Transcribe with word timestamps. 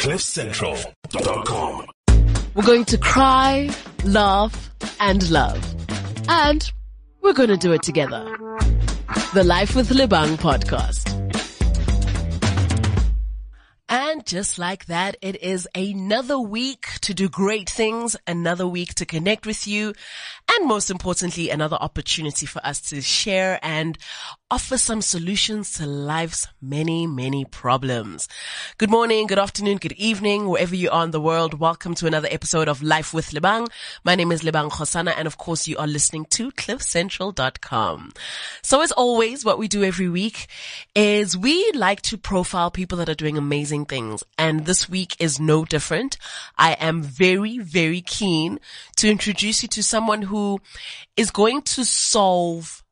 CliffCentral.com. 0.00 1.86
We're 2.54 2.64
going 2.64 2.86
to 2.86 2.96
cry, 2.96 3.68
laugh, 4.02 4.70
and 4.98 5.30
love. 5.30 5.62
And 6.26 6.72
we're 7.20 7.34
going 7.34 7.50
to 7.50 7.58
do 7.58 7.72
it 7.72 7.82
together. 7.82 8.24
The 9.34 9.44
Life 9.44 9.76
with 9.76 9.90
Lebang 9.90 10.38
podcast. 10.38 11.10
And 13.90 14.24
just 14.24 14.58
like 14.58 14.86
that, 14.86 15.16
it 15.20 15.42
is 15.42 15.68
another 15.74 16.38
week 16.38 16.86
to 17.02 17.12
do 17.12 17.28
great 17.28 17.68
things, 17.68 18.16
another 18.26 18.66
week 18.66 18.94
to 18.94 19.04
connect 19.04 19.44
with 19.44 19.66
you, 19.66 19.92
and 20.58 20.66
most 20.66 20.90
importantly, 20.90 21.50
another 21.50 21.76
opportunity 21.76 22.44
for 22.44 22.64
us 22.66 22.80
to 22.80 23.00
share 23.00 23.60
and 23.62 23.96
offer 24.50 24.76
some 24.76 25.00
solutions 25.00 25.72
to 25.74 25.86
life's 25.86 26.48
many, 26.60 27.06
many 27.06 27.44
problems. 27.44 28.26
Good 28.76 28.90
morning, 28.90 29.28
good 29.28 29.38
afternoon, 29.38 29.78
good 29.78 29.92
evening, 29.92 30.48
wherever 30.48 30.74
you 30.74 30.90
are 30.90 31.04
in 31.04 31.12
the 31.12 31.20
world. 31.20 31.54
Welcome 31.54 31.94
to 31.96 32.08
another 32.08 32.26
episode 32.30 32.66
of 32.66 32.82
Life 32.82 33.14
with 33.14 33.30
Lebang. 33.30 33.68
My 34.02 34.16
name 34.16 34.32
is 34.32 34.42
Lebang 34.42 34.70
Kgosana, 34.70 35.14
and 35.16 35.28
of 35.28 35.38
course, 35.38 35.68
you 35.68 35.76
are 35.76 35.86
listening 35.86 36.24
to 36.30 36.50
CliffCentral.com. 36.50 38.12
So 38.62 38.80
as 38.80 38.90
always, 38.92 39.44
what 39.44 39.58
we 39.58 39.68
do 39.68 39.84
every 39.84 40.08
week 40.08 40.48
is 40.96 41.36
we 41.36 41.70
like 41.72 42.02
to 42.02 42.18
profile 42.18 42.72
people 42.72 42.98
that 42.98 43.08
are 43.08 43.14
doing 43.14 43.38
amazing 43.38 43.84
things. 43.84 44.24
And 44.36 44.66
this 44.66 44.88
week 44.88 45.14
is 45.20 45.38
no 45.38 45.64
different. 45.64 46.16
I 46.58 46.72
am 46.72 47.02
very, 47.02 47.58
very 47.58 48.00
keen 48.00 48.58
to 48.96 49.08
introduce 49.08 49.62
you 49.62 49.68
to 49.68 49.82
someone 49.84 50.22
who 50.22 50.39
is 51.16 51.30
going 51.30 51.62
to 51.62 51.84
solve 51.84 52.82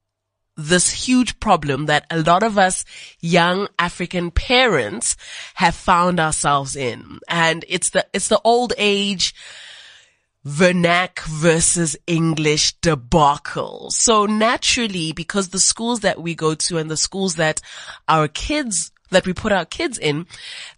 this 0.56 0.90
huge 1.06 1.38
problem 1.38 1.86
that 1.86 2.04
a 2.10 2.20
lot 2.20 2.42
of 2.42 2.58
us 2.58 2.84
young 3.20 3.68
African 3.78 4.30
parents 4.32 5.16
have 5.54 5.74
found 5.74 6.18
ourselves 6.18 6.74
in. 6.74 7.20
And 7.28 7.64
it's 7.68 7.90
the, 7.90 8.06
it's 8.12 8.28
the 8.28 8.40
old 8.42 8.72
age 8.76 9.34
vernac 10.44 11.20
versus 11.20 11.96
English 12.06 12.72
debacle. 12.80 13.90
So 13.90 14.26
naturally, 14.26 15.12
because 15.12 15.50
the 15.50 15.60
schools 15.60 16.00
that 16.00 16.20
we 16.20 16.34
go 16.34 16.54
to 16.54 16.78
and 16.78 16.90
the 16.90 16.96
schools 16.96 17.36
that 17.36 17.60
our 18.08 18.28
kids 18.28 18.90
that 19.10 19.26
we 19.26 19.32
put 19.32 19.52
our 19.52 19.64
kids 19.64 19.98
in, 19.98 20.26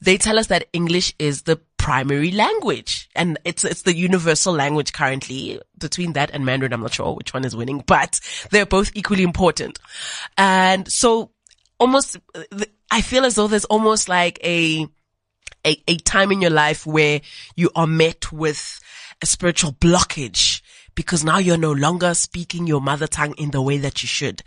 they 0.00 0.16
tell 0.16 0.38
us 0.38 0.46
that 0.48 0.68
English 0.72 1.14
is 1.18 1.42
the 1.42 1.60
primary 1.90 2.30
language 2.30 3.08
and 3.16 3.36
it's, 3.44 3.64
it's 3.64 3.82
the 3.82 3.92
universal 3.92 4.52
language 4.52 4.92
currently 4.92 5.60
between 5.76 6.12
that 6.12 6.30
and 6.30 6.44
Mandarin. 6.44 6.72
I'm 6.72 6.82
not 6.82 6.94
sure 6.94 7.16
which 7.16 7.34
one 7.34 7.44
is 7.44 7.56
winning, 7.56 7.82
but 7.84 8.20
they're 8.52 8.64
both 8.64 8.92
equally 8.94 9.24
important. 9.24 9.80
And 10.38 10.86
so 10.86 11.32
almost, 11.80 12.16
I 12.92 13.00
feel 13.00 13.24
as 13.24 13.34
though 13.34 13.48
there's 13.48 13.64
almost 13.64 14.08
like 14.08 14.38
a, 14.44 14.86
a, 15.66 15.82
a 15.88 15.96
time 15.96 16.30
in 16.30 16.40
your 16.40 16.52
life 16.52 16.86
where 16.86 17.22
you 17.56 17.70
are 17.74 17.88
met 17.88 18.30
with 18.30 18.78
a 19.20 19.26
spiritual 19.26 19.72
blockage 19.72 20.62
because 20.94 21.24
now 21.24 21.38
you're 21.38 21.56
no 21.56 21.72
longer 21.72 22.14
speaking 22.14 22.68
your 22.68 22.80
mother 22.80 23.08
tongue 23.08 23.34
in 23.36 23.50
the 23.50 23.60
way 23.60 23.78
that 23.78 24.04
you 24.04 24.06
should. 24.06 24.44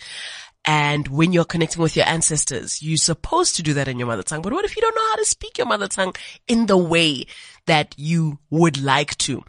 And 0.65 1.09
when 1.09 1.33
you're 1.33 1.43
connecting 1.43 1.81
with 1.81 1.97
your 1.97 2.07
ancestors, 2.07 2.81
you're 2.81 2.95
supposed 2.95 3.57
to 3.57 3.63
do 3.63 3.73
that 3.73 3.89
in 3.89 3.99
your 3.99 4.07
mother 4.07 4.23
tongue. 4.23 4.41
But 4.41 4.53
what 4.53 4.63
if 4.63 4.75
you 4.75 4.81
don't 4.81 4.95
know 4.95 5.09
how 5.09 5.15
to 5.17 5.25
speak 5.25 5.57
your 5.57 5.67
mother 5.67 5.89
tongue 5.89 6.15
in 6.47 6.67
the 6.67 6.77
way 6.77 7.25
that 7.65 7.93
you 7.97 8.39
would 8.49 8.81
like 8.81 9.17
to? 9.17 9.43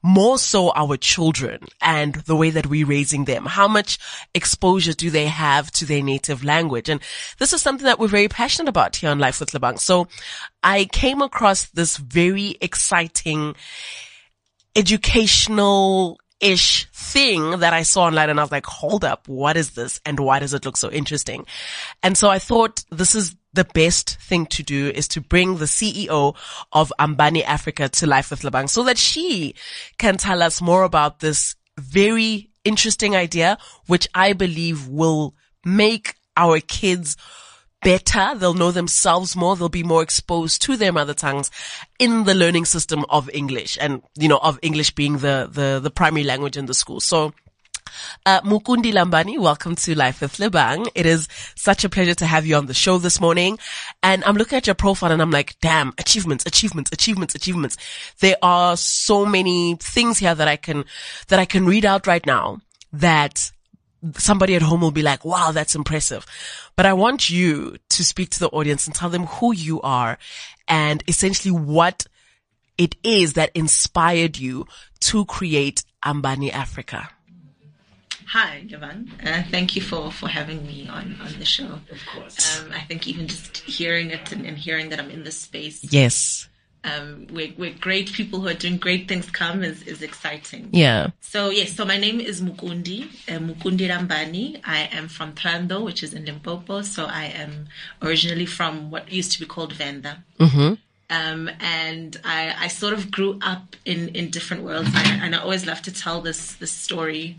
More 0.00 0.38
so 0.38 0.70
our 0.76 0.96
children 0.96 1.66
and 1.80 2.14
the 2.14 2.36
way 2.36 2.50
that 2.50 2.66
we're 2.66 2.86
raising 2.86 3.24
them. 3.24 3.46
How 3.46 3.66
much 3.66 3.98
exposure 4.32 4.92
do 4.92 5.10
they 5.10 5.26
have 5.26 5.72
to 5.72 5.84
their 5.84 6.04
native 6.04 6.44
language? 6.44 6.88
And 6.88 7.00
this 7.38 7.52
is 7.52 7.60
something 7.60 7.86
that 7.86 7.98
we're 7.98 8.06
very 8.06 8.28
passionate 8.28 8.68
about 8.68 8.94
here 8.94 9.10
on 9.10 9.18
Life 9.18 9.40
with 9.40 9.50
Lebang. 9.50 9.78
So 9.80 10.06
I 10.62 10.84
came 10.84 11.20
across 11.20 11.66
this 11.66 11.96
very 11.96 12.56
exciting 12.60 13.56
educational 14.76 16.19
ish 16.40 16.88
thing 16.92 17.60
that 17.60 17.72
I 17.72 17.82
saw 17.82 18.04
online 18.04 18.30
and 18.30 18.40
I 18.40 18.42
was 18.42 18.52
like, 18.52 18.66
hold 18.66 19.04
up, 19.04 19.28
what 19.28 19.56
is 19.56 19.70
this? 19.70 20.00
And 20.06 20.18
why 20.20 20.38
does 20.38 20.54
it 20.54 20.64
look 20.64 20.76
so 20.76 20.90
interesting? 20.90 21.46
And 22.02 22.16
so 22.16 22.28
I 22.30 22.38
thought 22.38 22.84
this 22.90 23.14
is 23.14 23.36
the 23.52 23.64
best 23.64 24.18
thing 24.20 24.46
to 24.46 24.62
do 24.62 24.88
is 24.88 25.08
to 25.08 25.20
bring 25.20 25.56
the 25.56 25.64
CEO 25.64 26.36
of 26.72 26.92
Ambani 26.98 27.44
Africa 27.44 27.88
to 27.88 28.06
life 28.06 28.30
with 28.30 28.42
Lebang 28.42 28.68
so 28.68 28.84
that 28.84 28.98
she 28.98 29.54
can 29.98 30.16
tell 30.16 30.42
us 30.42 30.62
more 30.62 30.84
about 30.84 31.20
this 31.20 31.56
very 31.78 32.50
interesting 32.64 33.16
idea, 33.16 33.58
which 33.86 34.06
I 34.14 34.32
believe 34.32 34.86
will 34.86 35.34
make 35.64 36.14
our 36.36 36.60
kids 36.60 37.16
better. 37.82 38.34
They'll 38.36 38.54
know 38.54 38.70
themselves 38.70 39.36
more. 39.36 39.56
They'll 39.56 39.68
be 39.68 39.82
more 39.82 40.02
exposed 40.02 40.62
to 40.62 40.76
their 40.76 40.92
mother 40.92 41.14
tongues 41.14 41.50
in 41.98 42.24
the 42.24 42.34
learning 42.34 42.64
system 42.64 43.04
of 43.08 43.30
English 43.30 43.78
and, 43.80 44.02
you 44.16 44.28
know, 44.28 44.38
of 44.38 44.58
English 44.62 44.92
being 44.92 45.18
the, 45.18 45.48
the, 45.50 45.80
the 45.82 45.90
primary 45.90 46.24
language 46.24 46.56
in 46.56 46.66
the 46.66 46.74
school. 46.74 47.00
So, 47.00 47.32
uh, 48.24 48.40
Mukundi 48.42 48.92
Lambani, 48.92 49.38
welcome 49.38 49.74
to 49.74 49.94
Life 49.94 50.20
with 50.20 50.36
Lebang. 50.36 50.88
It 50.94 51.06
is 51.06 51.28
such 51.56 51.84
a 51.84 51.88
pleasure 51.88 52.14
to 52.14 52.26
have 52.26 52.46
you 52.46 52.54
on 52.56 52.66
the 52.66 52.74
show 52.74 52.98
this 52.98 53.20
morning. 53.20 53.58
And 54.02 54.22
I'm 54.24 54.36
looking 54.36 54.56
at 54.56 54.66
your 54.66 54.74
profile 54.74 55.10
and 55.10 55.20
I'm 55.20 55.30
like, 55.30 55.56
damn, 55.60 55.92
achievements, 55.98 56.44
achievements, 56.46 56.90
achievements, 56.92 57.34
achievements. 57.34 57.76
There 58.20 58.36
are 58.42 58.76
so 58.76 59.26
many 59.26 59.76
things 59.80 60.18
here 60.18 60.34
that 60.34 60.48
I 60.48 60.56
can, 60.56 60.84
that 61.28 61.38
I 61.38 61.44
can 61.44 61.66
read 61.66 61.84
out 61.84 62.06
right 62.06 62.24
now 62.24 62.60
that 62.92 63.50
somebody 64.16 64.54
at 64.54 64.62
home 64.62 64.80
will 64.80 64.90
be 64.90 65.02
like, 65.02 65.24
wow, 65.24 65.52
that's 65.52 65.74
impressive. 65.74 66.26
But 66.76 66.86
I 66.86 66.92
want 66.92 67.30
you 67.30 67.76
to 67.90 68.04
speak 68.04 68.30
to 68.30 68.40
the 68.40 68.48
audience 68.48 68.86
and 68.86 68.94
tell 68.94 69.10
them 69.10 69.26
who 69.26 69.52
you 69.52 69.80
are 69.82 70.18
and 70.68 71.02
essentially 71.06 71.52
what 71.52 72.06
it 72.78 72.96
is 73.02 73.34
that 73.34 73.50
inspired 73.54 74.38
you 74.38 74.66
to 75.00 75.24
create 75.26 75.82
Ambani 76.02 76.50
Africa. 76.52 77.10
Hi, 78.28 78.62
Jovan. 78.64 79.10
Uh, 79.26 79.42
thank 79.50 79.74
you 79.74 79.82
for, 79.82 80.12
for 80.12 80.28
having 80.28 80.64
me 80.64 80.88
on, 80.88 81.16
on 81.20 81.32
the 81.38 81.44
show. 81.44 81.64
Of 81.66 81.98
course. 82.14 82.60
Um, 82.60 82.70
I 82.72 82.80
think 82.82 83.08
even 83.08 83.26
just 83.26 83.58
hearing 83.58 84.10
it 84.10 84.30
and, 84.30 84.46
and 84.46 84.56
hearing 84.56 84.90
that 84.90 85.00
I'm 85.00 85.10
in 85.10 85.24
this 85.24 85.36
space, 85.36 85.82
Yes. 85.82 86.48
Um, 86.82 87.26
where, 87.30 87.48
where 87.48 87.72
great 87.78 88.10
people 88.10 88.40
who 88.40 88.48
are 88.48 88.54
doing 88.54 88.78
great 88.78 89.06
things 89.06 89.30
come 89.30 89.62
is, 89.62 89.82
is 89.82 90.00
exciting. 90.00 90.70
Yeah. 90.72 91.08
So 91.20 91.50
yes, 91.50 91.74
so 91.74 91.84
my 91.84 91.98
name 91.98 92.20
is 92.20 92.40
Mukundi, 92.40 93.04
uh, 93.28 93.38
Mukundi 93.38 93.86
Lambani. 93.86 94.60
I 94.64 94.88
am 94.90 95.08
from 95.08 95.34
Trando, 95.34 95.84
which 95.84 96.02
is 96.02 96.14
in 96.14 96.24
Limpopo. 96.24 96.80
So 96.80 97.04
I 97.04 97.24
am 97.24 97.68
originally 98.00 98.46
from 98.46 98.90
what 98.90 99.12
used 99.12 99.32
to 99.32 99.40
be 99.40 99.44
called 99.44 99.74
Venda. 99.74 100.24
Mm-hmm. 100.38 100.74
Um, 101.10 101.50
and 101.58 102.18
I, 102.24 102.54
I 102.56 102.68
sort 102.68 102.94
of 102.94 103.10
grew 103.10 103.38
up 103.42 103.74
in, 103.84 104.08
in 104.10 104.30
different 104.30 104.62
worlds. 104.62 104.90
I, 104.94 105.18
and 105.22 105.34
I 105.34 105.38
always 105.38 105.66
love 105.66 105.82
to 105.82 105.92
tell 105.92 106.20
this, 106.20 106.54
this 106.54 106.70
story 106.70 107.36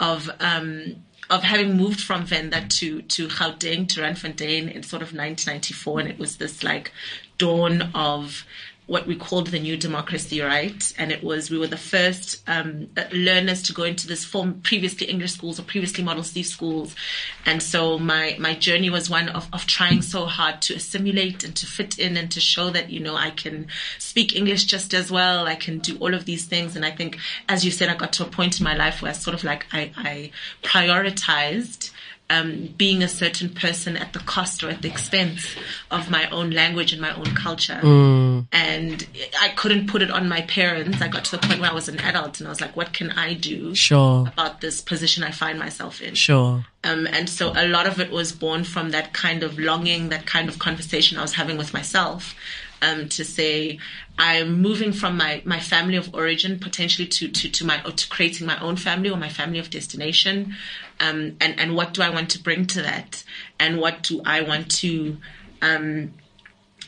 of, 0.00 0.28
um, 0.40 0.96
of 1.30 1.44
having 1.44 1.76
moved 1.76 2.00
from 2.00 2.26
Venda 2.26 2.66
to, 2.68 3.02
to 3.02 3.28
Gauteng, 3.28 3.88
to 3.90 4.00
Randfontein 4.00 4.72
in 4.72 4.82
sort 4.82 5.02
of 5.02 5.14
1994. 5.14 6.00
And 6.00 6.08
it 6.08 6.18
was 6.18 6.38
this 6.38 6.64
like 6.64 6.90
dawn 7.38 7.90
of 7.94 8.44
what 8.92 9.06
we 9.06 9.16
called 9.16 9.46
the 9.46 9.58
new 9.58 9.74
democracy, 9.74 10.42
right? 10.42 10.92
And 10.98 11.10
it 11.10 11.24
was, 11.24 11.50
we 11.50 11.56
were 11.56 11.66
the 11.66 11.78
first 11.78 12.42
um, 12.46 12.90
learners 13.10 13.62
to 13.62 13.72
go 13.72 13.84
into 13.84 14.06
this 14.06 14.22
form, 14.22 14.60
previously 14.60 15.06
English 15.06 15.32
schools 15.32 15.58
or 15.58 15.62
previously 15.62 16.04
Model 16.04 16.22
C 16.22 16.42
schools. 16.42 16.94
And 17.46 17.62
so 17.62 17.98
my, 17.98 18.36
my 18.38 18.54
journey 18.54 18.90
was 18.90 19.08
one 19.08 19.30
of, 19.30 19.48
of 19.50 19.64
trying 19.64 20.02
so 20.02 20.26
hard 20.26 20.60
to 20.66 20.74
assimilate 20.74 21.42
and 21.42 21.56
to 21.56 21.64
fit 21.64 21.98
in 21.98 22.18
and 22.18 22.30
to 22.32 22.40
show 22.40 22.68
that, 22.68 22.90
you 22.90 23.00
know, 23.00 23.16
I 23.16 23.30
can 23.30 23.68
speak 23.98 24.36
English 24.36 24.66
just 24.66 24.92
as 24.92 25.10
well. 25.10 25.46
I 25.46 25.54
can 25.54 25.78
do 25.78 25.96
all 25.96 26.12
of 26.12 26.26
these 26.26 26.44
things. 26.44 26.76
And 26.76 26.84
I 26.84 26.90
think, 26.90 27.16
as 27.48 27.64
you 27.64 27.70
said, 27.70 27.88
I 27.88 27.94
got 27.94 28.12
to 28.14 28.26
a 28.26 28.28
point 28.28 28.60
in 28.60 28.64
my 28.64 28.76
life 28.76 29.00
where 29.00 29.12
I 29.12 29.14
sort 29.14 29.32
of 29.32 29.42
like, 29.42 29.64
I, 29.72 29.90
I 29.96 30.32
prioritized 30.62 31.91
um, 32.32 32.68
being 32.78 33.02
a 33.02 33.08
certain 33.08 33.50
person 33.50 33.96
at 33.96 34.12
the 34.14 34.18
cost 34.20 34.64
or 34.64 34.70
at 34.70 34.80
the 34.82 34.88
expense 34.88 35.44
of 35.90 36.10
my 36.10 36.28
own 36.30 36.50
language 36.50 36.92
and 36.92 37.00
my 37.00 37.14
own 37.14 37.30
culture. 37.34 37.78
And 38.52 39.06
I 39.40 39.48
couldn't 39.54 39.88
put 39.88 40.00
it 40.02 40.10
on 40.10 40.28
my 40.28 40.40
parents. 40.42 41.02
I 41.02 41.08
got 41.08 41.24
to 41.26 41.32
the 41.36 41.46
point 41.46 41.60
where 41.60 41.70
I 41.70 41.74
was 41.74 41.88
an 41.88 42.00
adult 42.00 42.40
and 42.40 42.48
I 42.48 42.50
was 42.50 42.60
like, 42.60 42.74
what 42.76 42.92
can 42.92 43.10
I 43.10 43.34
do 43.34 43.74
Sure. 43.74 44.26
about 44.32 44.60
this 44.60 44.80
position 44.80 45.22
I 45.22 45.30
find 45.30 45.58
myself 45.58 46.00
in? 46.00 46.14
Sure. 46.14 46.64
Um, 46.84 47.06
and 47.06 47.28
so 47.28 47.52
a 47.54 47.68
lot 47.68 47.86
of 47.86 48.00
it 48.00 48.10
was 48.10 48.32
born 48.32 48.64
from 48.64 48.90
that 48.90 49.12
kind 49.12 49.42
of 49.42 49.58
longing, 49.58 50.08
that 50.08 50.24
kind 50.26 50.48
of 50.48 50.58
conversation 50.58 51.18
I 51.18 51.22
was 51.22 51.34
having 51.34 51.58
with 51.58 51.72
myself. 51.74 52.34
Um, 52.84 53.08
to 53.10 53.24
say 53.24 53.78
I'm 54.18 54.60
moving 54.60 54.92
from 54.92 55.16
my, 55.16 55.42
my 55.44 55.58
family 55.58 55.96
of 55.96 56.14
origin 56.14 56.58
potentially 56.58 57.08
to, 57.08 57.28
to, 57.28 57.48
to 57.50 57.64
my 57.64 57.78
to 57.78 58.08
creating 58.08 58.46
my 58.46 58.58
own 58.60 58.76
family 58.76 59.10
or 59.10 59.16
my 59.16 59.28
family 59.28 59.58
of 59.58 59.70
destination, 59.70 60.54
um, 61.00 61.36
and 61.40 61.58
and 61.58 61.74
what 61.74 61.94
do 61.94 62.02
I 62.02 62.10
want 62.10 62.30
to 62.30 62.38
bring 62.38 62.66
to 62.68 62.82
that, 62.82 63.24
and 63.58 63.78
what 63.78 64.02
do 64.02 64.22
I 64.24 64.42
want 64.42 64.70
to 64.82 65.16
um, 65.62 66.12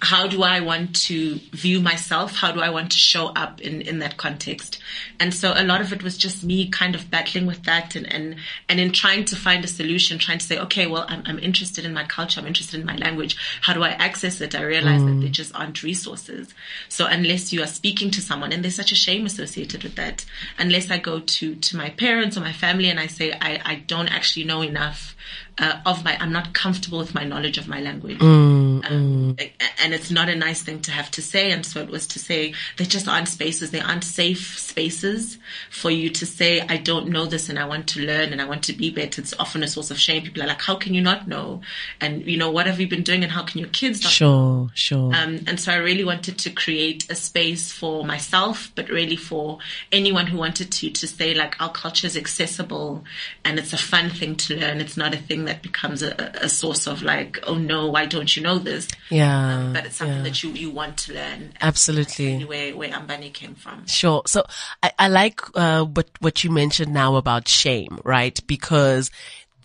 how 0.00 0.26
do 0.26 0.42
I 0.42 0.60
want 0.60 0.96
to 1.06 1.36
view 1.52 1.80
myself? 1.80 2.34
How 2.34 2.52
do 2.52 2.60
I 2.60 2.70
want 2.70 2.92
to 2.92 2.98
show 2.98 3.28
up 3.28 3.60
in, 3.60 3.80
in 3.82 4.00
that 4.00 4.16
context? 4.16 4.80
And 5.20 5.32
so 5.32 5.52
a 5.54 5.64
lot 5.64 5.80
of 5.80 5.92
it 5.92 6.02
was 6.02 6.18
just 6.18 6.44
me 6.44 6.68
kind 6.68 6.94
of 6.94 7.10
battling 7.10 7.46
with 7.46 7.62
that 7.64 7.94
and, 7.94 8.12
and, 8.12 8.36
and 8.68 8.80
in 8.80 8.92
trying 8.92 9.24
to 9.26 9.36
find 9.36 9.64
a 9.64 9.68
solution, 9.68 10.18
trying 10.18 10.38
to 10.38 10.44
say, 10.44 10.58
okay, 10.58 10.86
well, 10.86 11.06
I'm, 11.08 11.22
I'm 11.26 11.38
interested 11.38 11.84
in 11.84 11.94
my 11.94 12.04
culture. 12.04 12.40
I'm 12.40 12.46
interested 12.46 12.80
in 12.80 12.86
my 12.86 12.96
language. 12.96 13.36
How 13.62 13.72
do 13.72 13.82
I 13.82 13.90
access 13.90 14.40
it? 14.40 14.54
I 14.54 14.62
realize 14.62 15.00
mm. 15.00 15.06
that 15.14 15.20
there 15.20 15.30
just 15.30 15.54
aren't 15.54 15.82
resources. 15.82 16.52
So 16.88 17.06
unless 17.06 17.52
you 17.52 17.62
are 17.62 17.66
speaking 17.66 18.10
to 18.12 18.20
someone, 18.20 18.52
and 18.52 18.62
there's 18.62 18.76
such 18.76 18.92
a 18.92 18.96
shame 18.96 19.26
associated 19.26 19.84
with 19.84 19.94
that, 19.96 20.24
unless 20.58 20.90
I 20.90 20.98
go 20.98 21.20
to, 21.20 21.54
to 21.54 21.76
my 21.76 21.90
parents 21.90 22.36
or 22.36 22.40
my 22.40 22.52
family 22.52 22.90
and 22.90 22.98
I 22.98 23.06
say, 23.06 23.32
I, 23.32 23.60
I 23.64 23.74
don't 23.86 24.08
actually 24.08 24.44
know 24.44 24.62
enough 24.62 25.14
uh, 25.58 25.80
of 25.86 26.04
my, 26.04 26.16
I'm 26.18 26.32
not 26.32 26.52
comfortable 26.52 26.98
with 26.98 27.14
my 27.14 27.24
knowledge 27.24 27.58
of 27.58 27.68
my 27.68 27.80
language. 27.80 28.18
Mm, 28.18 28.90
um, 28.90 29.36
mm. 29.38 29.50
And 29.82 29.94
it's 29.94 30.10
not 30.10 30.28
a 30.28 30.34
nice 30.34 30.62
thing 30.62 30.80
to 30.82 30.90
have 30.90 31.10
to 31.12 31.22
say. 31.22 31.52
And 31.52 31.64
so 31.64 31.80
it 31.80 31.88
was 31.88 32.06
to 32.08 32.18
say, 32.18 32.54
there 32.76 32.86
just 32.86 33.06
aren't 33.06 33.28
spaces, 33.28 33.70
there 33.70 33.84
aren't 33.84 34.04
safe 34.04 34.58
spaces 34.58 35.38
for 35.70 35.90
you 35.90 36.10
to 36.10 36.26
say, 36.26 36.60
I 36.60 36.76
don't 36.76 37.08
know 37.08 37.26
this 37.26 37.48
and 37.48 37.58
I 37.58 37.66
want 37.66 37.86
to 37.88 38.00
learn 38.00 38.32
and 38.32 38.40
I 38.40 38.46
want 38.46 38.64
to 38.64 38.72
be 38.72 38.90
better. 38.90 39.20
It's 39.20 39.34
often 39.38 39.62
a 39.62 39.68
source 39.68 39.90
of 39.90 39.98
shame. 39.98 40.22
People 40.22 40.42
are 40.42 40.46
like, 40.46 40.62
how 40.62 40.74
can 40.74 40.94
you 40.94 41.02
not 41.02 41.28
know? 41.28 41.60
And, 42.00 42.26
you 42.26 42.36
know, 42.36 42.50
what 42.50 42.66
have 42.66 42.80
you 42.80 42.88
been 42.88 43.02
doing 43.02 43.22
and 43.22 43.30
how 43.30 43.44
can 43.44 43.60
your 43.60 43.68
kids 43.68 44.02
not 44.02 44.12
Sure, 44.12 44.28
know? 44.28 44.70
sure. 44.74 45.14
Um, 45.14 45.44
and 45.46 45.60
so 45.60 45.72
I 45.72 45.76
really 45.76 46.04
wanted 46.04 46.38
to 46.38 46.50
create 46.50 47.10
a 47.10 47.14
space 47.14 47.70
for 47.70 48.04
myself, 48.04 48.72
but 48.74 48.88
really 48.88 49.16
for 49.16 49.58
anyone 49.92 50.26
who 50.26 50.38
wanted 50.38 50.72
to, 50.72 50.90
to 50.90 51.06
say 51.06 51.34
like, 51.34 51.60
our 51.60 51.70
culture 51.70 52.06
is 52.06 52.16
accessible 52.16 53.04
and 53.44 53.58
it's 53.58 53.72
a 53.72 53.78
fun 53.78 54.10
thing 54.10 54.34
to 54.36 54.56
learn. 54.56 54.80
It's 54.80 54.96
not 54.96 55.14
a 55.14 55.18
thing 55.18 55.43
that 55.46 55.62
becomes 55.62 56.02
a, 56.02 56.14
a 56.40 56.48
source 56.48 56.86
of 56.86 57.02
like, 57.02 57.38
oh 57.46 57.56
no, 57.56 57.88
why 57.88 58.06
don't 58.06 58.36
you 58.36 58.42
know 58.42 58.58
this? 58.58 58.88
Yeah. 59.10 59.58
Um, 59.58 59.72
but 59.72 59.86
it's 59.86 59.96
something 59.96 60.18
yeah. 60.18 60.22
that 60.24 60.42
you, 60.42 60.50
you 60.50 60.70
want 60.70 60.96
to 60.98 61.14
learn. 61.14 61.52
Absolutely. 61.60 62.44
Where, 62.44 62.76
where 62.76 62.90
Ambani 62.90 63.32
came 63.32 63.54
from. 63.54 63.86
Sure. 63.86 64.22
So 64.26 64.44
I, 64.82 64.92
I 64.98 65.08
like, 65.08 65.40
uh, 65.54 65.84
what, 65.84 66.08
what 66.20 66.44
you 66.44 66.50
mentioned 66.50 66.92
now 66.92 67.16
about 67.16 67.48
shame, 67.48 68.00
right? 68.04 68.38
Because 68.46 69.10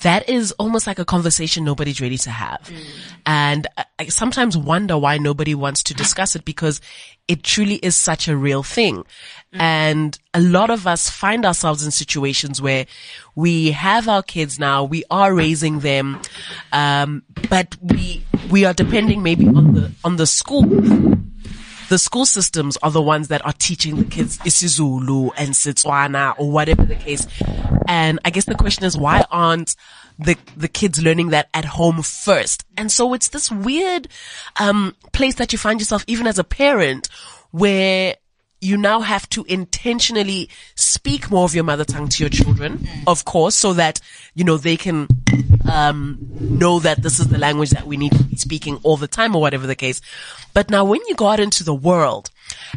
that 0.01 0.29
is 0.29 0.51
almost 0.53 0.87
like 0.87 0.99
a 0.99 1.05
conversation 1.05 1.63
nobody's 1.63 1.99
ready 1.99 2.17
to 2.17 2.29
have. 2.29 2.61
Mm. 2.61 2.83
And 3.25 3.67
I 3.97 4.07
sometimes 4.07 4.55
wonder 4.55 4.97
why 4.97 5.17
nobody 5.17 5.55
wants 5.55 5.83
to 5.83 5.93
discuss 5.93 6.35
it 6.35 6.45
because 6.45 6.79
it 7.27 7.43
truly 7.43 7.75
is 7.75 7.95
such 7.95 8.27
a 8.27 8.37
real 8.37 8.63
thing. 8.63 9.03
Mm. 9.53 9.59
And 9.61 10.19
a 10.33 10.39
lot 10.39 10.69
of 10.69 10.85
us 10.85 11.09
find 11.09 11.45
ourselves 11.45 11.83
in 11.83 11.91
situations 11.91 12.61
where 12.61 12.85
we 13.35 13.71
have 13.71 14.07
our 14.07 14.21
kids 14.21 14.59
now, 14.59 14.83
we 14.83 15.03
are 15.09 15.33
raising 15.33 15.79
them, 15.79 16.21
um, 16.71 17.23
but 17.49 17.75
we, 17.81 18.23
we 18.51 18.65
are 18.65 18.73
depending 18.73 19.23
maybe 19.23 19.47
on 19.47 19.73
the, 19.73 19.91
on 20.03 20.17
the 20.17 20.27
school 20.27 20.63
the 21.89 21.97
school 21.97 22.25
systems 22.25 22.77
are 22.77 22.91
the 22.91 23.01
ones 23.01 23.29
that 23.29 23.43
are 23.45 23.53
teaching 23.53 23.95
the 23.95 24.05
kids 24.05 24.37
isiZulu 24.39 25.31
and 25.35 25.49
Setswana 25.49 26.35
or 26.37 26.51
whatever 26.51 26.85
the 26.85 26.95
case. 26.95 27.27
And 27.87 28.19
I 28.23 28.29
guess 28.29 28.45
the 28.45 28.55
question 28.55 28.85
is 28.85 28.95
why 28.95 29.25
aren't 29.31 29.75
the 30.19 30.37
the 30.55 30.67
kids 30.67 31.01
learning 31.01 31.29
that 31.29 31.49
at 31.53 31.65
home 31.65 32.03
first? 32.03 32.63
And 32.77 32.91
so 32.91 33.13
it's 33.15 33.29
this 33.29 33.51
weird 33.51 34.07
um 34.59 34.95
place 35.13 35.35
that 35.35 35.51
you 35.51 35.57
find 35.57 35.81
yourself 35.81 36.05
even 36.07 36.27
as 36.27 36.37
a 36.37 36.43
parent 36.43 37.09
where 37.51 38.15
you 38.61 38.77
now 38.77 38.99
have 38.99 39.27
to 39.29 39.43
intentionally 39.45 40.49
speak 40.75 41.31
more 41.31 41.45
of 41.45 41.55
your 41.55 41.63
mother 41.63 41.85
tongue 41.85 42.09
to 42.09 42.23
your 42.23 42.29
children, 42.29 42.87
of 43.07 43.25
course, 43.25 43.55
so 43.55 43.73
that, 43.73 44.01
you 44.35 44.43
know, 44.43 44.57
they 44.57 44.75
can, 44.75 45.07
um, 45.71 46.17
know 46.39 46.79
that 46.79 47.01
this 47.01 47.19
is 47.19 47.29
the 47.29 47.37
language 47.37 47.69
that 47.69 47.87
we 47.87 47.95
need 47.95 48.11
to 48.11 48.23
be 48.23 48.35
speaking 48.35 48.77
all 48.83 48.97
the 48.97 49.07
time 49.07 49.35
or 49.35 49.41
whatever 49.41 49.65
the 49.65 49.75
case. 49.75 50.01
But 50.53 50.69
now 50.69 50.83
when 50.83 50.99
you 51.07 51.15
go 51.15 51.27
out 51.27 51.39
into 51.39 51.63
the 51.63 51.73
world, 51.73 52.31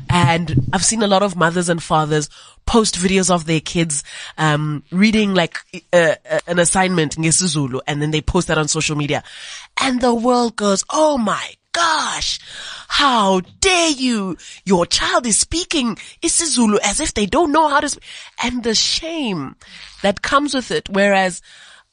and 0.09 0.67
I've 0.73 0.85
seen 0.85 1.03
a 1.03 1.09
lot 1.09 1.23
of 1.23 1.35
mothers 1.35 1.69
and 1.69 1.83
fathers 1.83 2.29
post 2.65 2.95
videos 2.95 3.31
of 3.31 3.47
their 3.47 3.61
kids, 3.61 4.05
um, 4.39 4.85
reading 4.93 5.35
like, 5.35 5.59
uh, 5.93 6.15
uh 6.31 6.41
an 6.47 6.59
assignment 6.59 7.17
in 7.17 7.31
Zulu, 7.33 7.81
and 7.89 8.01
then 8.01 8.13
they 8.13 8.21
post 8.21 8.49
that 8.49 8.59
on 8.59 8.69
social 8.69 8.97
media. 8.97 9.25
And 9.81 10.01
the 10.01 10.15
world 10.15 10.55
goes, 10.55 10.85
oh 10.91 11.19
my 11.19 11.55
gosh, 11.73 12.39
how 12.89 13.41
dare 13.61 13.91
you? 13.91 14.37
Your 14.65 14.87
child 14.87 15.27
is 15.27 15.39
speaking 15.39 15.97
isiZulu 16.23 16.79
as 16.85 17.01
if 17.01 17.15
they 17.15 17.27
don't 17.27 17.53
know 17.53 17.69
how 17.69 17.81
to 17.81 17.89
speak. 17.89 18.05
And 18.43 18.63
the 18.63 18.75
shame 18.75 19.57
that 20.03 20.23
comes 20.23 20.55
with 20.55 20.71
it. 20.71 20.89
Whereas, 20.89 21.43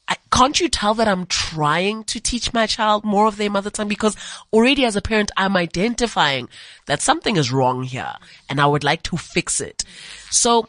I, 0.08 0.16
can't 0.32 0.60
you 0.60 0.68
tell 0.68 0.94
that 0.94 1.08
I'm 1.08 1.26
trying 1.26 2.04
to 2.04 2.20
teach 2.20 2.52
my 2.52 2.66
child 2.66 3.04
more 3.04 3.26
of 3.26 3.36
their 3.36 3.50
mother 3.50 3.70
tongue? 3.70 3.88
Because 3.88 4.16
already 4.52 4.84
as 4.84 4.96
a 4.96 5.02
parent, 5.02 5.30
I'm 5.36 5.56
identifying 5.56 6.48
that 6.86 7.00
something 7.00 7.36
is 7.36 7.52
wrong 7.52 7.84
here 7.84 8.14
and 8.48 8.60
I 8.60 8.66
would 8.66 8.84
like 8.84 9.02
to 9.04 9.16
fix 9.16 9.60
it. 9.60 9.84
So 10.30 10.68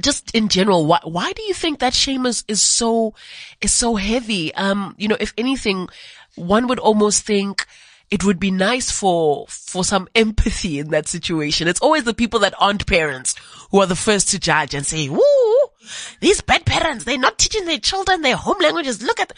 just 0.00 0.34
in 0.34 0.48
general, 0.48 0.86
why, 0.86 1.00
why 1.04 1.32
do 1.32 1.42
you 1.42 1.54
think 1.54 1.78
that 1.80 1.94
shame 1.94 2.26
is, 2.26 2.44
is 2.46 2.62
so, 2.62 3.14
is 3.60 3.72
so 3.72 3.96
heavy? 3.96 4.54
Um, 4.54 4.94
you 4.98 5.08
know, 5.08 5.16
if 5.18 5.34
anything, 5.36 5.88
one 6.36 6.68
would 6.68 6.78
almost 6.78 7.26
think, 7.26 7.66
it 8.12 8.24
would 8.24 8.38
be 8.38 8.50
nice 8.50 8.90
for, 8.90 9.46
for 9.48 9.82
some 9.82 10.06
empathy 10.14 10.78
in 10.78 10.90
that 10.90 11.08
situation. 11.08 11.66
It's 11.66 11.80
always 11.80 12.04
the 12.04 12.12
people 12.12 12.40
that 12.40 12.52
aren't 12.60 12.86
parents 12.86 13.34
who 13.70 13.80
are 13.80 13.86
the 13.86 13.96
first 13.96 14.28
to 14.28 14.38
judge 14.38 14.74
and 14.74 14.84
say, 14.84 15.08
woo, 15.08 15.22
these 16.20 16.42
bad 16.42 16.66
parents, 16.66 17.04
they're 17.04 17.16
not 17.16 17.38
teaching 17.38 17.64
their 17.64 17.78
children 17.78 18.20
their 18.20 18.36
home 18.36 18.58
languages. 18.60 19.02
Look 19.02 19.18
at, 19.18 19.32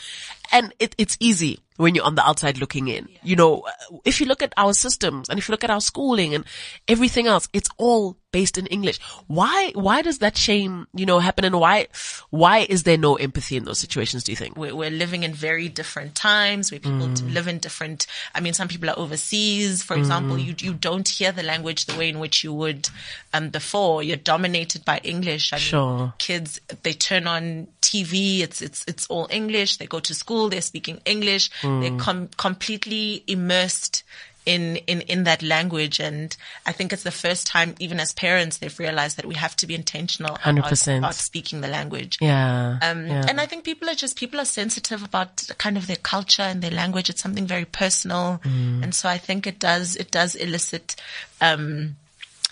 and 0.50 0.74
it, 0.80 0.96
it's 0.98 1.16
easy 1.20 1.60
when 1.76 1.94
you're 1.94 2.04
on 2.04 2.14
the 2.14 2.26
outside 2.26 2.58
looking 2.58 2.88
in. 2.88 3.08
Yeah. 3.10 3.18
You 3.22 3.36
know, 3.36 3.66
if 4.04 4.20
you 4.20 4.26
look 4.26 4.42
at 4.42 4.52
our 4.56 4.72
systems 4.72 5.28
and 5.28 5.38
if 5.38 5.48
you 5.48 5.52
look 5.52 5.64
at 5.64 5.70
our 5.70 5.80
schooling 5.80 6.34
and 6.34 6.44
everything 6.86 7.26
else, 7.26 7.48
it's 7.52 7.68
all 7.78 8.16
based 8.34 8.58
in 8.58 8.66
English. 8.66 8.98
Why, 9.28 9.70
why 9.76 10.02
does 10.02 10.18
that 10.18 10.36
shame, 10.36 10.88
you 10.92 11.06
know, 11.06 11.20
happen 11.20 11.44
and 11.44 11.60
why, 11.60 11.86
why 12.30 12.66
is 12.68 12.82
there 12.82 12.98
no 12.98 13.14
empathy 13.14 13.56
in 13.56 13.64
those 13.64 13.78
situations, 13.78 14.24
do 14.24 14.32
you 14.32 14.36
think? 14.36 14.56
We're, 14.56 14.74
we're 14.74 14.90
living 14.90 15.22
in 15.22 15.32
very 15.32 15.68
different 15.68 16.16
times 16.16 16.72
where 16.72 16.80
people 16.80 17.06
mm. 17.06 17.32
live 17.32 17.46
in 17.46 17.58
different, 17.58 18.08
I 18.34 18.40
mean, 18.40 18.52
some 18.52 18.66
people 18.66 18.90
are 18.90 18.98
overseas, 18.98 19.84
for 19.84 19.94
mm. 19.94 20.00
example, 20.00 20.36
you, 20.36 20.52
you 20.58 20.74
don't 20.74 21.08
hear 21.08 21.30
the 21.30 21.44
language 21.44 21.86
the 21.86 21.96
way 21.96 22.08
in 22.08 22.18
which 22.18 22.42
you 22.42 22.52
would, 22.52 22.88
um, 23.32 23.50
before. 23.50 24.02
You're 24.02 24.16
dominated 24.16 24.84
by 24.84 24.98
English. 25.04 25.52
I 25.52 25.56
mean, 25.56 25.62
sure. 25.62 26.14
kids, 26.18 26.60
they 26.82 26.92
turn 26.92 27.28
on 27.28 27.68
TV, 27.82 28.40
it's, 28.40 28.60
it's, 28.60 28.84
it's 28.88 29.06
all 29.06 29.28
English. 29.30 29.76
They 29.76 29.86
go 29.86 30.00
to 30.00 30.12
school, 30.12 30.48
they're 30.48 30.60
speaking 30.60 31.00
English. 31.04 31.50
Mm. 31.64 31.80
They're 31.80 31.98
com- 31.98 32.28
completely 32.36 33.24
immersed 33.26 34.02
in, 34.46 34.76
in, 34.76 35.00
in 35.02 35.24
that 35.24 35.42
language. 35.42 36.00
And 36.00 36.36
I 36.66 36.72
think 36.72 36.92
it's 36.92 37.02
the 37.02 37.10
first 37.10 37.46
time, 37.46 37.74
even 37.78 37.98
as 38.00 38.12
parents, 38.12 38.58
they've 38.58 38.78
realized 38.78 39.16
that 39.16 39.26
we 39.26 39.34
have 39.34 39.56
to 39.56 39.66
be 39.66 39.74
intentional 39.74 40.36
100%. 40.36 40.98
About, 40.98 41.14
speaking 41.14 41.60
the 41.60 41.68
language. 41.68 42.18
Yeah, 42.20 42.78
um, 42.82 43.06
yeah. 43.06 43.24
And 43.28 43.40
I 43.40 43.46
think 43.46 43.64
people 43.64 43.88
are 43.88 43.94
just, 43.94 44.18
people 44.18 44.40
are 44.40 44.44
sensitive 44.44 45.02
about 45.02 45.48
kind 45.58 45.76
of 45.76 45.86
their 45.86 45.96
culture 45.96 46.42
and 46.42 46.62
their 46.62 46.70
language. 46.70 47.08
It's 47.08 47.22
something 47.22 47.46
very 47.46 47.64
personal. 47.64 48.40
Mm. 48.44 48.82
And 48.84 48.94
so 48.94 49.08
I 49.08 49.18
think 49.18 49.46
it 49.46 49.58
does, 49.58 49.96
it 49.96 50.10
does 50.10 50.34
elicit, 50.34 50.96
um, 51.40 51.96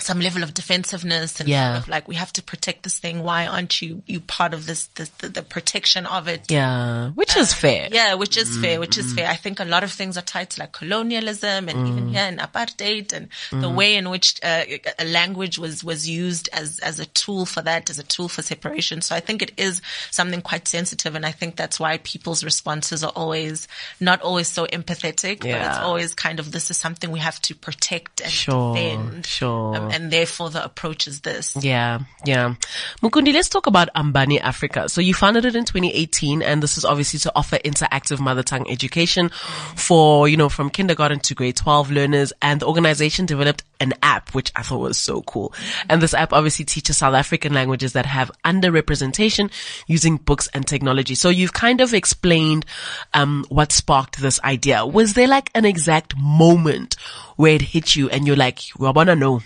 some 0.02 0.20
level 0.20 0.42
of 0.42 0.54
defensiveness 0.54 1.40
and 1.40 1.48
yeah. 1.48 1.74
Sort 1.74 1.82
of 1.82 1.88
like 1.88 2.08
we 2.08 2.14
have 2.16 2.32
to 2.34 2.42
protect 2.42 2.82
this 2.82 2.98
thing. 2.98 3.22
Why 3.22 3.46
aren't 3.46 3.80
you 3.80 4.02
you 4.06 4.20
part 4.20 4.54
of 4.54 4.66
this, 4.66 4.86
this 4.94 5.08
the, 5.10 5.28
the, 5.28 5.42
protection 5.42 6.06
of 6.06 6.28
it? 6.28 6.50
Yeah, 6.50 7.10
which 7.10 7.36
uh, 7.36 7.40
is 7.40 7.54
fair. 7.54 7.88
Yeah, 7.90 8.14
which 8.14 8.36
is 8.36 8.50
mm. 8.50 8.60
fair. 8.62 8.80
Which 8.80 8.98
is 8.98 9.12
fair. 9.14 9.28
I 9.28 9.36
think 9.36 9.60
a 9.60 9.64
lot 9.64 9.84
of 9.84 9.92
things 9.92 10.16
are 10.16 10.22
tied 10.22 10.50
to 10.50 10.60
like 10.60 10.72
colonialism 10.72 11.68
and 11.68 11.78
mm. 11.78 11.88
even 11.88 12.08
here 12.08 12.24
in 12.24 12.38
apartheid 12.38 13.12
and 13.12 13.28
mm. 13.50 13.60
the 13.60 13.70
way 13.70 13.96
in 13.96 14.10
which 14.10 14.40
uh, 14.42 14.64
a 14.98 15.04
language 15.04 15.58
was 15.58 15.84
was 15.84 16.08
used 16.08 16.48
as 16.52 16.78
as 16.80 16.98
a 16.98 17.06
tool 17.06 17.46
for 17.46 17.62
that, 17.62 17.90
as 17.90 17.98
a 17.98 18.02
tool 18.02 18.28
for 18.28 18.42
separation. 18.42 19.00
So 19.00 19.14
I 19.14 19.20
think 19.20 19.42
it 19.42 19.52
is 19.56 19.80
something 20.10 20.42
quite 20.42 20.66
sensitive, 20.68 21.14
and 21.14 21.24
I 21.24 21.32
think 21.32 21.56
that's 21.56 21.78
why 21.78 21.98
people's 21.98 22.42
responses 22.44 23.04
are 23.04 23.12
always 23.14 23.68
not 24.00 24.20
always 24.22 24.48
so 24.48 24.66
empathetic, 24.66 25.44
yeah. 25.44 25.58
but 25.58 25.68
it's 25.68 25.78
always 25.78 26.14
kind 26.14 26.40
of 26.40 26.52
this 26.52 26.70
is 26.70 26.76
something 26.76 27.10
we 27.10 27.20
have 27.20 27.40
to 27.42 27.54
protect 27.54 28.20
and 28.20 28.30
sure, 28.30 28.74
defend. 28.74 29.26
Sure. 29.26 29.76
Um, 29.76 29.90
and 29.92 30.10
therefore 30.10 30.50
the 30.50 30.64
approach 30.64 31.06
is 31.06 31.20
this. 31.20 31.56
Yeah, 31.60 32.00
yeah. 32.24 32.54
Mukundi, 33.02 33.32
let's 33.32 33.48
talk 33.48 33.66
about 33.66 33.88
Ambani 33.94 34.40
Africa. 34.40 34.88
So 34.88 35.00
you 35.00 35.14
founded 35.14 35.44
it 35.44 35.54
in 35.54 35.64
2018 35.64 36.42
and 36.42 36.62
this 36.62 36.78
is 36.78 36.84
obviously 36.84 37.18
to 37.20 37.32
offer 37.36 37.56
interactive 37.58 38.18
mother 38.20 38.42
tongue 38.42 38.70
education 38.70 39.28
for, 39.76 40.28
you 40.28 40.36
know, 40.36 40.48
from 40.48 40.70
kindergarten 40.70 41.20
to 41.20 41.34
grade 41.34 41.56
12 41.56 41.90
learners 41.90 42.32
and 42.40 42.60
the 42.60 42.66
organization 42.66 43.26
developed 43.26 43.64
an 43.80 43.92
app, 44.02 44.34
which 44.34 44.50
I 44.56 44.62
thought 44.62 44.80
was 44.80 44.98
so 44.98 45.22
cool. 45.22 45.52
And 45.88 46.00
this 46.00 46.14
app 46.14 46.32
obviously 46.32 46.64
teaches 46.64 46.98
South 46.98 47.14
African 47.14 47.52
languages 47.52 47.92
that 47.92 48.06
have 48.06 48.30
underrepresentation 48.44 49.50
using 49.86 50.16
books 50.16 50.48
and 50.54 50.66
technology. 50.66 51.14
So 51.14 51.28
you've 51.28 51.52
kind 51.52 51.80
of 51.80 51.92
explained, 51.92 52.64
um, 53.12 53.44
what 53.48 53.72
sparked 53.72 54.20
this 54.20 54.40
idea. 54.42 54.86
Was 54.86 55.14
there 55.14 55.28
like 55.28 55.50
an 55.54 55.64
exact 55.64 56.16
moment 56.16 56.94
where 57.36 57.54
it 57.54 57.62
hit 57.62 57.96
you 57.96 58.08
and 58.08 58.26
you're 58.26 58.36
like, 58.36 58.60
well, 58.78 58.90
I 58.90 58.92
want 58.92 59.08
to 59.08 59.16
know 59.16 59.42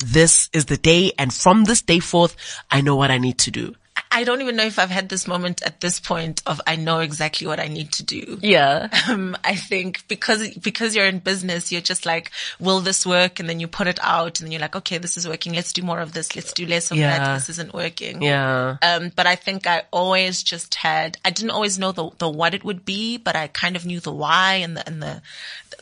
this 0.00 0.48
is 0.52 0.66
the 0.66 0.76
day 0.76 1.12
and 1.18 1.32
from 1.32 1.64
this 1.64 1.82
day 1.82 2.00
forth, 2.00 2.36
I 2.70 2.80
know 2.80 2.96
what 2.96 3.10
I 3.10 3.18
need 3.18 3.38
to 3.38 3.50
do. 3.50 3.74
I 4.12 4.24
don't 4.24 4.40
even 4.40 4.56
know 4.56 4.64
if 4.64 4.80
I've 4.80 4.90
had 4.90 5.08
this 5.08 5.28
moment 5.28 5.62
at 5.62 5.80
this 5.80 6.00
point 6.00 6.42
of 6.44 6.60
I 6.66 6.74
know 6.74 6.98
exactly 6.98 7.46
what 7.46 7.60
I 7.60 7.68
need 7.68 7.92
to 7.92 8.02
do. 8.02 8.38
Yeah. 8.42 8.88
Um, 9.08 9.36
I 9.44 9.54
think 9.54 10.06
because, 10.08 10.56
because 10.58 10.96
you're 10.96 11.06
in 11.06 11.20
business, 11.20 11.70
you're 11.70 11.80
just 11.80 12.06
like, 12.06 12.32
will 12.58 12.80
this 12.80 13.06
work? 13.06 13.38
And 13.38 13.48
then 13.48 13.60
you 13.60 13.68
put 13.68 13.86
it 13.86 14.00
out 14.02 14.40
and 14.40 14.46
then 14.46 14.52
you're 14.52 14.60
like, 14.60 14.74
okay, 14.74 14.98
this 14.98 15.16
is 15.16 15.28
working. 15.28 15.52
Let's 15.52 15.72
do 15.72 15.82
more 15.82 16.00
of 16.00 16.12
this. 16.12 16.34
Let's 16.34 16.52
do 16.52 16.66
less 16.66 16.90
of 16.90 16.96
Yeah. 16.96 17.18
that. 17.18 17.34
This 17.36 17.50
isn't 17.50 17.72
working. 17.72 18.20
Yeah. 18.20 18.78
Um, 18.82 19.12
but 19.14 19.26
I 19.28 19.36
think 19.36 19.68
I 19.68 19.82
always 19.92 20.42
just 20.42 20.74
had, 20.74 21.18
I 21.24 21.30
didn't 21.30 21.50
always 21.50 21.78
know 21.78 21.92
the, 21.92 22.10
the 22.18 22.28
what 22.28 22.54
it 22.54 22.64
would 22.64 22.84
be, 22.84 23.16
but 23.16 23.36
I 23.36 23.46
kind 23.46 23.76
of 23.76 23.86
knew 23.86 24.00
the 24.00 24.12
why 24.12 24.54
and 24.54 24.76
the, 24.76 24.86
and 24.88 25.00
the, 25.00 25.22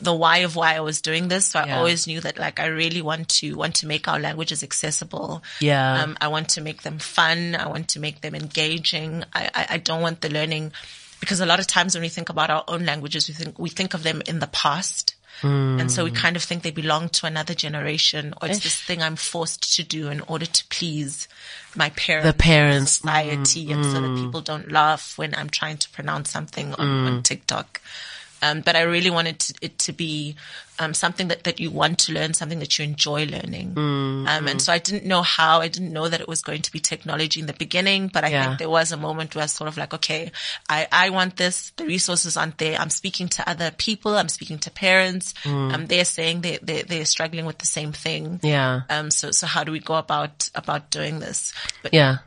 the 0.01 0.13
why 0.13 0.37
of 0.39 0.55
why 0.55 0.75
I 0.75 0.79
was 0.79 1.01
doing 1.01 1.27
this. 1.27 1.47
So 1.47 1.59
I 1.59 1.67
Yeah. 1.67 1.77
always 1.77 2.07
knew 2.07 2.21
that 2.21 2.37
like 2.37 2.59
I 2.59 2.67
really 2.67 3.01
want 3.01 3.29
to, 3.39 3.55
want 3.55 3.75
to 3.75 3.87
make 3.87 4.07
our 4.07 4.19
languages 4.19 4.63
accessible. 4.63 5.43
Yeah. 5.59 6.03
Um, 6.03 6.17
I 6.21 6.27
want 6.27 6.49
to 6.49 6.61
make 6.61 6.83
them 6.83 6.99
fun. 6.99 7.55
I 7.55 7.67
want 7.67 7.89
to 7.89 7.99
make 7.99 8.21
them 8.21 8.35
engaging. 8.35 9.23
I, 9.33 9.49
I, 9.53 9.67
I 9.71 9.77
don't 9.77 10.01
want 10.01 10.21
the 10.21 10.29
learning 10.29 10.71
because 11.19 11.39
a 11.39 11.45
lot 11.45 11.59
of 11.59 11.67
times 11.67 11.95
when 11.95 12.01
we 12.01 12.09
think 12.09 12.29
about 12.29 12.49
our 12.49 12.63
own 12.67 12.85
languages, 12.85 13.27
we 13.27 13.33
think, 13.33 13.59
we 13.59 13.69
think 13.69 13.93
of 13.93 14.03
them 14.03 14.21
in 14.25 14.39
the 14.39 14.47
past. 14.47 15.15
And 15.41 15.89
so 15.89 16.03
we 16.03 16.09
hmm. 16.09 16.17
kind 16.17 16.35
of 16.35 16.43
think 16.43 16.63
they 16.63 16.71
belong 16.71 17.07
to 17.09 17.25
another 17.25 17.53
generation 17.53 18.33
or 18.41 18.49
it's 18.49 18.59
this 18.59 18.75
thing 18.75 19.01
I'm 19.01 19.15
forced 19.15 19.73
to 19.77 19.83
do 19.83 20.09
in 20.09 20.19
order 20.21 20.45
to 20.45 20.67
please 20.67 21.29
my 21.75 21.91
parents, 21.91 22.27
The 22.27 22.33
parents. 22.33 22.91
society, 22.93 23.71
and 23.71 23.85
so 23.85 23.93
that 23.93 24.07
hmm. 24.07 24.25
people 24.25 24.41
don't 24.41 24.69
laugh 24.69 25.17
when 25.17 25.33
I'm 25.35 25.49
trying 25.49 25.77
to 25.77 25.89
pronounce 25.91 26.29
something 26.29 26.73
on, 26.73 26.87
on 27.05 27.15
hmm. 27.15 27.21
TikTok. 27.21 27.79
Um, 28.41 28.61
but 28.61 28.75
I 28.75 28.81
really 28.81 29.09
wanted 29.09 29.39
to, 29.39 29.53
it 29.61 29.77
to 29.79 29.93
be 29.93 30.35
um, 30.79 30.93
something 30.93 31.27
that, 31.27 31.43
that 31.43 31.59
you 31.59 31.69
want 31.71 31.99
to 31.99 32.13
learn, 32.13 32.33
something 32.33 32.59
that 32.59 32.77
you 32.79 32.85
enjoy 32.85 33.25
learning. 33.25 33.73
Um, 33.77 34.47
and 34.47 34.61
so 34.61 34.71
I 34.71 34.77
didn't 34.79 35.05
know 35.05 35.21
how, 35.21 35.59
I 35.59 35.67
didn't 35.67 35.91
know 35.91 36.07
that 36.07 36.21
it 36.21 36.27
was 36.27 36.41
going 36.41 36.61
to 36.61 36.71
be 36.71 36.79
technology 36.79 37.39
in 37.41 37.47
the 37.47 37.53
beginning, 37.53 38.07
but 38.07 38.23
I 38.23 38.29
Yeah. 38.29 38.45
think 38.45 38.59
there 38.59 38.69
was 38.69 38.91
a 38.93 38.97
moment 38.97 39.35
where 39.35 39.41
I 39.41 39.45
was 39.45 39.51
sort 39.51 39.67
of 39.67 39.77
like, 39.77 39.93
okay, 39.93 40.31
I, 40.69 40.87
I 40.91 41.09
want 41.09 41.35
this. 41.35 41.71
The 41.75 41.85
resources 41.85 42.37
aren't 42.37 42.57
there. 42.59 42.79
I'm 42.79 42.89
speaking 42.89 43.27
to 43.29 43.49
other 43.49 43.71
people. 43.71 44.15
I'm 44.15 44.29
speaking 44.29 44.59
to 44.59 44.71
parents. 44.71 45.33
Um, 45.45 45.87
they're 45.87 46.05
saying 46.05 46.41
they, 46.41 46.59
they, 46.61 46.83
they're 46.83 47.05
struggling 47.05 47.45
with 47.45 47.57
the 47.57 47.65
same 47.65 47.91
thing. 47.91 48.39
Yeah. 48.41 48.81
Um, 48.89 49.11
so, 49.11 49.31
so 49.31 49.47
how 49.47 49.63
do 49.65 49.71
we 49.73 49.79
go 49.79 49.95
about, 49.95 50.49
about 50.55 50.91
doing 50.91 51.19
this? 51.19 51.53
But 51.83 51.93
Yeah. 51.93 52.17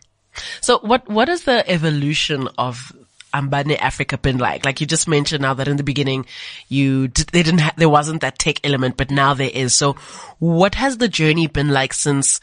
So 0.61 0.79
what, 0.81 1.09
what 1.09 1.29
is 1.29 1.45
the 1.45 1.69
evolution 1.71 2.49
of 2.59 2.93
Ambani 3.33 3.79
Africa 3.79 4.19
been 4.19 4.39
like? 4.39 4.65
Like 4.65 4.81
you 4.81 4.87
just 4.87 5.09
mentioned 5.09 5.43
now 5.43 5.55
that 5.55 5.69
in 5.69 5.77
the 5.77 5.83
beginning 5.83 6.27
you, 6.69 7.09
they 7.09 7.43
didn't 7.43 7.61
ha- 7.61 7.75
there 7.77 7.89
wasn't 7.89 8.21
that 8.21 8.39
tech 8.39 8.61
element, 8.65 8.97
but 8.97 9.11
now 9.11 9.35
there 9.35 9.51
is. 9.53 9.75
So 9.75 9.95
what 10.39 10.75
has 10.75 10.99
the 10.99 11.09
journey 11.09 11.47
been 11.47 11.71
like 11.71 11.93
since, 11.93 12.41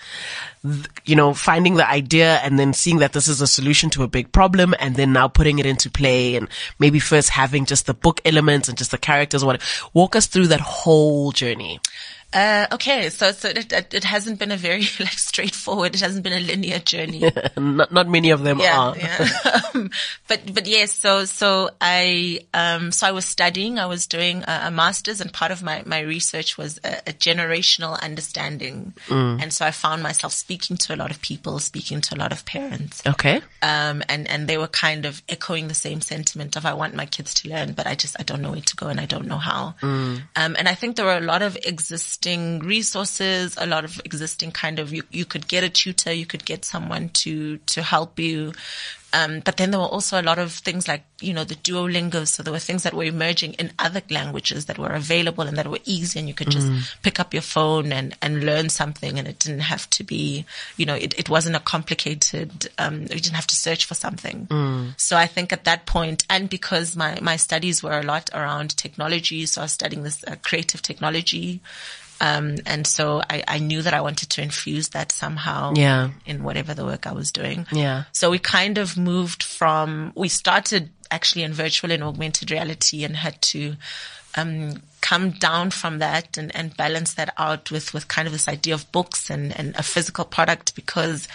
you 1.05 1.15
know, 1.15 1.33
finding 1.33 1.75
the 1.75 1.89
idea 1.89 2.37
and 2.37 2.57
then 2.57 2.73
seeing 2.73 2.97
that 2.99 3.13
this 3.13 3.27
is 3.27 3.41
a 3.41 3.47
solution 3.47 3.89
to 3.91 4.03
a 4.03 4.07
big 4.07 4.31
problem 4.31 4.73
and 4.79 4.95
then 4.95 5.13
now 5.13 5.27
putting 5.27 5.59
it 5.59 5.65
into 5.65 5.89
play 5.89 6.35
and 6.35 6.47
maybe 6.79 6.99
first 6.99 7.29
having 7.29 7.65
just 7.65 7.85
the 7.85 7.93
book 7.93 8.21
elements 8.25 8.67
and 8.67 8.77
just 8.77 8.91
the 8.91 8.97
characters 8.97 9.43
whatever. 9.45 9.63
Walk 9.93 10.15
us 10.15 10.27
through 10.27 10.47
that 10.47 10.61
whole 10.61 11.31
journey. 11.31 11.79
Uh, 12.31 12.67
okay, 12.71 13.09
so 13.09 13.31
so 13.31 13.49
it, 13.49 13.73
it, 13.73 14.03
hasn't 14.03 14.37
been 14.37 14.51
a 14.51 14.57
very 14.57 14.81
like 14.99 15.17
straightforward. 15.17 15.95
It 15.95 16.01
hasn't 16.01 16.23
been 16.23 16.33
a 16.33 16.39
linear 16.39 16.77
journey. 16.77 17.23
not, 17.57 17.91
not 17.91 18.07
many 18.07 18.29
of 18.29 18.43
them 18.43 18.59
yeah, 18.59 18.79
are. 18.79 18.97
yeah. 18.97 19.61
um, 19.73 19.89
but 20.27 20.53
but 20.53 20.67
yes, 20.67 20.93
so 20.93 21.25
so 21.25 21.71
I 21.81 22.41
um 22.53 22.91
so 22.91 23.07
I 23.07 23.11
was 23.11 23.25
studying. 23.25 23.79
I 23.79 23.87
was 23.87 24.05
doing 24.05 24.43
a, 24.43 24.65
a 24.65 24.71
master's, 24.71 25.21
and 25.21 25.33
part 25.33 25.51
of 25.51 25.63
my 25.63 25.81
my 25.87 26.01
research 26.01 26.55
was 26.55 26.79
a, 26.83 26.97
a 27.07 27.13
generational 27.13 27.99
understanding. 27.99 28.93
And 29.09 29.51
so 29.51 29.65
I 29.65 29.71
found 29.71 30.03
myself 30.03 30.33
speaking 30.33 30.77
to 30.77 30.93
a 30.93 30.97
lot 30.97 31.11
of 31.11 31.21
people, 31.21 31.59
speaking 31.59 32.01
to 32.01 32.15
a 32.15 32.17
lot 32.17 32.31
of 32.31 32.45
parents. 32.45 33.01
Okay. 33.05 33.41
Um, 33.61 34.03
and, 34.07 34.27
and 34.29 34.47
they 34.47 34.57
were 34.57 34.67
kind 34.67 35.05
of 35.05 35.21
echoing 35.27 35.67
the 35.67 35.73
same 35.73 36.01
sentiment 36.01 36.55
of 36.55 36.65
I 36.65 36.73
want 36.73 36.93
my 36.93 37.05
kids 37.05 37.33
to 37.35 37.49
learn, 37.49 37.73
but 37.73 37.87
I 37.87 37.95
just, 37.95 38.15
I 38.19 38.23
don't 38.23 38.41
know 38.41 38.51
where 38.51 38.61
to 38.61 38.75
go 38.75 38.87
and 38.87 38.99
I 38.99 39.05
don't 39.05 39.27
know 39.27 39.37
how. 39.37 39.75
Um, 39.81 40.21
and 40.35 40.67
I 40.67 40.75
think 40.75 40.95
there 40.95 41.05
were 41.05 41.17
a 41.17 41.21
lot 41.21 41.41
of 41.41 41.57
existing 41.63 42.18
resources, 42.25 43.55
a 43.57 43.65
lot 43.65 43.85
of 43.85 44.01
existing 44.05 44.51
kind 44.51 44.79
of, 44.79 44.93
you, 44.93 45.03
you 45.11 45.25
could 45.25 45.47
get 45.47 45.63
a 45.63 45.69
tutor, 45.69 46.11
you 46.13 46.25
could 46.25 46.45
get 46.45 46.65
someone 46.65 47.09
to, 47.09 47.57
to 47.57 47.81
help 47.81 48.19
you. 48.19 48.53
Um, 49.11 49.39
but 49.39 49.57
then 49.57 49.71
there 49.71 49.79
were 49.79 49.87
also 49.87 50.21
a 50.21 50.23
lot 50.23 50.37
of 50.37 50.51
things 50.51 50.87
like, 50.87 51.03
you 51.19 51.33
know, 51.33 51.43
the 51.43 51.55
Duolingo. 51.55 52.27
So 52.27 52.43
there 52.43 52.53
were 52.53 52.59
things 52.59 52.83
that 52.83 52.93
were 52.93 53.05
emerging 53.05 53.53
in 53.53 53.71
other 53.79 54.03
languages 54.11 54.67
that 54.67 54.77
were 54.77 54.91
available 54.91 55.45
and 55.45 55.57
that 55.57 55.67
were 55.67 55.79
easy 55.85 56.19
and 56.19 56.27
you 56.27 56.35
could 56.35 56.51
just 56.51 56.67
pick 57.01 57.19
up 57.19 57.33
your 57.33 57.41
phone 57.41 57.91
and, 57.91 58.15
and 58.21 58.43
learn 58.43 58.69
something 58.69 59.17
and 59.17 59.27
it 59.27 59.39
didn't 59.39 59.61
have 59.61 59.89
to 59.91 60.03
be, 60.03 60.45
you 60.77 60.85
know, 60.85 60.93
it, 60.93 61.17
it 61.17 61.27
wasn't 61.27 61.55
a 61.55 61.59
complicated, 61.59 62.69
um, 62.77 63.01
you 63.01 63.07
didn't 63.07 63.33
have 63.33 63.47
to 63.47 63.55
search 63.55 63.85
for 63.85 63.95
something. 63.95 64.47
So 64.97 65.17
I 65.17 65.25
think 65.25 65.51
at 65.51 65.63
that 65.63 65.87
point, 65.87 66.23
and 66.29 66.47
because 66.47 66.95
my, 66.95 67.17
my 67.19 67.37
studies 67.37 67.81
were 67.81 67.99
a 67.99 68.03
lot 68.03 68.29
around 68.31 68.77
technology, 68.77 69.47
so 69.47 69.61
I 69.61 69.63
was 69.63 69.71
studying 69.71 70.03
this 70.03 70.23
uh, 70.25 70.35
creative 70.43 70.83
technology. 70.83 71.61
Um, 72.21 72.57
and 72.65 72.85
so 72.85 73.21
I, 73.29 73.43
I 73.47 73.59
knew 73.59 73.81
that 73.81 73.93
I 73.93 74.01
wanted 74.01 74.29
to 74.31 74.41
infuse 74.41 74.89
that 74.89 75.11
somehow 75.11 75.73
Yeah. 75.75 76.09
in 76.25 76.43
whatever 76.43 76.73
the 76.73 76.85
work 76.85 77.07
I 77.07 77.13
was 77.13 77.31
doing. 77.31 77.65
Yeah. 77.71 78.03
So 78.11 78.29
we 78.29 78.39
kind 78.39 78.77
of 78.77 78.97
moved 78.97 79.41
from, 79.43 80.11
we 80.15 80.27
started 80.27 80.89
actually 81.11 81.43
in 81.43 81.53
virtual 81.53 81.91
and 81.91 82.03
augmented 82.03 82.51
reality 82.51 83.03
and 83.03 83.15
had 83.15 83.41
to, 83.41 83.75
um, 84.35 84.81
come 85.01 85.31
down 85.31 85.71
from 85.71 85.99
that 85.99 86.37
and, 86.37 86.53
and 86.55 86.75
balance 86.75 87.13
that 87.13 87.33
out 87.37 87.71
with, 87.71 87.93
with 87.93 88.07
kind 88.07 88.27
of 88.27 88.31
this 88.31 88.47
idea 88.47 88.73
of 88.73 88.91
books 88.91 89.29
and, 89.29 89.57
and 89.57 89.75
a 89.75 89.83
physical 89.83 90.25
product 90.25 90.75
because, 90.75 91.27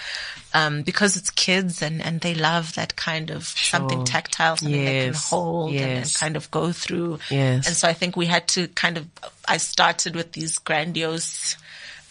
um, 0.52 0.82
because 0.82 1.16
it's 1.16 1.30
kids 1.30 1.82
and, 1.82 2.00
and 2.02 2.20
they 2.20 2.34
love 2.34 2.74
that 2.74 2.94
kind 2.94 3.30
of 3.30 3.44
something 3.44 4.04
tactile, 4.04 4.56
something 4.56 4.84
they 4.84 5.04
can 5.04 5.12
Yes. 5.12 5.30
hold 5.30 5.72
and, 5.74 5.80
and 6.04 6.14
kind 6.14 6.36
of 6.36 6.50
go 6.50 6.72
through. 6.72 7.18
Yes. 7.30 7.66
And 7.66 7.74
so 7.74 7.88
I 7.88 7.94
think 7.94 8.16
we 8.16 8.26
had 8.26 8.46
to 8.48 8.68
kind 8.68 8.98
of, 8.98 9.06
I 9.48 9.56
started 9.56 10.14
with 10.14 10.32
these 10.32 10.58
grandiose 10.58 11.56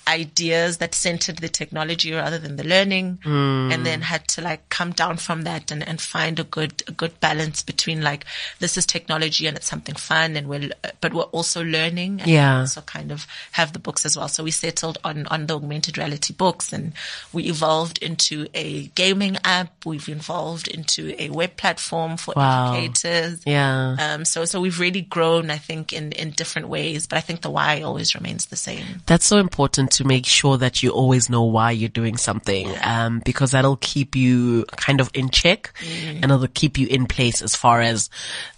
ideas 0.07 0.77
that 0.77 0.93
centered 0.93 1.37
the 1.37 1.47
technology 1.49 2.11
rather 2.13 2.37
than 2.37 2.55
the 2.57 2.63
learning 2.63 3.19
and 3.25 3.85
then 3.85 4.01
had 4.01 4.27
to 4.27 4.41
like 4.41 4.67
come 4.69 4.91
down 4.91 5.17
from 5.17 5.43
that 5.43 5.71
and, 5.71 5.87
and 5.87 6.01
find 6.01 6.39
a 6.39 6.43
good 6.43 6.83
a 6.87 6.91
good 6.91 7.17
balance 7.19 7.61
between 7.63 8.01
like 8.01 8.25
this 8.59 8.77
is 8.77 8.85
technology 8.85 9.47
and 9.47 9.55
it's 9.57 9.67
something 9.67 9.95
fun 9.95 10.35
and 10.35 10.47
we're 10.47 10.69
but 11.01 11.13
we're 11.13 11.23
also 11.23 11.63
learning 11.63 12.19
and 12.21 12.29
Yeah. 12.29 12.59
also 12.59 12.81
kind 12.81 13.11
of 13.11 13.25
have 13.53 13.71
the 13.73 13.79
books 13.79 14.05
as 14.05 14.17
well 14.17 14.27
so 14.27 14.43
we 14.43 14.51
settled 14.51 14.97
on 15.03 15.25
on 15.27 15.47
the 15.47 15.55
augmented 15.55 15.97
reality 15.97 16.33
books 16.33 16.73
and 16.73 16.93
we 17.31 17.43
evolved 17.45 17.97
into 17.99 18.47
a 18.53 18.87
gaming 18.95 19.37
app 19.45 19.85
we've 19.85 20.09
evolved 20.09 20.67
into 20.67 21.15
a 21.21 21.29
web 21.29 21.55
platform 21.55 22.17
for 22.17 22.33
Wow. 22.35 22.73
educators 22.73 23.41
Yeah. 23.45 23.95
um, 23.99 24.25
so, 24.25 24.43
so 24.45 24.59
we've 24.59 24.79
really 24.79 25.01
grown, 25.01 25.49
I 25.51 25.57
think, 25.57 25.93
in, 25.93 26.11
in 26.13 26.31
different 26.31 26.67
ways, 26.67 27.07
but 27.07 27.17
I 27.17 27.21
think 27.21 27.41
the 27.41 27.49
why 27.49 27.81
always 27.81 28.15
remains 28.15 28.47
the 28.47 28.55
same. 28.55 29.01
That's 29.05 29.25
so 29.25 29.37
important 29.37 29.91
to 29.93 30.03
make 30.03 30.25
sure 30.25 30.57
that 30.57 30.83
you 30.83 30.91
always 30.91 31.29
know 31.29 31.43
why 31.43 31.71
you're 31.71 31.89
doing 31.89 32.17
something, 32.17 32.73
um, 32.83 33.21
because 33.25 33.51
that'll 33.51 33.77
keep 33.77 34.15
you 34.15 34.65
kind 34.75 34.99
of 35.01 35.09
in 35.13 35.29
check 35.29 35.73
and 36.21 36.25
it'll 36.25 36.47
keep 36.47 36.77
you 36.77 36.87
in 36.87 37.05
place 37.05 37.41
as 37.41 37.55
far 37.55 37.81
as, 37.81 38.09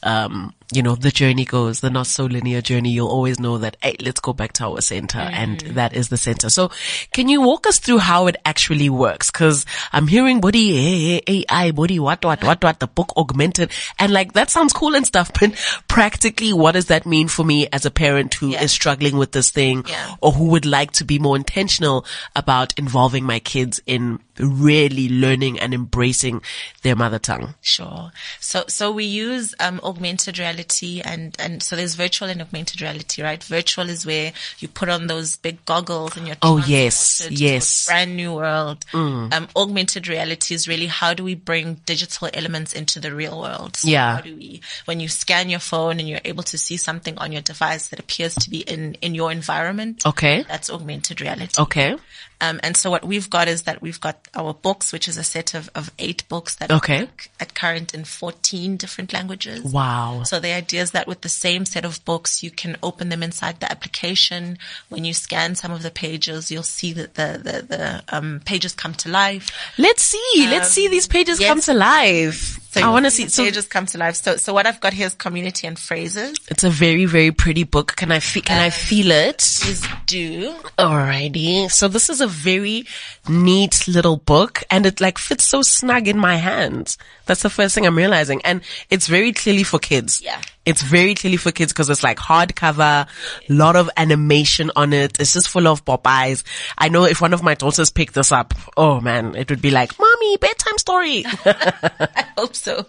um, 0.04 0.54
you 0.74 0.82
know, 0.82 0.96
the 0.96 1.12
journey 1.12 1.46
goes, 1.46 1.80
the 1.82 1.90
not 1.90 2.08
so 2.08 2.26
linear 2.26 2.62
journey. 2.62 2.90
You'll 2.90 3.08
always 3.08 3.40
know 3.40 3.58
that, 3.60 3.78
hey, 3.82 3.96
let's 4.02 4.20
go 4.20 4.34
back 4.34 4.54
to 4.54 4.66
our 4.66 4.82
center 4.82 5.20
mm-hmm. 5.20 5.34
and 5.34 5.60
that 5.76 5.94
is 5.94 6.10
the 6.10 6.18
center. 6.18 6.50
So 6.50 6.72
can 7.14 7.30
you 7.30 7.42
walk 7.42 7.68
us 7.68 7.80
through 7.80 8.00
how 8.00 8.28
it 8.28 8.36
actually 8.46 8.90
works? 8.90 9.30
Cause 9.30 9.66
I'm 9.94 10.08
hearing 10.08 10.42
body 10.42 10.76
eh, 10.76 11.18
eh, 11.18 11.22
eh, 11.28 11.44
AI, 11.50 11.72
body 11.72 12.00
what, 12.00 12.26
what, 12.26 12.44
what, 12.44 12.64
what, 12.64 12.80
the 12.80 12.88
book 12.88 13.14
augmented 13.16 13.72
and 14.00 14.12
like 14.12 14.34
that 14.34 14.50
sounds 14.50 14.74
cool 14.74 14.96
and 14.96 15.06
stuff, 15.06 15.32
but 15.40 15.54
practically 15.88 16.52
what 16.54 16.72
does 16.74 16.88
that 16.88 17.06
mean 17.06 17.28
for 17.28 17.46
me 17.46 17.68
as 17.72 17.86
a 17.86 17.92
parent 17.92 18.34
who 18.34 18.48
is 18.50 18.54
Yeah. 18.54 18.66
struggling 18.68 19.18
with 19.18 19.32
this 19.34 19.52
thing 19.52 19.86
Yeah. 19.88 20.16
or 20.22 20.32
who 20.32 20.46
would 20.46 20.66
like 20.66 20.92
to 20.94 21.06
be 21.06 21.20
more 21.20 21.36
intentional 21.36 22.06
about 22.36 22.74
involving 22.78 23.24
my 23.24 23.40
kids 23.40 23.80
in 23.86 24.20
really 24.40 25.10
learning 25.10 25.60
and 25.60 25.74
embracing 25.74 26.42
their 26.82 26.96
mother 26.96 27.20
tongue. 27.20 27.56
Sure. 27.62 28.12
So, 28.40 28.64
so 28.68 28.92
we 28.92 29.06
use, 29.06 29.54
um, 29.60 29.80
augmented 29.84 30.38
reality 30.40 31.02
and, 31.04 31.36
and 31.40 31.62
so 31.64 31.76
there's 31.76 31.96
virtual 31.96 32.28
and 32.30 32.42
augmented 32.42 32.82
reality, 32.82 33.22
right? 33.24 33.44
Virtual 33.44 33.90
is 33.90 34.06
where 34.06 34.34
you 34.60 34.68
put 34.68 34.90
on 34.90 35.08
those 35.08 35.36
big 35.36 35.64
goggles 35.66 36.18
and 36.18 36.28
you're 36.28 36.36
Oh, 36.42 36.58
yes, 36.58 37.18
transported 37.20 37.38
to 37.38 37.46
a 37.46 37.48
yes. 37.54 37.66
Mm. 37.86 37.88
brand 37.88 38.16
new 38.18 38.34
world. 38.34 38.86
Um, 38.94 39.48
augmented 39.56 40.08
reality 40.08 40.54
is 40.54 40.68
really 40.68 40.88
how 40.88 41.14
do 41.14 41.24
we 41.24 41.36
bring 41.36 41.76
digital 41.86 42.30
elements 42.34 42.74
into 42.74 43.00
the 43.00 43.14
real 43.14 43.40
world? 43.40 43.78
So 43.78 43.88
Yeah. 43.88 44.16
How 44.16 44.22
do 44.22 44.36
we, 44.36 44.62
when 44.86 45.00
you 45.00 45.08
scan 45.08 45.50
your 45.50 45.60
phone 45.60 46.00
and 46.00 46.08
you're 46.10 46.20
able 46.26 46.44
to 46.44 46.58
see 46.58 46.78
something 46.78 47.18
on 47.18 47.32
your 47.32 47.42
device 47.42 47.88
that 47.90 48.00
appears 48.00 48.36
to 48.36 48.50
be 48.50 48.60
in, 48.60 48.96
in 49.02 49.16
your 49.16 49.32
environment, 49.32 50.06
Okay. 50.06 50.44
that's 50.48 50.70
augmented 50.70 51.22
reality. 51.22 51.62
Okay. 51.62 51.96
Um, 52.42 52.60
and 52.64 52.76
so 52.76 52.90
what 52.92 53.06
we've 53.06 53.30
got 53.30 53.48
is 53.48 53.64
that 53.64 53.82
we've 53.82 54.00
got 54.02 54.28
our 54.36 54.54
books, 54.54 54.92
which 54.92 55.08
is 55.08 55.18
a 55.18 55.24
set 55.24 55.54
of, 55.54 55.70
of 55.76 55.92
eight 56.00 56.28
books 56.30 56.56
that 56.56 56.72
Okay. 56.72 57.08
at 57.40 57.54
current 57.56 57.94
in 57.94 58.04
14 58.04 58.78
different 58.78 59.14
languages. 59.14 59.64
Wow. 59.64 60.24
So 60.24 60.40
the 60.40 60.52
idea 60.54 60.82
is 60.82 60.92
that 60.92 61.08
with 61.08 61.22
the 61.22 61.30
same 61.30 61.66
set 61.66 61.86
of 61.86 62.04
books, 62.06 62.44
you 62.44 62.52
can 62.52 62.78
open 62.84 63.10
them 63.10 63.24
inside 63.24 63.60
the 63.60 63.72
application. 63.72 64.58
When 64.90 65.06
you 65.06 65.14
scan 65.14 65.56
some 65.56 65.72
of 65.72 65.82
the 65.84 65.92
pages, 65.92 66.52
you'll 66.52 66.64
see 66.64 66.94
that 66.94 67.16
the, 67.16 67.40
the, 67.42 67.62
the 67.62 68.04
um, 68.16 68.42
pages 68.46 68.74
come 68.74 68.94
to 68.96 69.10
life. 69.10 69.50
Let's 69.78 70.04
see. 70.04 70.48
Let's 70.50 70.70
see 70.70 70.88
these 70.88 71.08
pages 71.08 71.40
come 71.40 71.62
to 71.62 71.74
life. 71.74 72.60
I 72.78 72.92
want 72.92 73.06
to 73.06 73.12
see 73.12 73.28
So 73.30 73.50
come 73.70 73.86
to 73.88 73.98
life. 73.98 74.16
So, 74.16 74.36
so 74.36 74.54
what 74.54 74.68
I've 74.68 74.82
got 74.82 74.94
here 74.94 75.08
is 75.08 75.14
community 75.14 75.66
and 75.68 75.80
phrases. 75.80 76.38
it's 76.50 76.64
a 76.64 76.70
very, 76.70 77.06
very 77.06 77.32
pretty 77.32 77.64
book. 77.64 77.96
Can 77.96 78.12
I 78.12 78.20
fe- 78.20 78.42
can 78.42 78.62
I 78.62 78.70
feel 78.70 79.12
it? 79.12 79.38
Please 79.38 79.88
do. 80.06 80.54
Alrighty. 80.78 81.72
So 81.72 81.88
this 81.88 82.10
is 82.10 82.22
a 82.22 82.25
very 82.28 82.86
neat 83.28 83.88
little 83.88 84.18
book 84.18 84.64
and 84.70 84.86
it 84.86 85.02
like 85.02 85.18
fits 85.18 85.44
so 85.46 85.62
snug 85.62 86.08
in 86.08 86.18
my 86.18 86.36
hand. 86.36 86.98
That's 87.26 87.44
the 87.44 87.50
first 87.50 87.76
thing 87.76 87.86
I'm 87.86 87.98
realizing. 87.98 88.42
And 88.44 88.62
it's 88.90 89.08
very 89.08 89.34
clearly 89.34 89.64
for 89.64 89.80
kids. 89.80 90.22
Yeah. 90.22 90.42
It's 90.66 90.82
very 90.82 91.16
clearly 91.16 91.38
for 91.38 91.52
kids 91.52 91.72
because 91.72 91.90
it's 91.90 92.04
like 92.04 92.18
hardcover, 92.18 93.08
a 93.08 93.54
lot 93.54 93.76
of 93.76 93.90
animation 93.98 94.72
on 94.76 94.94
it. 94.94 95.20
It's 95.20 95.34
just 95.34 95.50
full 95.50 95.68
of 95.68 95.86
Popeyes. 95.86 96.44
I 96.78 96.90
know 96.90 97.06
if 97.06 97.22
one 97.22 97.34
of 97.34 97.44
my 97.44 97.54
daughters 97.54 97.90
picked 97.90 98.14
this 98.16 98.32
up, 98.32 98.54
oh 98.76 99.00
man, 99.00 99.36
it 99.36 99.50
would 99.50 99.62
be 99.62 99.72
like, 99.72 99.98
mommy, 100.00 100.38
bedtime 100.38 100.78
story. 100.78 101.26
I 101.46 102.26
hope 102.38 102.56
so. 102.56 102.86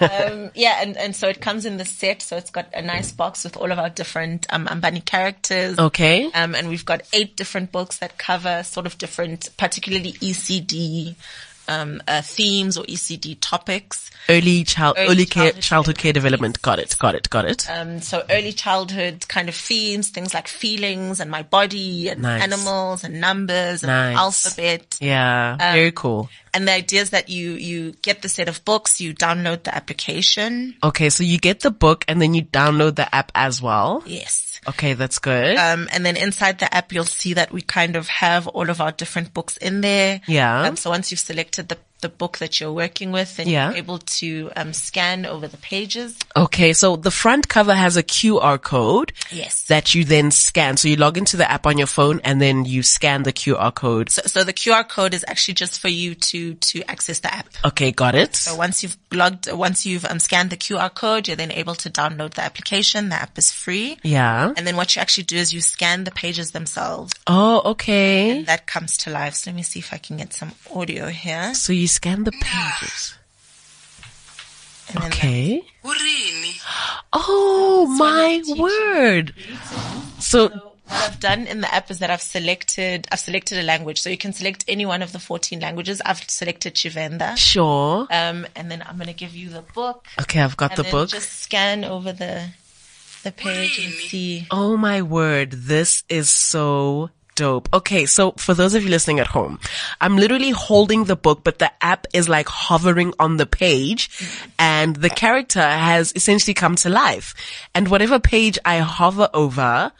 um, 0.00 0.50
yeah, 0.54 0.80
and, 0.80 0.96
and 0.96 1.14
so 1.14 1.28
it 1.28 1.40
comes 1.40 1.66
in 1.66 1.76
the 1.76 1.84
set. 1.84 2.22
So 2.22 2.36
it's 2.36 2.50
got 2.50 2.68
a 2.74 2.82
nice 2.82 3.12
box 3.12 3.44
with 3.44 3.56
all 3.56 3.70
of 3.70 3.78
our 3.78 3.90
different 3.90 4.46
um, 4.50 4.66
Ambani 4.66 5.04
characters. 5.04 5.78
okay. 5.78 6.30
Um, 6.32 6.54
and 6.54 6.68
we've 6.68 6.84
got 6.84 7.02
eight 7.12 7.36
different 7.36 7.72
books 7.72 7.98
that 7.98 8.18
cover 8.18 8.62
sort 8.62 8.86
of 8.86 8.96
different, 8.98 9.50
particularly 9.56 10.12
ECD 10.14 11.16
um, 11.68 12.02
uh, 12.08 12.22
themes 12.22 12.76
or 12.76 12.84
ECD 12.84 13.36
topics. 13.40 14.10
Early 14.28 14.64
child, 14.64 14.96
early, 14.98 15.08
Early 15.10 15.26
care, 15.26 15.44
childhood 15.52 15.62
childhood 15.62 15.98
care 15.98 16.12
development. 16.14 16.62
Got 16.62 16.78
it. 16.78 16.96
Got 16.98 17.14
it. 17.14 17.28
Got 17.28 17.44
it. 17.44 17.68
Um, 17.70 18.00
so 18.00 18.24
early 18.30 18.52
childhood 18.52 19.26
kind 19.28 19.48
of 19.50 19.54
themes, 19.54 20.08
things 20.08 20.32
like 20.32 20.48
feelings 20.48 21.20
and 21.20 21.30
my 21.30 21.42
body 21.42 22.08
and 22.08 22.22
Nice. 22.22 22.42
animals 22.42 23.04
and 23.04 23.20
numbers 23.20 23.82
and 23.82 23.88
Nice. 23.88 24.16
alphabet. 24.16 24.96
yeah. 25.00 25.56
very 25.74 25.92
cool. 25.92 26.30
And 26.54 26.66
the 26.68 26.72
idea 26.72 27.02
is 27.02 27.10
that 27.10 27.28
you, 27.28 27.52
you 27.52 27.92
get 28.00 28.22
the 28.22 28.28
set 28.28 28.48
of 28.48 28.64
books, 28.64 29.00
you 29.00 29.12
download 29.12 29.64
the 29.64 29.74
application. 29.74 30.74
Okay. 30.82 31.10
So 31.10 31.22
you 31.24 31.38
get 31.38 31.60
the 31.60 31.70
book 31.70 32.04
and 32.08 32.20
then 32.22 32.32
you 32.34 32.42
download 32.42 32.94
the 32.96 33.12
app 33.14 33.30
as 33.34 33.60
well. 33.60 34.02
Yes. 34.06 34.60
Okay. 34.68 34.94
That's 34.94 35.18
good. 35.18 35.56
Um, 35.56 35.88
and 35.92 36.06
then 36.06 36.16
inside 36.16 36.60
the 36.60 36.72
app, 36.72 36.92
you'll 36.92 37.04
see 37.04 37.34
that 37.34 37.52
we 37.52 37.60
kind 37.60 37.96
of 37.96 38.08
have 38.08 38.46
all 38.48 38.70
of 38.70 38.80
our 38.80 38.92
different 38.92 39.34
books 39.34 39.56
in 39.58 39.80
there. 39.82 40.20
Yeah. 40.26 40.62
Um, 40.62 40.76
so 40.76 40.90
once 40.90 41.10
you've 41.10 41.20
selected 41.20 41.53
the, 41.62 41.78
the 42.04 42.08
book 42.22 42.34
that 42.42 42.52
you're 42.60 42.76
working 42.84 43.10
with, 43.18 43.38
and 43.40 43.48
Yeah. 43.48 43.68
you're 43.70 43.78
able 43.84 43.98
to 44.20 44.50
um, 44.60 44.72
scan 44.72 45.18
over 45.34 45.46
the 45.48 45.56
pages. 45.72 46.10
Okay, 46.36 46.72
so 46.74 46.96
the 47.08 47.10
front 47.22 47.48
cover 47.48 47.74
has 47.84 47.96
a 47.96 48.02
QR 48.02 48.56
code. 48.60 49.12
Yes. 49.32 49.64
That 49.72 49.94
you 49.94 50.04
then 50.04 50.30
scan. 50.30 50.76
So 50.76 50.88
you 50.88 50.96
log 50.96 51.16
into 51.16 51.36
the 51.36 51.48
app 51.50 51.64
on 51.66 51.78
your 51.78 51.86
phone 51.98 52.20
and 52.28 52.40
then 52.44 52.56
you 52.66 52.82
scan 52.82 53.22
the 53.28 53.32
QR 53.32 53.72
code. 53.74 54.10
So, 54.10 54.22
so 54.26 54.44
the 54.44 54.52
QR 54.52 54.84
code 54.96 55.14
is 55.14 55.24
actually 55.26 55.54
just 55.54 55.80
for 55.80 55.88
you 55.88 56.14
to 56.30 56.40
to 56.70 56.76
access 56.94 57.18
the 57.20 57.32
app. 57.40 57.48
Okay, 57.64 57.90
got 57.92 58.14
it. 58.14 58.36
So 58.36 58.54
once 58.66 58.82
you've 58.82 58.96
logged, 59.12 59.50
once 59.50 59.86
you've 59.86 60.04
um, 60.04 60.20
scanned 60.20 60.50
the 60.50 60.56
QR 60.64 60.92
code, 60.92 61.26
you're 61.28 61.36
then 61.42 61.52
able 61.52 61.74
to 61.84 61.88
download 61.90 62.34
the 62.34 62.42
application. 62.42 63.08
The 63.08 63.16
app 63.16 63.38
is 63.38 63.48
free. 63.52 63.96
Yeah. 64.02 64.52
And 64.56 64.66
then 64.66 64.76
what 64.76 64.94
you 64.94 65.00
actually 65.04 65.24
do 65.24 65.36
is 65.36 65.54
you 65.56 65.60
scan 65.62 66.04
the 66.04 66.10
pages 66.10 66.50
themselves. 66.52 67.12
Oh, 67.26 67.62
okay. 67.72 68.42
That 68.42 68.66
comes 68.66 68.96
to 69.02 69.10
life. 69.10 69.34
So 69.34 69.50
let 69.50 69.56
me 69.56 69.62
see 69.62 69.80
if 69.80 69.92
I 69.92 69.98
can 69.98 70.16
get 70.18 70.32
some 70.32 70.52
audio 70.74 71.08
here. 71.08 71.54
So 71.54 71.72
you 71.72 71.88
scan 71.94 72.24
the 72.24 72.32
pages. 72.32 73.14
Okay. 75.06 75.62
Oh 77.12 77.86
my 77.98 78.42
word. 78.60 79.34
So, 80.18 80.48
What 80.48 80.76
I've 80.90 81.18
done 81.20 81.46
in 81.46 81.60
the 81.62 81.74
app 81.74 81.90
is 81.90 81.98
that 82.00 82.10
I've 82.10 82.20
selected, 82.20 83.08
I've 83.10 83.18
selected 83.20 83.58
a 83.58 83.62
language. 83.62 84.00
So 84.00 84.10
you 84.10 84.18
can 84.18 84.32
select 84.32 84.64
any 84.68 84.84
one 84.84 85.00
of 85.02 85.12
the 85.12 85.18
14 85.18 85.58
languages. 85.60 86.02
I've 86.04 86.22
selected 86.28 86.74
Tshivenda. 86.74 87.36
sure. 87.38 88.06
Um, 88.10 88.46
and 88.54 88.70
then 88.70 88.82
I'm 88.86 88.96
going 88.96 89.06
to 89.08 89.14
give 89.14 89.34
you 89.34 89.48
the 89.48 89.62
book. 89.62 90.06
Okay, 90.20 90.40
I've 90.40 90.56
got 90.56 90.72
And 90.72 90.78
the 90.78 90.82
then 90.84 90.92
book. 90.92 91.08
just 91.08 91.30
scan 91.42 91.84
over 91.84 92.12
the, 92.12 92.48
the 93.22 93.32
page 93.32 93.78
and 93.82 93.92
see. 93.94 94.46
Oh 94.50 94.76
my 94.76 95.00
word. 95.02 95.52
This 95.52 96.04
is 96.10 96.28
so 96.28 97.10
dope. 97.34 97.68
Okay. 97.72 98.06
So 98.06 98.32
for 98.32 98.54
those 98.54 98.74
of 98.74 98.82
you 98.82 98.90
listening 98.90 99.20
at 99.20 99.26
home, 99.28 99.58
I'm 100.00 100.16
literally 100.16 100.50
holding 100.50 101.04
the 101.04 101.16
book, 101.16 101.42
but 101.44 101.58
the 101.58 101.70
app 101.82 102.06
is 102.12 102.28
like 102.28 102.48
hovering 102.48 103.12
on 103.18 103.36
the 103.36 103.46
page 103.46 104.10
and 104.58 104.96
the 104.96 105.10
character 105.10 105.62
has 105.62 106.12
essentially 106.14 106.54
come 106.54 106.76
to 106.76 106.88
life. 106.88 107.34
And 107.74 107.88
whatever 107.88 108.18
page 108.18 108.58
I 108.64 108.78
hover 108.78 109.28
over, 109.34 109.92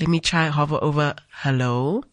let 0.00 0.08
me 0.08 0.20
try 0.20 0.46
hover 0.46 0.78
over 0.80 1.14
hello. 1.30 2.04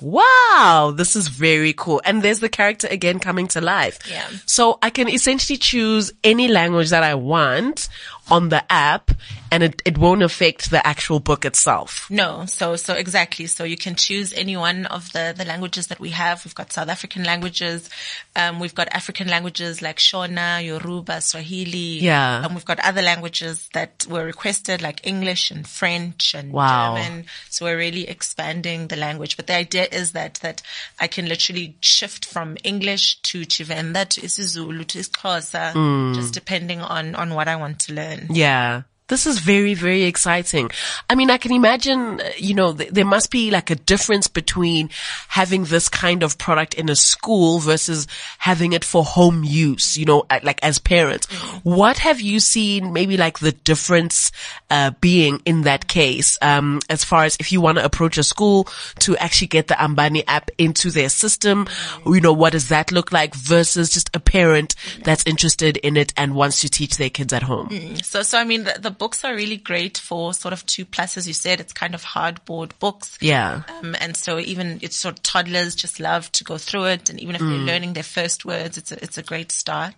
Wow, 0.00 0.92
this 0.96 1.16
is 1.16 1.26
very 1.26 1.72
cool. 1.72 2.00
And 2.04 2.22
there's 2.22 2.38
the 2.38 2.48
character 2.48 2.86
again 2.88 3.18
coming 3.18 3.48
to 3.48 3.60
life. 3.60 3.98
Yeah. 4.08 4.28
So 4.46 4.78
I 4.80 4.90
can 4.90 5.08
essentially 5.08 5.56
choose 5.56 6.12
any 6.22 6.46
language 6.46 6.90
that 6.90 7.02
I 7.02 7.14
want 7.16 7.88
on 8.30 8.48
the 8.50 8.62
app 8.72 9.10
and 9.50 9.62
it, 9.62 9.80
it 9.84 9.96
won't 9.96 10.22
affect 10.22 10.70
the 10.70 10.86
actual 10.86 11.20
book 11.20 11.44
itself. 11.44 12.06
No, 12.10 12.44
so 12.46 12.76
so 12.76 12.94
exactly. 12.94 13.46
So 13.46 13.64
you 13.64 13.76
can 13.76 13.94
choose 13.94 14.32
any 14.34 14.56
one 14.56 14.86
of 14.86 15.12
the 15.12 15.34
the 15.36 15.44
languages 15.44 15.86
that 15.88 15.98
we 16.00 16.10
have. 16.10 16.44
We've 16.44 16.54
got 16.54 16.72
South 16.72 16.88
African 16.88 17.24
languages, 17.24 17.88
um, 18.36 18.60
we've 18.60 18.74
got 18.74 18.88
African 18.92 19.28
languages 19.28 19.80
like 19.80 19.96
Shona, 19.96 20.64
Yoruba, 20.64 21.20
Swahili. 21.20 21.98
Yeah. 22.00 22.44
and 22.44 22.54
we've 22.54 22.64
got 22.72 22.80
other 22.80 23.02
languages 23.02 23.68
that 23.72 24.06
were 24.08 24.24
requested 24.24 24.82
like 24.82 25.06
English 25.06 25.50
and 25.50 25.66
French 25.66 26.34
and 26.34 26.52
Wow. 26.52 26.96
German. 26.96 27.24
So 27.50 27.64
we're 27.66 27.78
really 27.78 28.06
expanding 28.08 28.88
the 28.88 28.96
language. 28.96 29.36
But 29.36 29.46
the 29.46 29.54
idea 29.56 29.86
is 29.90 30.12
that 30.12 30.34
that 30.42 30.60
I 31.00 31.06
can 31.06 31.26
literally 31.26 31.76
shift 31.80 32.24
from 32.26 32.56
English 32.64 33.20
to 33.22 33.42
Tshivenda 33.42 34.06
to 34.10 34.20
isiZulu 34.20 34.84
to 34.88 34.98
Xhosa, 34.98 35.72
Mm. 35.72 36.14
just 36.14 36.34
depending 36.34 36.80
on 36.80 37.14
on 37.14 37.34
what 37.34 37.48
I 37.48 37.56
want 37.56 37.78
to 37.86 37.94
learn. 37.94 38.17
Yeah. 38.28 38.82
This 39.08 39.26
is 39.26 39.38
very, 39.38 39.74
very 39.74 40.04
exciting. 40.04 40.70
I 41.08 41.14
mean, 41.14 41.30
I 41.30 41.38
can 41.38 41.52
imagine, 41.52 42.20
uh, 42.20 42.30
you 42.36 42.54
know, 42.54 42.74
th- 42.74 42.90
there 42.90 43.06
must 43.06 43.30
be 43.30 43.50
like 43.50 43.70
a 43.70 43.74
difference 43.74 44.28
between 44.28 44.90
having 45.28 45.64
this 45.64 45.88
kind 45.88 46.22
of 46.22 46.36
product 46.36 46.74
in 46.74 46.90
a 46.90 46.96
school 46.96 47.58
versus 47.58 48.06
having 48.38 48.74
it 48.74 48.84
for 48.84 49.04
home 49.04 49.44
use, 49.44 49.96
you 49.96 50.04
know, 50.04 50.26
like 50.42 50.62
as 50.62 50.78
parents. 50.78 51.26
What 51.62 51.98
have 51.98 52.20
you 52.20 52.38
seen 52.38 52.92
maybe 52.92 53.16
like 53.16 53.38
the 53.38 53.52
difference, 53.52 54.30
uh, 54.70 54.90
being 55.00 55.40
in 55.46 55.62
that 55.62 55.88
case, 55.88 56.36
um, 56.42 56.80
as 56.90 57.02
far 57.02 57.24
as 57.24 57.36
if 57.40 57.50
you 57.50 57.62
want 57.62 57.78
to 57.78 57.84
approach 57.84 58.18
a 58.18 58.22
school 58.22 58.68
to 59.00 59.16
actually 59.16 59.48
get 59.48 59.68
the 59.68 59.74
Ambani 59.74 60.22
app 60.28 60.50
into 60.58 60.90
their 60.90 61.08
system, 61.08 61.66
you 62.04 62.20
know, 62.20 62.34
what 62.34 62.52
does 62.52 62.68
that 62.68 62.92
look 62.92 63.10
like 63.10 63.34
versus 63.34 63.90
just 63.90 64.14
a 64.14 64.20
parent 64.20 64.74
that's 65.02 65.24
interested 65.24 65.78
in 65.78 65.96
it 65.96 66.12
and 66.16 66.34
wants 66.34 66.60
to 66.60 66.68
teach 66.68 66.98
their 66.98 67.10
kids 67.10 67.32
at 67.32 67.42
home? 67.42 67.70
So, 68.02 68.22
so 68.22 68.38
I 68.38 68.44
mean, 68.44 68.64
the, 68.64 68.78
the 68.78 68.97
books 68.98 69.24
are 69.24 69.34
really 69.34 69.56
great 69.56 69.98
for 69.98 70.34
sort 70.34 70.52
of 70.52 70.66
two 70.66 70.84
plus, 70.84 71.16
as 71.16 71.26
you 71.26 71.34
said. 71.34 71.60
It's 71.60 71.72
kind 71.72 71.94
of 71.94 72.04
hardboard 72.04 72.72
books. 72.78 73.18
Yeah. 73.20 73.62
Um, 73.68 73.94
and 74.00 74.16
so 74.16 74.38
even 74.38 74.78
it's 74.82 74.96
sort 74.96 75.16
of 75.16 75.22
toddlers 75.22 75.74
just 75.74 76.00
love 76.00 76.30
to 76.32 76.44
go 76.44 76.58
through 76.58 76.84
it. 76.86 77.10
And 77.10 77.20
even 77.20 77.34
if 77.34 77.40
they're 77.40 77.48
learning 77.50 77.92
their 77.94 78.02
first 78.02 78.44
words, 78.44 78.76
it's 78.78 78.92
a, 78.92 79.02
it's 79.02 79.18
a 79.18 79.22
great 79.22 79.52
start. 79.52 79.94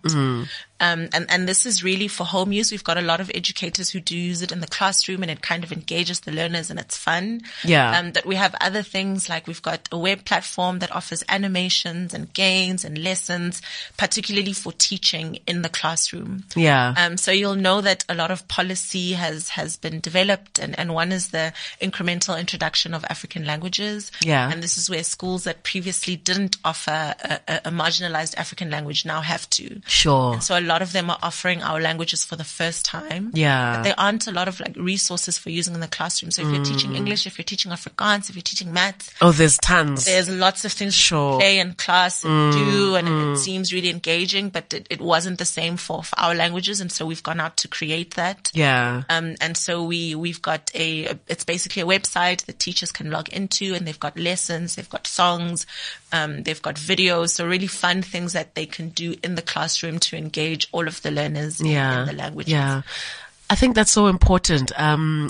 Um, 0.81 1.09
and, 1.13 1.27
and 1.29 1.47
this 1.47 1.65
is 1.67 1.83
really 1.83 2.07
for 2.07 2.25
home 2.25 2.51
use. 2.51 2.71
We've 2.71 2.83
got 2.83 2.97
a 2.97 3.01
lot 3.01 3.21
of 3.21 3.31
educators 3.35 3.91
who 3.91 3.99
do 3.99 4.17
use 4.17 4.41
it 4.41 4.51
in 4.51 4.61
the 4.61 4.67
classroom 4.67 5.21
and 5.21 5.31
it 5.31 5.43
kind 5.43 5.63
of 5.63 5.71
engages 5.71 6.21
the 6.21 6.31
learners 6.31 6.71
and 6.71 6.79
it's 6.79 6.97
fun. 6.97 7.41
Yeah. 7.63 7.97
Um, 7.97 8.13
that 8.13 8.25
we 8.25 8.35
have 8.35 8.55
other 8.59 8.81
things 8.81 9.29
like 9.29 9.45
we've 9.45 9.61
got 9.61 9.87
a 9.91 9.97
web 9.97 10.25
platform 10.25 10.79
that 10.79 10.93
offers 10.93 11.23
animations 11.29 12.15
and 12.15 12.33
games 12.33 12.83
and 12.83 12.97
lessons, 12.97 13.61
particularly 13.95 14.53
for 14.53 14.71
teaching 14.71 15.37
in 15.45 15.61
the 15.61 15.69
classroom. 15.69 16.45
Yeah. 16.55 16.95
Um, 16.97 17.15
so 17.15 17.31
you'll 17.31 17.55
know 17.55 17.81
that 17.81 18.03
a 18.09 18.15
lot 18.15 18.31
of 18.31 18.47
policy 18.47 19.13
has, 19.13 19.49
has 19.49 19.77
been 19.77 19.99
developed 19.99 20.57
and, 20.57 20.77
and 20.79 20.95
one 20.95 21.11
is 21.11 21.29
the 21.29 21.53
incremental 21.79 22.39
introduction 22.39 22.95
of 22.95 23.05
African 23.07 23.45
languages. 23.45 24.11
Yeah. 24.23 24.51
And 24.51 24.63
this 24.63 24.79
is 24.79 24.89
where 24.89 25.03
schools 25.03 25.43
that 25.43 25.61
previously 25.61 26.15
didn't 26.15 26.57
offer 26.65 27.13
a, 27.21 27.39
a, 27.47 27.61
a 27.65 27.69
marginalized 27.69 28.35
African 28.35 28.71
language 28.71 29.05
now 29.05 29.21
have 29.21 29.47
to. 29.51 29.79
Sure. 29.85 30.41
So 30.41 30.57
a 30.57 30.70
lot 30.71 30.81
of 30.81 30.91
them 30.93 31.09
are 31.09 31.17
offering 31.21 31.61
our 31.63 31.79
languages 31.81 32.23
for 32.23 32.35
the 32.35 32.43
first 32.59 32.85
time. 32.85 33.31
Yeah. 33.33 33.75
But 33.75 33.83
there 33.83 33.99
aren't 34.05 34.27
a 34.27 34.31
lot 34.31 34.47
of 34.47 34.59
like 34.59 34.75
resources 34.77 35.37
for 35.37 35.49
using 35.49 35.73
in 35.73 35.81
the 35.81 35.87
classroom. 35.97 36.31
So 36.31 36.41
if 36.43 36.47
you're 36.51 36.61
Mm. 36.65 36.67
teaching 36.71 36.95
English, 36.95 37.25
if 37.27 37.37
you're 37.37 37.43
teaching 37.53 37.71
Afrikaans, 37.71 38.29
if 38.29 38.35
you're 38.35 38.49
teaching 38.53 38.71
maths, 38.73 39.09
Oh, 39.21 39.31
there's 39.31 39.57
tons. 39.57 40.05
there's 40.05 40.29
lots 40.29 40.65
of 40.65 40.71
things 40.71 40.93
Sure. 40.95 41.33
Mm, 41.33 41.37
to 41.37 41.39
play 41.39 41.59
in 41.59 41.73
class 41.85 42.23
and 42.25 42.53
do, 42.53 42.95
and 42.95 43.07
it, 43.07 43.17
it 43.31 43.37
seems 43.37 43.73
really 43.73 43.89
engaging, 43.89 44.49
but 44.49 44.73
it, 44.73 44.87
it 44.89 45.01
wasn't 45.01 45.37
the 45.39 45.45
same 45.45 45.75
for, 45.77 46.03
for 46.03 46.17
our 46.19 46.33
languages. 46.35 46.79
And 46.81 46.91
so 46.91 47.05
we've 47.05 47.23
gone 47.23 47.39
out 47.39 47.57
to 47.57 47.67
create 47.67 48.11
that. 48.15 48.49
yeah. 48.53 49.03
Um, 49.09 49.35
and 49.41 49.57
so 49.57 49.83
we, 49.83 50.15
we've 50.15 50.41
got 50.41 50.71
a, 50.75 51.17
it's 51.27 51.43
basically 51.43 51.81
a 51.81 51.85
website 51.85 52.45
that 52.45 52.59
teachers 52.59 52.91
can 52.91 53.09
log 53.11 53.27
into 53.29 53.73
and 53.75 53.87
they've 53.87 53.99
got 54.07 54.17
lessons, 54.17 54.75
they've 54.75 54.89
got 54.89 55.05
songs, 55.07 55.65
um, 56.11 56.43
they've 56.43 56.61
got 56.61 56.75
videos. 56.75 57.29
So 57.31 57.45
really 57.47 57.67
fun 57.67 58.01
things 58.01 58.33
that 58.33 58.55
they 58.55 58.65
can 58.65 58.89
do 58.89 59.15
in 59.23 59.35
the 59.35 59.41
classroom 59.41 59.99
to 59.99 60.17
engage 60.17 60.60
all 60.71 60.87
of 60.87 61.01
the 61.01 61.11
learners 61.11 61.59
in- 61.59 61.67
yeah. 61.67 62.01
in, 62.01 62.07
the 62.07 62.13
languages. 62.13 62.51
Yeah. 62.51 62.81
I 63.49 63.55
think 63.55 63.75
that's 63.75 63.91
so 63.91 64.07
important. 64.07 64.71
Um, 64.79 65.29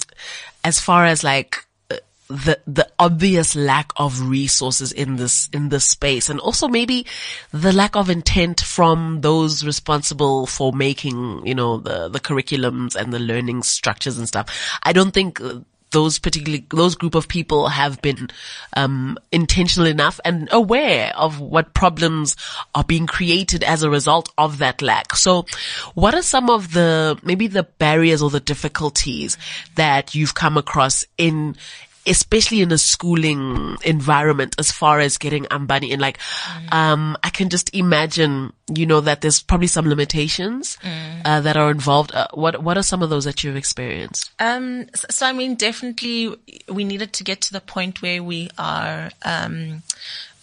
as 0.64 0.80
far 0.80 1.06
as 1.06 1.24
like, 1.24 1.66
uh, 1.90 1.98
the 2.28 2.60
the 2.68 2.88
obvious 3.00 3.56
lack 3.56 3.92
of 3.98 4.30
resources 4.30 4.92
in 4.92 5.18
this 5.18 5.50
in 5.52 5.70
this 5.70 5.86
space 5.86 6.30
and 6.30 6.40
also 6.40 6.68
maybe 6.68 7.06
the 7.52 7.74
lack 7.74 7.96
of 7.96 8.10
intent 8.10 8.62
from 8.62 9.20
those 9.20 9.66
responsible 9.66 10.46
for 10.46 10.72
making 10.72 11.46
you 11.46 11.54
know 11.54 11.78
the 11.78 12.08
the 12.08 12.22
curriculums 12.22 12.96
and 12.96 13.12
the 13.12 13.20
learning 13.20 13.64
structures 13.64 14.18
and 14.18 14.30
stuff 14.30 14.80
i 14.84 14.94
don't 14.94 15.14
think 15.14 15.42
uh, 15.42 15.60
those 15.92 16.20
particularly 16.20 16.66
those 16.70 16.96
group 16.96 17.16
of 17.16 17.28
people 17.28 17.68
have 17.68 18.02
been 18.02 18.30
um, 18.76 19.18
intentional 19.32 19.88
enough 19.88 20.20
and 20.26 20.50
aware 20.52 21.14
of 21.16 21.40
what 21.40 21.74
problems 21.74 22.36
are 22.74 22.84
being 22.84 23.08
created 23.08 23.64
as 23.64 23.84
a 23.84 23.90
result 23.90 24.30
of 24.38 24.58
that 24.60 24.82
lack. 24.82 25.16
So, 25.16 25.46
what 25.94 26.16
are 26.16 26.22
some 26.22 26.50
of 26.50 26.74
the 26.74 27.20
maybe 27.24 27.48
the 27.48 27.64
barriers 27.64 28.22
or 28.22 28.30
the 28.30 28.40
difficulties 28.40 29.38
that 29.76 30.16
you've 30.16 30.34
come 30.34 30.58
across 30.58 31.06
in 31.18 31.56
especially 32.06 32.62
in 32.62 32.72
a 32.72 32.78
schooling 32.78 33.78
environment 33.84 34.56
as 34.58 34.72
far 34.72 35.00
as 35.00 35.18
getting 35.18 35.46
Ambani 35.46 35.90
in 35.90 36.00
like 36.00 36.18
um 36.72 37.18
I 37.24 37.30
can 37.30 37.50
just 37.50 37.74
imagine 37.76 38.54
you 38.74 38.86
know 38.86 39.02
that 39.02 39.22
there's 39.22 39.42
probably 39.42 39.68
some 39.68 39.88
limitations 39.88 40.78
uh, 41.26 41.42
that 41.42 41.58
are 41.58 41.72
involved. 41.72 42.14
Uh, 42.14 42.28
what 42.34 42.62
what 42.64 42.78
are 42.78 42.84
some 42.84 43.02
of 43.04 43.10
those 43.10 43.26
that 43.26 43.44
you've 43.44 43.56
experienced? 43.56 44.32
Um, 44.40 44.88
so, 44.96 45.08
so 45.10 45.26
I 45.26 45.34
mean, 45.34 45.56
definitely 45.56 46.36
we 46.70 46.84
needed 46.84 47.14
to 47.14 47.24
get 47.24 47.42
to 47.42 47.54
the 47.54 47.62
point 47.62 48.02
where 48.02 48.24
we 48.24 48.50
are, 48.58 49.12
um, 49.24 49.84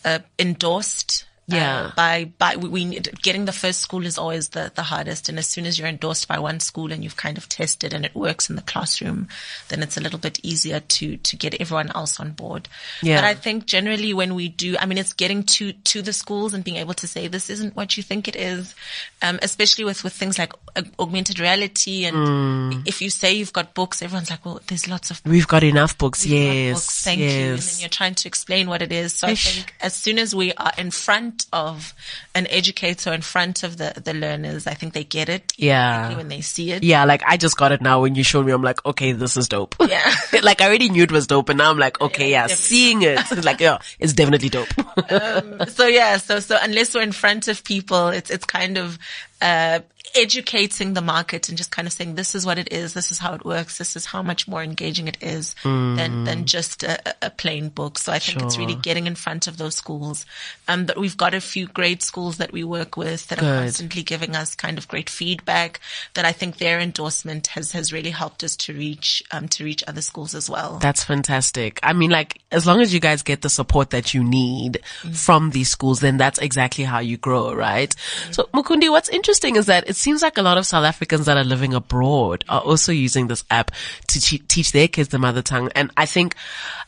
uh, 0.05 0.21
endorsed. 0.39 1.25
Uh, 1.51 1.57
Yeah. 1.57 1.93
by, 1.97 2.31
by, 2.39 2.57
we, 2.57 2.69
we 2.69 3.01
getting 3.23 3.45
the 3.45 3.53
first 3.53 3.81
school 3.81 4.05
is 4.07 4.19
always 4.19 4.51
the, 4.51 4.71
the 4.75 4.83
hardest. 4.83 5.29
And 5.29 5.39
as 5.39 5.47
soon 5.47 5.67
as 5.67 5.79
you're 5.79 5.89
endorsed 5.89 6.29
by 6.29 6.39
one 6.39 6.61
school 6.61 6.93
and 6.93 7.03
you've 7.03 7.17
kind 7.17 7.39
of 7.39 7.49
tested 7.49 7.95
and 7.95 8.05
it 8.05 8.15
works 8.15 8.51
in 8.51 8.57
the 8.57 8.63
classroom, 8.63 9.29
then 9.69 9.83
it's 9.83 9.97
a 9.97 10.01
little 10.01 10.19
bit 10.19 10.39
easier 10.43 10.81
to, 10.81 11.17
to 11.17 11.37
get 11.37 11.61
everyone 11.61 11.91
else 11.95 12.21
on 12.21 12.33
board. 12.33 12.69
Yeah. 13.03 13.17
But 13.17 13.25
I 13.25 13.35
think 13.35 13.67
generally 13.67 14.13
when 14.15 14.35
we 14.35 14.49
do, 14.49 14.77
I 14.79 14.87
mean, 14.87 14.99
it's 14.99 15.13
getting 15.13 15.43
to, 15.45 15.73
to 15.73 16.03
the 16.03 16.13
schools 16.13 16.55
and 16.55 16.63
being 16.65 16.77
able 16.77 16.95
to 16.95 17.07
say, 17.07 17.29
this 17.29 17.51
isn't 17.51 17.75
what 17.77 17.97
you 17.97 18.03
think 18.03 18.29
it 18.29 18.37
is. 18.37 18.75
Um, 19.23 19.39
especially 19.43 19.85
with, 19.85 20.05
with 20.05 20.13
things 20.13 20.39
like 20.39 20.53
uh, 20.77 20.83
augmented 20.99 21.41
reality. 21.41 22.05
And 22.05 22.17
Mm. 22.29 22.87
if 22.87 23.01
you 23.01 23.11
say 23.11 23.33
you've 23.33 23.53
got 23.53 23.75
books, 23.75 24.03
everyone's 24.03 24.31
like, 24.31 24.45
well, 24.45 24.61
there's 24.67 24.89
lots 24.89 25.11
of 25.11 25.21
we've 25.25 25.47
got 25.49 25.63
enough 25.65 25.97
books 25.97 26.25
We've 26.25 26.33
yes 26.35 26.75
books, 26.75 27.05
Thank 27.05 27.21
you. 27.21 27.27
And 27.29 27.59
then 27.59 27.81
you're 27.81 27.89
trying 27.89 28.15
to 28.17 28.29
explain 28.29 28.69
what 28.69 28.83
it 28.83 28.93
is. 28.93 29.13
So 29.13 29.29
Ish. 29.29 29.47
I 29.47 29.51
think 29.53 29.75
as 29.81 29.95
soon 29.95 30.19
as 30.19 30.35
we 30.35 30.53
are 30.55 30.73
in 30.77 30.91
front 30.91 31.38
of 31.53 31.95
an 32.35 32.47
educator, 32.49 33.13
in 33.13 33.23
front 33.23 33.63
of 33.63 33.77
the, 33.77 34.01
the 34.03 34.15
learners, 34.15 34.67
I 34.67 34.75
think 34.75 34.93
they 34.95 35.05
get 35.05 35.29
it. 35.29 35.53
Yeah. 35.57 36.17
When 36.17 36.29
they 36.29 36.41
see 36.41 36.73
it. 36.73 36.83
yeah 36.83 37.05
like 37.05 37.23
I 37.27 37.37
just 37.37 37.57
got 37.57 37.73
it 37.73 37.81
now 37.81 38.03
when 38.03 38.15
you 38.15 38.23
showed 38.25 38.47
me 38.47 38.53
I'm 38.53 38.63
like 38.63 38.85
okay 38.87 39.13
this 39.13 39.37
is 39.37 39.49
dope 39.49 39.75
Yeah. 39.81 40.11
like 40.43 40.61
I 40.61 40.67
already 40.67 40.89
knew 40.89 41.03
it 41.03 41.13
was 41.13 41.27
dope 41.27 41.49
and 41.49 41.59
now 41.59 41.71
I'm 41.71 41.79
like 41.79 42.01
okay 42.01 42.31
yeah, 42.31 42.47
definitely. 42.47 42.65
seeing 42.65 43.03
it 43.03 43.19
it's 43.31 43.45
like 43.45 43.61
yeah 43.61 43.79
it's 43.99 44.13
definitely 44.13 44.49
dope 44.49 44.69
um, 45.11 45.67
So 45.69 45.87
yeah, 45.87 46.17
so, 46.19 46.41
so 46.41 46.57
unless 46.61 46.95
we're 46.95 47.03
in 47.03 47.13
front 47.13 47.49
of 47.49 47.63
people, 47.65 48.09
it's, 48.09 48.31
it's 48.31 48.45
kind 48.45 48.79
of, 48.79 48.99
uh, 49.41 49.81
educating 50.15 50.95
the 50.95 51.01
market 51.01 51.49
and 51.49 51.57
just 51.59 51.71
kind 51.71 51.87
of 51.87 51.93
saying 51.93 52.15
this 52.15 52.35
is 52.35 52.45
what 52.45 52.59
it 52.59 52.73
is, 52.73 52.95
this 52.95 53.11
is 53.11 53.19
how 53.19 53.35
it 53.35 53.45
works, 53.45 53.79
this 53.79 53.97
is 53.97 54.07
how 54.07 54.23
much 54.23 54.49
more 54.49 54.63
engaging 54.63 55.09
it 55.09 55.17
is 55.21 55.55
than 55.63 56.25
than 56.25 56.45
just 56.45 56.83
a, 56.83 56.99
a- 57.25 57.31
plain 57.31 57.69
book. 57.69 57.99
So 57.99 58.13
I 58.13 58.19
think 58.19 58.43
it's 58.43 58.59
really 58.59 58.75
getting 58.75 59.07
in 59.07 59.15
front 59.15 59.47
of 59.47 59.59
those 59.59 59.77
schools. 59.77 60.27
Um, 60.67 60.87
but 60.87 60.99
we've 60.99 61.17
got 61.17 61.35
a 61.35 61.41
few 61.41 61.67
great 61.69 62.03
schools 62.03 62.39
that 62.39 62.53
we 62.53 62.65
work 62.65 62.97
with 62.97 63.29
that 63.29 63.39
Good. 63.39 63.47
are 63.47 63.61
constantly 63.63 64.03
giving 64.03 64.35
us 64.35 64.55
kind 64.55 64.77
of 64.77 64.89
great 64.89 65.09
feedback. 65.09 65.81
That 66.15 66.25
I 66.25 66.33
think 66.33 66.57
their 66.57 66.81
endorsement 66.81 67.49
has 67.49 67.73
has 67.73 67.93
really 67.93 68.11
helped 68.11 68.43
us 68.43 68.57
to 68.57 68.73
reach 68.73 69.23
um 69.31 69.49
to 69.49 69.65
reach 69.65 69.85
other 69.87 70.01
schools 70.01 70.35
as 70.35 70.51
well. 70.51 70.79
That's 70.79 71.05
fantastic. 71.05 71.79
I 71.83 71.93
mean, 71.93 72.11
like, 72.11 72.41
as 72.51 72.67
long 72.67 72.81
as 72.81 72.93
you 72.93 73.01
guys 73.01 73.23
get 73.23 73.43
the 73.43 73.51
support 73.51 73.91
that 73.91 74.15
you 74.15 74.25
need 74.25 74.81
from 75.13 75.51
these 75.51 75.69
schools, 75.69 76.01
then 76.01 76.17
that's 76.17 76.39
exactly 76.39 76.85
how 76.85 76.99
you 76.99 77.17
grow, 77.17 77.55
right? 77.55 77.95
So, 78.33 78.49
Mukundi, 78.55 78.91
what's 78.91 79.09
interesting 79.09 79.28
is 79.29 79.67
that 79.67 79.89
it 79.89 79.97
seems 79.97 80.23
like 80.23 80.39
a 80.39 80.43
lot 80.43 80.59
of 80.59 80.67
South 80.67 80.85
Africans 80.85 81.27
that 81.27 81.37
are 81.37 81.45
living 81.45 81.75
abroad 81.75 82.45
are 82.49 82.61
also 82.61 82.93
using 82.93 83.27
this 83.27 83.45
app 83.51 83.71
to 84.09 84.21
te- 84.21 84.39
teach 84.39 84.73
their 84.73 84.89
kids 84.89 85.09
the 85.09 85.19
mother 85.19 85.43
tongue. 85.43 85.71
And 85.75 85.91
I 85.97 86.07
think, 86.07 86.35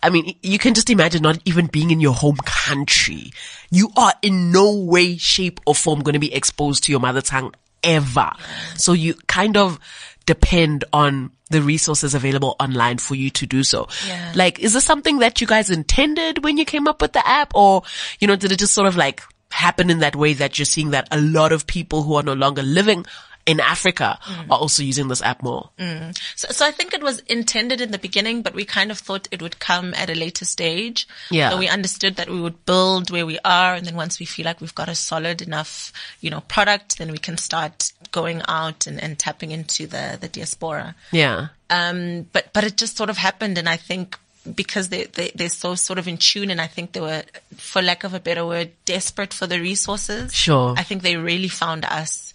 I 0.02 0.10
mean, 0.10 0.36
you 0.42 0.58
can 0.58 0.74
just 0.74 0.90
imagine 0.90 1.22
not 1.22 1.38
even 1.44 1.66
being 1.66 1.90
in 1.90 2.00
your 2.00 2.14
home 2.14 2.38
country. 2.44 3.32
You 3.70 3.90
are 3.96 4.14
in 4.22 4.52
no 4.52 4.74
way, 4.74 5.16
shape 5.16 5.60
or 5.66 5.74
form 5.74 6.00
going 6.00 6.14
to 6.14 6.18
be 6.18 6.32
exposed 6.32 6.84
to 6.84 6.92
your 6.92 7.00
mother 7.00 7.22
tongue 7.22 7.54
ever. 7.82 8.32
So 8.76 8.92
you 8.92 9.14
kind 9.26 9.56
of 9.56 9.78
depend 10.26 10.84
on 10.92 11.32
the 11.50 11.60
resources 11.60 12.14
available 12.14 12.54
online 12.60 12.98
for 12.98 13.14
you 13.16 13.30
to 13.30 13.46
do 13.46 13.62
so. 13.64 13.88
Yeah. 14.06 14.32
Like, 14.36 14.60
is 14.60 14.72
this 14.72 14.84
something 14.84 15.18
that 15.18 15.40
you 15.40 15.46
guys 15.46 15.68
intended 15.68 16.44
when 16.44 16.56
you 16.56 16.64
came 16.64 16.86
up 16.86 17.02
with 17.02 17.12
the 17.12 17.26
app 17.26 17.52
or, 17.54 17.82
you 18.20 18.28
know, 18.28 18.36
did 18.36 18.52
it 18.52 18.58
just 18.60 18.72
sort 18.72 18.86
of 18.86 18.96
like 18.96 19.22
happen 19.50 19.90
in 19.90 19.98
that 20.00 20.16
way 20.16 20.32
that 20.34 20.58
you're 20.58 20.66
seeing 20.66 20.90
that 20.90 21.08
a 21.10 21.20
lot 21.20 21.52
of 21.52 21.66
people 21.66 22.02
who 22.02 22.14
are 22.14 22.22
no 22.22 22.34
longer 22.34 22.62
living 22.62 23.04
in 23.46 23.58
Africa 23.58 24.18
Mm. 24.26 24.50
are 24.50 24.58
also 24.58 24.82
using 24.82 25.08
this 25.08 25.22
app 25.22 25.42
more? 25.42 25.70
So, 26.36 26.48
so 26.50 26.66
I 26.66 26.70
think 26.70 26.92
it 26.92 27.02
was 27.02 27.20
intended 27.20 27.80
in 27.80 27.90
the 27.90 27.98
beginning, 27.98 28.42
but 28.42 28.54
we 28.54 28.64
kind 28.64 28.90
of 28.90 28.98
thought 28.98 29.28
it 29.30 29.40
would 29.40 29.58
come 29.58 29.94
at 29.94 30.10
a 30.10 30.14
later 30.14 30.44
stage. 30.44 31.08
Yeah. 31.30 31.50
So 31.50 31.56
we 31.56 31.66
understood 31.66 32.16
that 32.16 32.28
we 32.28 32.38
would 32.40 32.64
build 32.66 33.10
where 33.10 33.24
we 33.26 33.38
are, 33.44 33.74
and 33.74 33.86
then 33.86 33.96
once 33.96 34.20
we 34.20 34.26
feel 34.26 34.44
like 34.44 34.60
we've 34.60 34.74
got 34.74 34.88
a 34.90 34.94
solid 34.94 35.40
enough, 35.40 35.90
you 36.20 36.30
know, 36.30 36.42
product, 36.42 36.98
then 36.98 37.10
we 37.10 37.18
can 37.18 37.38
start 37.38 37.92
going 38.12 38.42
out 38.46 38.86
and, 38.86 39.00
and 39.02 39.18
tapping 39.18 39.52
into 39.52 39.86
the 39.86 40.18
the 40.20 40.28
diaspora. 40.28 40.94
Yeah. 41.10 41.48
Um, 41.70 42.26
but 42.32 42.52
but 42.52 42.64
it 42.64 42.76
just 42.76 42.96
sort 42.98 43.10
of 43.10 43.16
happened, 43.16 43.56
and 43.58 43.68
I 43.68 43.78
think 43.78 44.18
because 44.54 44.88
they, 44.88 45.04
they 45.04 45.30
they're 45.34 45.48
so 45.48 45.74
sort 45.74 45.98
of 45.98 46.08
in 46.08 46.16
tune, 46.16 46.50
and 46.50 46.60
I 46.60 46.66
think 46.66 46.92
they 46.92 47.00
were, 47.00 47.22
for 47.56 47.82
lack 47.82 48.04
of 48.04 48.14
a 48.14 48.20
better 48.20 48.46
word, 48.46 48.70
desperate 48.84 49.34
for 49.34 49.46
the 49.46 49.60
resources. 49.60 50.34
Sure. 50.34 50.74
I 50.76 50.82
think 50.82 51.02
they 51.02 51.16
really 51.16 51.48
found 51.48 51.84
us. 51.84 52.32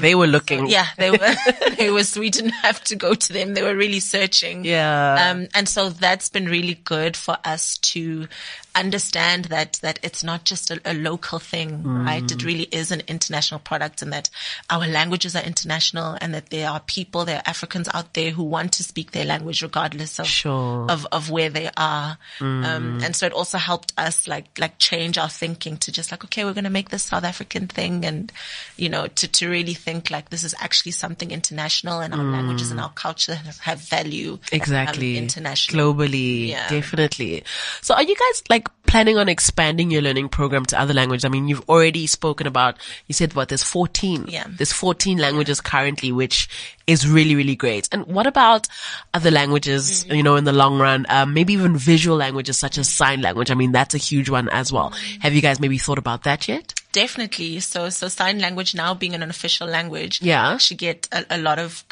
they 0.00 0.14
were 0.14 0.26
looking. 0.26 0.66
Yeah, 0.66 0.86
they 0.96 1.10
were. 1.10 1.34
they 1.76 1.90
was. 1.90 2.16
We 2.16 2.30
didn't 2.30 2.50
have 2.62 2.82
to 2.84 2.96
go 2.96 3.14
to 3.14 3.32
them. 3.32 3.54
They 3.54 3.62
were 3.62 3.76
really 3.76 4.00
searching. 4.00 4.64
Yeah. 4.64 5.30
Um, 5.30 5.48
and 5.54 5.68
so 5.68 5.90
that's 5.90 6.28
been 6.28 6.46
really 6.46 6.74
good 6.74 7.16
for 7.16 7.36
us 7.44 7.78
to 7.78 8.28
understand 8.74 9.46
that 9.46 9.74
that 9.82 9.98
it's 10.02 10.22
not 10.24 10.44
just 10.44 10.70
a, 10.70 10.80
a 10.84 10.94
local 10.94 11.38
thing, 11.38 11.82
right? 11.82 12.22
Mm. 12.22 12.32
It 12.32 12.44
really 12.44 12.64
is 12.72 12.90
an 12.90 13.02
international 13.08 13.60
product, 13.60 14.02
and 14.02 14.12
that 14.12 14.30
our 14.70 14.86
languages 14.86 15.36
are 15.36 15.42
international, 15.42 16.16
and 16.20 16.34
that 16.34 16.50
there 16.50 16.68
are 16.70 16.80
people, 16.80 17.24
there 17.24 17.38
are 17.38 17.42
Africans 17.46 17.88
out 17.94 18.14
there 18.14 18.30
who 18.30 18.42
want 18.44 18.72
to 18.74 18.82
speak 18.84 19.12
their 19.12 19.24
language 19.24 19.62
regardless 19.62 20.18
of 20.18 20.26
Sure. 20.26 20.90
of 20.90 21.06
of 21.12 21.30
where 21.30 21.50
they 21.50 21.70
are. 21.76 22.18
Mm. 22.38 22.64
Um, 22.64 23.00
and 23.02 23.14
so 23.16 23.26
it 23.26 23.32
also 23.32 23.58
helped 23.58 23.92
us 23.98 24.26
like 24.28 24.46
like 24.58 24.78
change 24.78 25.18
our 25.18 25.28
thinking 25.28 25.76
to 25.78 25.92
just 25.92 26.10
like 26.10 26.24
okay, 26.24 26.44
we're 26.44 26.54
going 26.54 26.64
to 26.64 26.70
make 26.70 26.90
this 26.90 27.04
South 27.04 27.24
African 27.24 27.66
thing, 27.66 28.04
and 28.04 28.32
you 28.76 28.88
know 28.88 29.06
to 29.06 29.28
to 29.28 29.48
really 29.48 29.74
think 29.74 30.10
like 30.10 30.30
this 30.30 30.44
is 30.44 30.54
actually 30.60 30.92
something 30.92 31.30
international, 31.30 32.00
and 32.00 32.14
our 32.14 32.22
languages 32.24 32.70
and 32.70 32.80
our 32.80 32.90
culture 32.92 33.34
have, 33.34 33.58
have 33.58 33.80
value 33.80 34.32
um, 34.32 34.38
Mm. 34.42 34.56
Exactly. 34.56 35.18
international. 35.18 35.94
Globally. 35.94 36.48
Yeah. 36.48 36.68
Definitely. 36.68 37.44
So 37.80 37.94
are 37.94 38.02
you 38.02 38.14
guys 38.14 38.42
like 38.48 38.61
planning 38.86 39.16
on 39.16 39.28
expanding 39.28 39.90
your 39.90 40.02
learning 40.02 40.28
program 40.28 40.64
to 40.66 40.78
other 40.78 40.92
languages? 40.92 41.24
I 41.24 41.28
mean, 41.28 41.48
you've 41.48 41.66
already 41.68 42.06
spoken 42.06 42.46
about, 42.46 42.76
you 43.06 43.14
said 43.14 43.34
what, 43.34 43.48
there's 43.48 43.62
14. 43.62 44.26
Yeah. 44.28 44.44
There's 44.48 44.72
14 44.72 45.18
languages 45.18 45.60
currently, 45.60 46.12
which 46.12 46.48
is 46.86 47.08
really, 47.08 47.34
really 47.34 47.56
great. 47.56 47.88
And 47.92 48.04
what 48.06 48.26
about 48.26 48.68
other 49.14 49.30
languages, 49.30 50.04
Mm-hmm. 50.04 50.14
you 50.14 50.22
know, 50.22 50.36
in 50.36 50.44
the 50.44 50.52
long 50.52 50.78
run? 50.78 51.06
Um, 51.08 51.32
maybe 51.32 51.54
even 51.54 51.76
visual 51.76 52.16
languages 52.16 52.58
such 52.58 52.76
as 52.76 52.88
sign 52.88 53.22
language. 53.22 53.50
I 53.50 53.54
mean, 53.54 53.72
that's 53.72 53.94
a 53.94 53.98
huge 53.98 54.28
one 54.28 54.48
as 54.50 54.72
well. 54.72 54.90
Mm-hmm. 54.90 55.20
Have 55.20 55.34
you 55.34 55.40
guys 55.40 55.58
maybe 55.60 55.78
thought 55.78 55.98
about 55.98 56.24
that 56.24 56.46
yet? 56.48 56.74
Definitely. 56.92 57.60
So, 57.60 57.88
so 57.88 58.08
sign 58.08 58.38
language 58.38 58.74
now 58.74 58.92
being 58.92 59.14
an 59.14 59.22
official 59.22 59.66
language. 59.66 60.20
Yeah. 60.20 60.52
Actually 60.52 60.76
get 60.76 61.08
a, 61.10 61.24
a 61.30 61.38
lot 61.38 61.58
of 61.58 61.84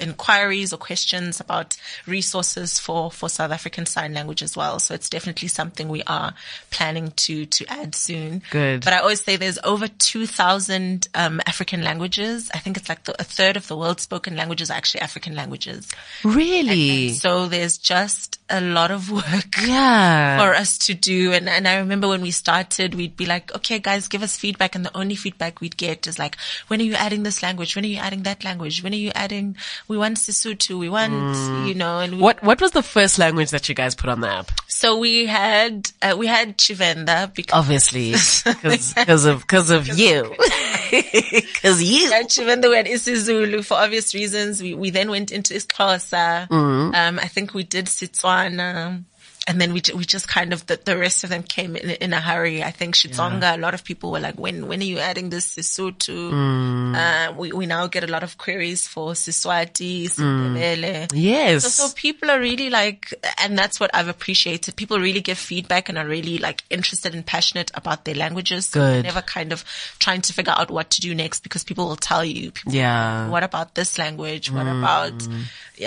inquiries 0.00 0.72
or 0.72 0.78
questions 0.78 1.40
about 1.40 1.76
resources 2.06 2.78
for, 2.78 3.10
for 3.10 3.28
South 3.28 3.52
African 3.52 3.86
sign 3.86 4.14
language 4.14 4.42
as 4.42 4.56
well. 4.56 4.80
So 4.80 4.94
it's 4.94 5.08
definitely 5.08 5.48
something 5.48 5.88
we 5.88 6.02
are 6.08 6.34
planning 6.70 7.12
to, 7.12 7.46
to 7.46 7.66
add 7.68 7.94
soon. 7.94 8.42
Good. 8.50 8.84
But 8.84 8.92
I 8.92 8.98
always 8.98 9.22
say 9.22 9.36
there's 9.36 9.58
over 9.62 9.86
2,000, 9.86 11.08
um, 11.14 11.40
African 11.46 11.82
languages. 11.82 12.50
I 12.52 12.58
think 12.58 12.76
it's 12.76 12.88
like 12.88 13.04
the, 13.04 13.14
a 13.20 13.24
third 13.24 13.56
of 13.56 13.68
the 13.68 13.76
world's 13.76 14.02
spoken 14.02 14.36
languages 14.36 14.70
are 14.70 14.74
actually 14.74 15.02
African 15.02 15.36
languages. 15.36 15.88
Really? 16.24 17.10
So 17.10 17.46
there's 17.46 17.78
just 17.78 18.40
a 18.50 18.60
lot 18.60 18.90
of 18.90 19.10
work 19.10 19.54
yeah. 19.64 20.38
for 20.38 20.54
us 20.54 20.78
to 20.78 20.94
do. 20.94 21.32
And, 21.32 21.48
and 21.48 21.68
I 21.68 21.78
remember 21.78 22.08
when 22.08 22.22
we 22.22 22.32
started, 22.32 22.94
we'd 22.94 23.16
be 23.16 23.26
like, 23.26 23.54
okay, 23.54 23.78
guys, 23.78 24.08
give 24.08 24.22
us 24.22 24.36
feedback. 24.36 24.47
And 24.58 24.84
the 24.84 24.96
only 24.96 25.14
feedback 25.14 25.60
we'd 25.60 25.76
get 25.76 26.06
is 26.06 26.18
like, 26.18 26.36
when 26.68 26.80
are 26.80 26.84
you 26.84 26.94
adding 26.94 27.22
this 27.22 27.42
language? 27.42 27.74
When 27.74 27.84
are 27.84 27.88
you 27.88 27.98
adding 27.98 28.22
that 28.22 28.44
language? 28.44 28.82
When 28.82 28.92
are 28.92 28.96
you 28.96 29.12
adding, 29.14 29.56
we 29.88 29.98
want 29.98 30.18
Sesotho, 30.18 30.78
we 30.78 30.88
want, 30.88 31.68
you 31.68 31.74
know, 31.74 32.00
and 32.00 32.14
we, 32.14 32.18
what 32.18 32.42
what 32.42 32.60
was 32.60 32.72
the 32.72 32.82
first 32.82 33.18
language 33.18 33.50
that 33.50 33.68
you 33.68 33.74
guys 33.74 33.94
put 33.94 34.10
on 34.10 34.20
the 34.20 34.28
app? 34.28 34.50
so 34.68 34.98
we 34.98 35.26
had, 35.26 35.90
uh, 36.02 36.14
we 36.16 36.26
had 36.26 36.56
Tshivenda 36.56 37.34
because 37.34 37.58
Obviously, 37.58 38.12
because 39.02 39.24
of 39.24 39.40
because 39.40 39.70
of 39.70 39.88
you, 39.88 40.34
because 40.90 41.82
you. 41.82 42.10
Yeah, 42.10 42.22
Tshivenda, 42.22 42.70
we 42.70 42.76
had 42.76 42.86
isiZulu 42.86 43.64
for 43.64 43.74
obvious 43.74 44.14
reasons. 44.14 44.62
We, 44.62 44.74
we 44.74 44.90
then 44.90 45.10
went 45.10 45.32
into 45.32 45.54
isiXhosa. 45.54 46.48
Mm-hmm. 46.48 46.94
Um, 46.94 47.18
I 47.18 47.26
think 47.26 47.54
we 47.54 47.64
did 47.64 47.86
Setswana. 47.86 49.02
And 49.48 49.58
then 49.58 49.72
we, 49.72 49.80
we 49.96 50.04
just 50.04 50.28
kind 50.28 50.52
of, 50.52 50.66
the, 50.66 50.78
the 50.84 50.98
rest 50.98 51.24
of 51.24 51.30
them 51.30 51.42
came 51.42 51.74
in, 51.74 51.88
in 51.90 52.12
a 52.12 52.20
hurry. 52.20 52.62
I 52.62 52.70
think 52.70 52.94
Xitsonga, 52.94 53.54
a 53.54 53.58
lot 53.58 53.72
of 53.72 53.82
people 53.82 54.12
were 54.12 54.20
like, 54.20 54.38
when, 54.38 54.68
when 54.68 54.80
are 54.80 54.84
you 54.84 54.98
adding 54.98 55.30
this 55.30 55.56
Sesotho? 55.56 56.30
Mm. 56.30 56.94
Uh, 56.94 57.32
we, 57.32 57.52
we 57.52 57.64
now 57.64 57.86
get 57.86 58.04
a 58.04 58.06
lot 58.06 58.22
of 58.22 58.36
queries 58.36 58.86
for 58.86 59.12
Siswati, 59.12 60.04
Sindebele. 60.04 61.10
Yes. 61.14 61.62
So, 61.64 61.88
so 61.88 61.94
people 61.94 62.30
are 62.30 62.38
really 62.38 62.68
like, 62.68 63.14
and 63.40 63.58
that's 63.58 63.80
what 63.80 63.90
I've 63.94 64.08
appreciated. 64.08 64.76
People 64.76 65.00
really 65.00 65.22
give 65.22 65.38
feedback 65.38 65.88
and 65.88 65.96
are 65.96 66.06
really 66.06 66.36
like 66.36 66.62
interested 66.68 67.14
and 67.14 67.24
passionate 67.24 67.70
about 67.72 68.04
their 68.04 68.16
languages. 68.16 68.66
So 68.66 68.80
Good. 68.80 69.04
never 69.04 69.22
kind 69.22 69.52
of 69.52 69.64
trying 69.98 70.20
to 70.22 70.34
figure 70.34 70.52
out 70.54 70.70
what 70.70 70.90
to 70.90 71.00
do 71.00 71.14
next 71.14 71.42
because 71.42 71.64
people 71.64 71.88
will 71.88 71.96
tell 71.96 72.22
you. 72.22 72.50
People, 72.50 72.74
Yeah. 72.74 73.30
What 73.30 73.44
about 73.44 73.74
this 73.74 73.96
language? 73.96 74.50
What 74.50 74.66
about 74.66 75.26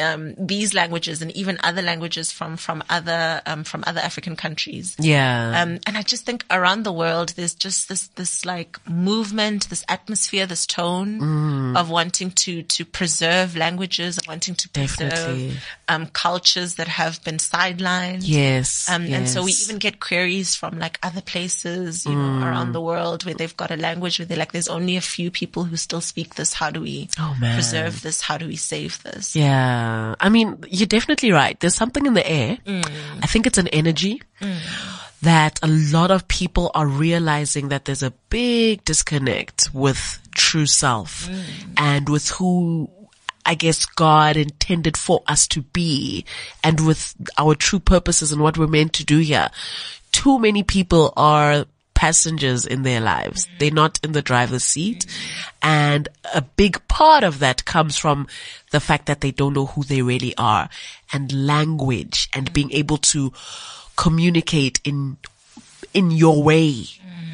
um, 0.02 0.34
these 0.38 0.74
languages 0.74 1.22
and 1.22 1.30
even 1.32 1.60
other 1.64 1.84
languages 1.84 2.32
from 2.32 2.58
from 2.58 2.84
other 2.90 3.42
um, 3.52 3.64
from 3.64 3.84
other 3.88 4.00
African 4.02 4.36
countries? 4.36 4.96
yeah. 5.00 5.62
Um, 5.62 5.80
and 5.88 5.98
I 5.98 6.02
just 6.04 6.26
think 6.26 6.46
around 6.50 6.84
the 6.84 6.94
world, 6.94 7.30
there's 7.36 7.54
just 7.56 7.90
this, 7.90 8.08
this 8.16 8.46
like 8.46 8.78
movement, 8.90 9.70
this 9.70 9.84
atmosphere, 9.90 10.46
this 10.46 10.66
tone 10.66 11.20
Mm. 11.20 11.78
of 11.78 11.90
wanting 11.90 12.32
to, 12.32 12.64
to 12.64 12.86
preserve 12.86 13.56
languages, 13.56 14.18
of 14.18 14.28
wanting 14.28 14.56
to 14.56 14.70
preserve, 14.70 15.64
um, 15.88 16.08
cultures 16.08 16.76
that 16.76 16.88
have 16.88 17.24
been 17.24 17.38
sidelined. 17.38 18.22
yes. 18.22 18.90
Um, 18.90 19.04
and 19.14 19.28
so 19.30 19.44
we 19.44 19.52
even 19.64 19.78
get 19.78 20.00
queries 20.00 20.56
from 20.56 20.80
like 20.80 20.98
other 21.04 21.22
places, 21.22 22.06
you 22.06 22.12
know, 22.14 22.22
Mm. 22.22 22.46
around 22.46 22.72
the 22.74 22.82
world 22.82 23.26
where 23.26 23.34
they've 23.34 23.56
got 23.58 23.72
a 23.72 23.76
language 23.78 24.20
where 24.20 24.26
they're 24.26 24.38
like, 24.38 24.52
there's 24.54 24.68
only 24.70 24.96
a 24.96 25.02
few 25.02 25.30
people 25.32 25.64
who 25.66 25.76
still 25.76 26.02
speak 26.02 26.36
this. 26.36 26.54
How 26.54 26.70
do 26.72 26.82
we 26.82 27.10
Oh, 27.20 27.36
preserve 27.40 28.02
this? 28.02 28.22
How 28.22 28.38
do 28.38 28.48
we 28.48 28.56
save 28.56 29.02
this? 29.04 29.36
Yeah. 29.36 30.16
I 30.20 30.30
mean, 30.30 30.64
you're 30.70 30.88
definitely 30.88 31.32
right. 31.32 31.60
There's 31.60 31.76
something 31.76 32.06
in 32.06 32.14
the 32.14 32.26
air. 32.30 32.58
Mm. 32.66 32.86
I 33.24 33.28
think 33.28 33.41
it's 33.48 33.58
an 33.58 33.68
energy 33.70 34.22
that 35.22 35.60
a 35.62 35.68
lot 35.68 36.10
of 36.12 36.28
people 36.28 36.72
are 36.74 36.88
realizing 36.88 37.70
that 37.70 37.86
there's 37.86 38.02
a 38.04 38.12
big 38.30 38.84
disconnect 38.86 39.70
with 39.74 40.20
true 40.34 40.66
self 40.66 41.28
Mm. 41.30 41.44
and 41.78 42.10
with 42.10 42.30
who 42.30 42.90
I 43.46 43.56
guess 43.56 43.86
God 43.86 44.38
intended 44.38 44.96
for 44.98 45.24
us 45.28 45.48
to 45.48 45.62
be 45.62 46.26
and 46.64 46.86
with 46.86 47.16
our 47.40 47.56
true 47.56 47.80
purposes 47.80 48.32
and 48.32 48.40
what 48.42 48.56
we're 48.58 48.68
meant 48.68 48.94
to 48.94 49.04
do 49.06 49.18
here. 49.18 49.50
Too 50.12 50.38
many 50.40 50.62
people 50.64 51.12
are 51.18 51.66
passengers 52.02 52.66
in 52.66 52.82
their 52.82 53.00
lives. 53.00 53.48
They're 53.60 53.70
not 53.70 54.00
in 54.04 54.14
the 54.14 54.24
driver's 54.24 54.64
seat. 54.64 55.06
And 55.62 56.10
a 56.34 56.42
big 56.42 56.88
part 56.88 57.24
of 57.24 57.38
that 57.40 57.64
comes 57.64 57.96
from 57.96 58.26
the 58.72 58.80
fact 58.80 59.06
that 59.06 59.22
they 59.22 59.30
don't 59.30 59.54
know 59.54 59.68
who 59.68 59.84
they 59.84 60.02
really 60.02 60.34
are 60.36 60.68
and 61.14 61.46
language 61.46 62.28
and 62.34 62.52
being 62.52 62.72
able 62.72 62.98
to 62.98 63.32
communicate 63.98 64.82
in, 64.84 65.18
in 65.94 66.10
your 66.10 66.42
way, 66.42 66.86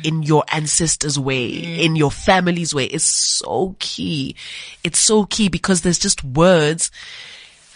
in 0.03 0.23
your 0.23 0.43
ancestors' 0.51 1.17
way, 1.17 1.47
in 1.47 1.95
your 1.95 2.11
family's 2.11 2.75
way 2.75 2.87
is 2.87 3.05
so 3.05 3.73
key. 3.79 4.35
It's 4.83 4.99
so 4.99 5.23
key 5.27 5.47
because 5.47 5.83
there's 5.83 5.97
just 5.97 6.25
words 6.25 6.91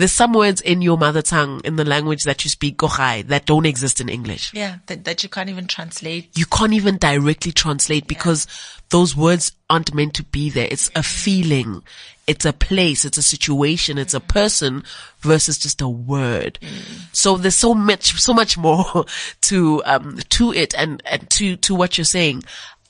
there's 0.01 0.11
some 0.11 0.33
words 0.33 0.61
in 0.61 0.81
your 0.81 0.97
mother 0.97 1.21
tongue, 1.21 1.61
in 1.63 1.75
the 1.75 1.85
language 1.85 2.23
that 2.23 2.43
you 2.43 2.49
speak, 2.49 2.77
Gochai, 2.77 3.27
that 3.27 3.45
don't 3.45 3.67
exist 3.67 4.01
in 4.01 4.09
English. 4.09 4.51
Yeah. 4.51 4.77
That, 4.87 5.05
that 5.05 5.21
you 5.21 5.29
can't 5.29 5.47
even 5.47 5.67
translate. 5.67 6.35
You 6.35 6.47
can't 6.47 6.73
even 6.73 6.97
directly 6.97 7.51
translate 7.51 8.07
because 8.07 8.47
those 8.89 9.15
words 9.15 9.51
aren't 9.69 9.93
meant 9.93 10.15
to 10.15 10.23
be 10.23 10.49
there. 10.49 10.67
It's 10.71 10.89
a 10.95 11.03
feeling. 11.03 11.83
It's 12.25 12.45
a 12.45 12.51
place. 12.51 13.05
It's 13.05 13.19
a 13.19 13.21
situation. 13.21 13.99
It's 13.99 14.15
a 14.15 14.19
person 14.19 14.83
versus 15.19 15.59
just 15.59 15.81
a 15.81 15.87
word. 15.87 16.57
So 17.11 17.37
there's 17.37 17.53
so 17.53 17.75
much, 17.75 18.19
so 18.19 18.33
much 18.33 18.57
more 18.57 19.05
to, 19.41 19.83
um, 19.85 20.17
to 20.29 20.51
it 20.51 20.73
and, 20.75 21.03
and 21.05 21.29
to, 21.29 21.57
to 21.57 21.75
what 21.75 21.99
you're 21.99 22.05
saying. 22.05 22.41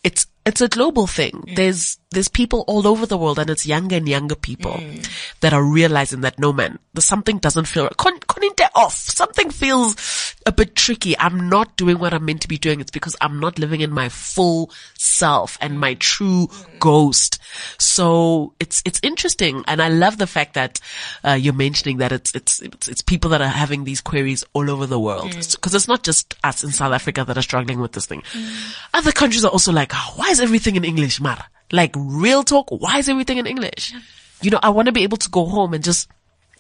It's, 0.01 0.27
it's 0.45 0.61
a 0.61 0.69
global 0.69 1.07
thing. 1.07 1.43
There's, 1.55 1.97
there's 2.11 2.27
people 2.27 2.65
all 2.67 2.85
over 2.87 3.05
the 3.05 3.17
world 3.17 3.39
and 3.39 3.49
it's 3.49 3.65
younger 3.65 3.95
and 3.95 4.07
younger 4.07 4.35
people 4.35 4.71
mm. 4.71 5.09
that 5.39 5.53
are 5.53 5.63
realizing 5.63 6.21
that 6.21 6.37
no 6.37 6.51
man, 6.51 6.77
the 6.93 7.01
something 7.01 7.37
doesn't 7.37 7.65
feel, 7.65 7.87
con, 7.97 8.19
coninte 8.19 8.67
off. 8.75 8.93
Something 8.93 9.49
feels 9.49 10.35
a 10.45 10.51
bit 10.51 10.75
tricky. 10.75 11.17
I'm 11.17 11.47
not 11.49 11.77
doing 11.77 11.99
what 11.99 12.13
I'm 12.13 12.25
meant 12.25 12.41
to 12.41 12.49
be 12.49 12.57
doing. 12.57 12.81
It's 12.81 12.91
because 12.91 13.15
I'm 13.21 13.39
not 13.39 13.57
living 13.57 13.79
in 13.79 13.91
my 13.91 14.09
full 14.09 14.71
self 14.97 15.57
and 15.61 15.79
my 15.79 15.93
true 15.93 16.49
ghost. 16.79 17.39
So 17.77 18.55
it's, 18.59 18.83
it's 18.83 18.99
interesting. 19.03 19.63
And 19.65 19.81
I 19.81 19.87
love 19.87 20.17
the 20.17 20.27
fact 20.27 20.55
that, 20.55 20.81
uh, 21.23 21.39
you're 21.39 21.53
mentioning 21.53 21.97
that 21.97 22.11
it's, 22.11 22.35
it's, 22.35 22.61
it's, 22.61 22.89
it's 22.89 23.01
people 23.01 23.29
that 23.29 23.41
are 23.41 23.47
having 23.47 23.85
these 23.85 24.01
queries 24.01 24.43
all 24.51 24.69
over 24.69 24.85
the 24.85 24.99
world. 24.99 25.31
Mm. 25.31 25.61
Cause 25.61 25.73
it's 25.73 25.87
not 25.87 26.03
just 26.03 26.35
us 26.43 26.61
in 26.61 26.71
South 26.71 26.91
Africa 26.91 27.23
that 27.23 27.37
are 27.37 27.41
struggling 27.41 27.79
with 27.79 27.93
this 27.93 28.05
thing. 28.05 28.21
Mm. 28.33 28.75
Other 28.93 29.13
countries 29.13 29.45
are 29.45 29.51
also 29.51 29.71
like, 29.71 29.91
"Oh, 29.93 30.13
why 30.17 30.29
is 30.29 30.41
everything 30.41 30.75
in 30.75 30.83
English, 30.83 31.21
Mara? 31.21 31.45
Like 31.71 31.93
real 31.95 32.43
talk, 32.43 32.69
why 32.69 32.97
is 32.99 33.09
everything 33.09 33.37
in 33.37 33.47
English? 33.47 33.93
You 34.41 34.51
know, 34.51 34.59
I 34.61 34.69
want 34.69 34.87
to 34.87 34.91
be 34.91 35.03
able 35.03 35.17
to 35.17 35.29
go 35.29 35.45
home 35.45 35.73
and 35.73 35.83
just 35.83 36.09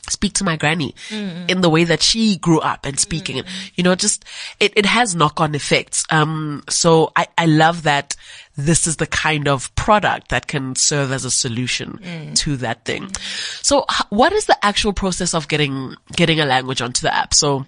speak 0.09 0.33
to 0.33 0.43
my 0.43 0.57
granny 0.57 0.95
mm. 1.09 1.49
in 1.49 1.61
the 1.61 1.69
way 1.69 1.83
that 1.83 2.01
she 2.01 2.37
grew 2.37 2.59
up 2.59 2.85
and 2.85 2.99
speaking. 2.99 3.39
And 3.39 3.47
you 3.75 3.83
know 3.83 3.95
just 3.95 4.25
it, 4.59 4.73
it 4.75 4.85
has 4.85 5.15
knock-on 5.15 5.53
effects. 5.55 6.05
Um 6.09 6.63
so 6.69 7.11
i 7.15 7.27
i 7.37 7.45
love 7.45 7.83
that 7.83 8.15
this 8.57 8.87
is 8.87 8.97
the 8.97 9.07
kind 9.07 9.47
of 9.47 9.73
product 9.75 10.29
that 10.29 10.47
can 10.47 10.75
serve 10.75 11.11
as 11.11 11.23
a 11.23 11.31
solution 11.31 11.99
mm. 12.03 12.35
to 12.35 12.57
that 12.57 12.83
thing. 12.85 13.11
So 13.61 13.85
h- 13.91 14.05
what 14.09 14.33
is 14.33 14.45
the 14.45 14.57
actual 14.65 14.93
process 14.93 15.33
of 15.33 15.47
getting 15.47 15.95
getting 16.15 16.39
a 16.39 16.45
language 16.45 16.81
onto 16.81 17.01
the 17.01 17.15
app? 17.15 17.33
So 17.33 17.65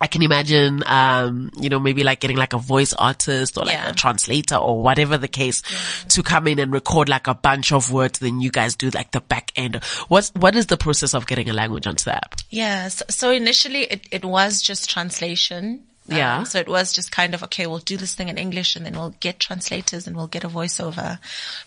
I 0.00 0.06
can 0.06 0.22
imagine, 0.22 0.82
um, 0.86 1.50
you 1.58 1.68
know, 1.70 1.78
maybe 1.78 2.02
like 2.04 2.20
getting 2.20 2.36
like 2.36 2.52
a 2.52 2.58
voice 2.58 2.92
artist 2.92 3.56
or 3.56 3.64
like 3.64 3.74
Yeah. 3.74 3.90
a 3.90 3.94
translator 3.94 4.56
or 4.56 4.82
whatever 4.82 5.16
the 5.16 5.28
case 5.28 5.62
to 6.08 6.22
come 6.22 6.46
in 6.48 6.58
and 6.58 6.72
record 6.72 7.08
like 7.08 7.26
a 7.26 7.34
bunch 7.34 7.72
of 7.72 7.90
words. 7.92 8.18
Then 8.18 8.40
you 8.40 8.50
guys 8.50 8.74
do 8.76 8.90
like 8.90 9.12
the 9.12 9.20
back 9.20 9.52
end. 9.56 9.76
What's, 10.08 10.30
what 10.34 10.56
is 10.56 10.66
the 10.66 10.76
process 10.76 11.14
of 11.14 11.26
getting 11.26 11.48
a 11.48 11.52
language 11.52 11.86
onto 11.86 12.04
the 12.04 12.16
app? 12.16 12.34
Yeah. 12.50 12.88
So, 12.88 13.04
so 13.08 13.30
initially 13.30 13.82
it, 13.84 14.06
it 14.10 14.24
was 14.24 14.60
just 14.60 14.90
translation. 14.90 15.84
Um, 16.10 16.16
Yeah. 16.18 16.42
so 16.44 16.58
it 16.58 16.68
was 16.68 16.92
just 16.92 17.10
kind 17.10 17.32
of, 17.34 17.42
okay, 17.44 17.66
we'll 17.66 17.78
do 17.78 17.96
this 17.96 18.14
thing 18.14 18.28
in 18.28 18.36
English 18.36 18.76
and 18.76 18.84
then 18.84 18.92
we'll 18.92 19.14
get 19.20 19.40
translators 19.40 20.06
and 20.06 20.14
we'll 20.14 20.26
get 20.26 20.44
a 20.44 20.48
voiceover. 20.50 21.18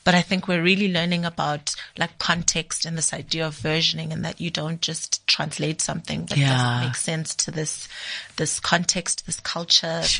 But 0.04 0.13
I 0.13 0.21
think 0.21 0.47
we're 0.47 0.62
really 0.62 0.91
learning 0.93 1.26
about 1.26 1.73
like 1.97 2.19
context 2.19 2.86
and 2.86 2.95
this 2.97 3.13
idea 3.13 3.47
of 3.47 3.56
versioning 3.56 4.12
and 4.12 4.23
that 4.23 4.39
you 4.39 4.52
don't 4.52 4.80
just 4.80 5.26
translate 5.26 5.82
something 5.82 6.26
that 6.28 6.38
Yeah. 6.38 6.50
doesn't 6.54 6.88
make 6.88 6.95
sense 6.95 7.34
to 7.36 7.52
this, 7.52 7.88
this 8.36 8.60
context, 8.60 9.26
this 9.26 9.39
culture, 9.39 10.02
this- 10.02 10.19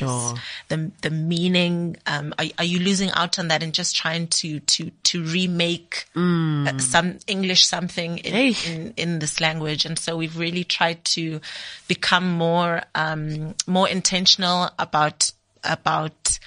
the, 0.68 0.90
the 1.02 1.10
meaning. 1.10 1.96
Um, 2.06 2.34
are, 2.40 2.46
are 2.58 2.64
you 2.64 2.80
losing 2.80 3.10
out 3.12 3.38
on 3.38 3.48
that 3.48 3.62
and 3.62 3.72
just 3.72 3.94
trying 3.94 4.26
to, 4.28 4.58
to, 4.60 4.90
to 5.04 5.22
remake 5.22 6.06
uh, 6.16 6.76
some 6.78 7.18
English 7.28 7.64
something 7.66 8.18
in, 8.18 8.32
Hey. 8.32 8.72
in, 8.74 8.94
in 8.96 9.18
this 9.20 9.40
language. 9.40 9.84
And 9.84 9.96
so 9.96 10.16
we've 10.16 10.36
really 10.36 10.64
tried 10.64 11.04
to 11.16 11.40
become 11.86 12.28
more, 12.32 12.82
um, 12.96 13.54
more 13.66 13.88
intentional 14.08 14.70
about, 14.78 15.30
about 15.62 16.38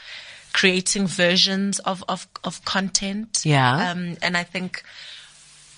creating 0.53 1.07
versions 1.07 1.79
of, 1.79 2.03
of, 2.09 2.27
of 2.43 2.63
content. 2.65 3.41
Yeah. 3.45 3.91
Um, 3.91 4.17
and 4.21 4.35
I 4.35 4.43
think 4.43 4.83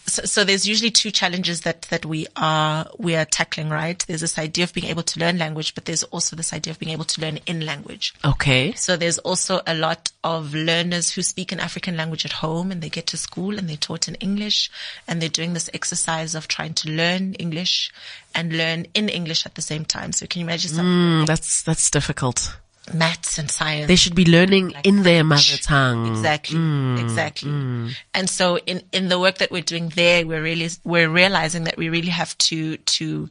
so, 0.05 0.23
so, 0.23 0.43
there's 0.43 0.67
usually 0.67 0.91
two 0.91 1.11
challenges 1.11 1.61
that, 1.61 1.83
that 1.83 2.05
we 2.05 2.27
are, 2.35 2.87
we 2.97 3.15
are 3.15 3.25
tackling, 3.25 3.69
right? 3.69 4.03
There's 4.07 4.21
this 4.21 4.37
idea 4.37 4.65
of 4.65 4.73
being 4.73 4.87
able 4.87 5.03
to 5.03 5.19
learn 5.19 5.37
language, 5.37 5.75
but 5.75 5.85
there's 5.85 6.03
also 6.03 6.35
this 6.35 6.51
idea 6.51 6.71
of 6.71 6.79
being 6.79 6.91
able 6.91 7.05
to 7.05 7.21
learn 7.21 7.39
in 7.45 7.65
language. 7.65 8.13
Okay. 8.23 8.73
So 8.73 8.97
there's 8.97 9.17
also 9.19 9.61
a 9.65 9.73
lot 9.73 10.11
of 10.23 10.53
learners 10.53 11.11
who 11.11 11.21
speak 11.21 11.51
an 11.51 11.59
African 11.59 11.95
language 11.95 12.25
at 12.25 12.33
home 12.33 12.71
and 12.71 12.81
they 12.81 12.89
get 12.89 13.07
to 13.07 13.17
school 13.17 13.57
and 13.57 13.69
they're 13.69 13.77
taught 13.77 14.07
in 14.07 14.15
English 14.15 14.69
and 15.07 15.21
they're 15.21 15.29
doing 15.29 15.53
this 15.53 15.69
exercise 15.73 16.35
of 16.35 16.47
trying 16.47 16.73
to 16.75 16.89
learn 16.89 17.33
English 17.35 17.91
and 18.35 18.57
learn 18.57 18.85
in 18.93 19.09
English 19.09 19.45
at 19.45 19.55
the 19.55 19.61
same 19.61 19.85
time. 19.85 20.11
So 20.11 20.25
can 20.27 20.41
you 20.41 20.45
imagine 20.45 20.71
something? 20.71 20.85
Mm, 20.85 21.27
that's, 21.27 21.61
that's 21.63 21.89
difficult 21.89 22.55
maths 22.91 23.37
and 23.37 23.49
science. 23.49 23.87
They 23.87 23.95
should 23.95 24.15
be 24.15 24.25
learning 24.25 24.69
like 24.69 24.85
in 24.85 25.03
their 25.03 25.23
mother 25.23 25.57
tongue. 25.61 26.07
Exactly. 26.07 26.57
Mm, 26.57 26.99
exactly. 26.99 27.49
Mm. 27.49 27.95
And 28.13 28.29
so 28.29 28.57
in, 28.57 28.81
in 28.91 29.09
the 29.09 29.19
work 29.19 29.37
that 29.37 29.51
we're 29.51 29.61
doing 29.61 29.89
there, 29.89 30.25
we're 30.25 30.41
really, 30.41 30.69
we're 30.83 31.09
realizing 31.09 31.63
that 31.65 31.77
we 31.77 31.89
really 31.89 32.09
have 32.09 32.37
to, 32.39 32.77
to, 32.77 33.29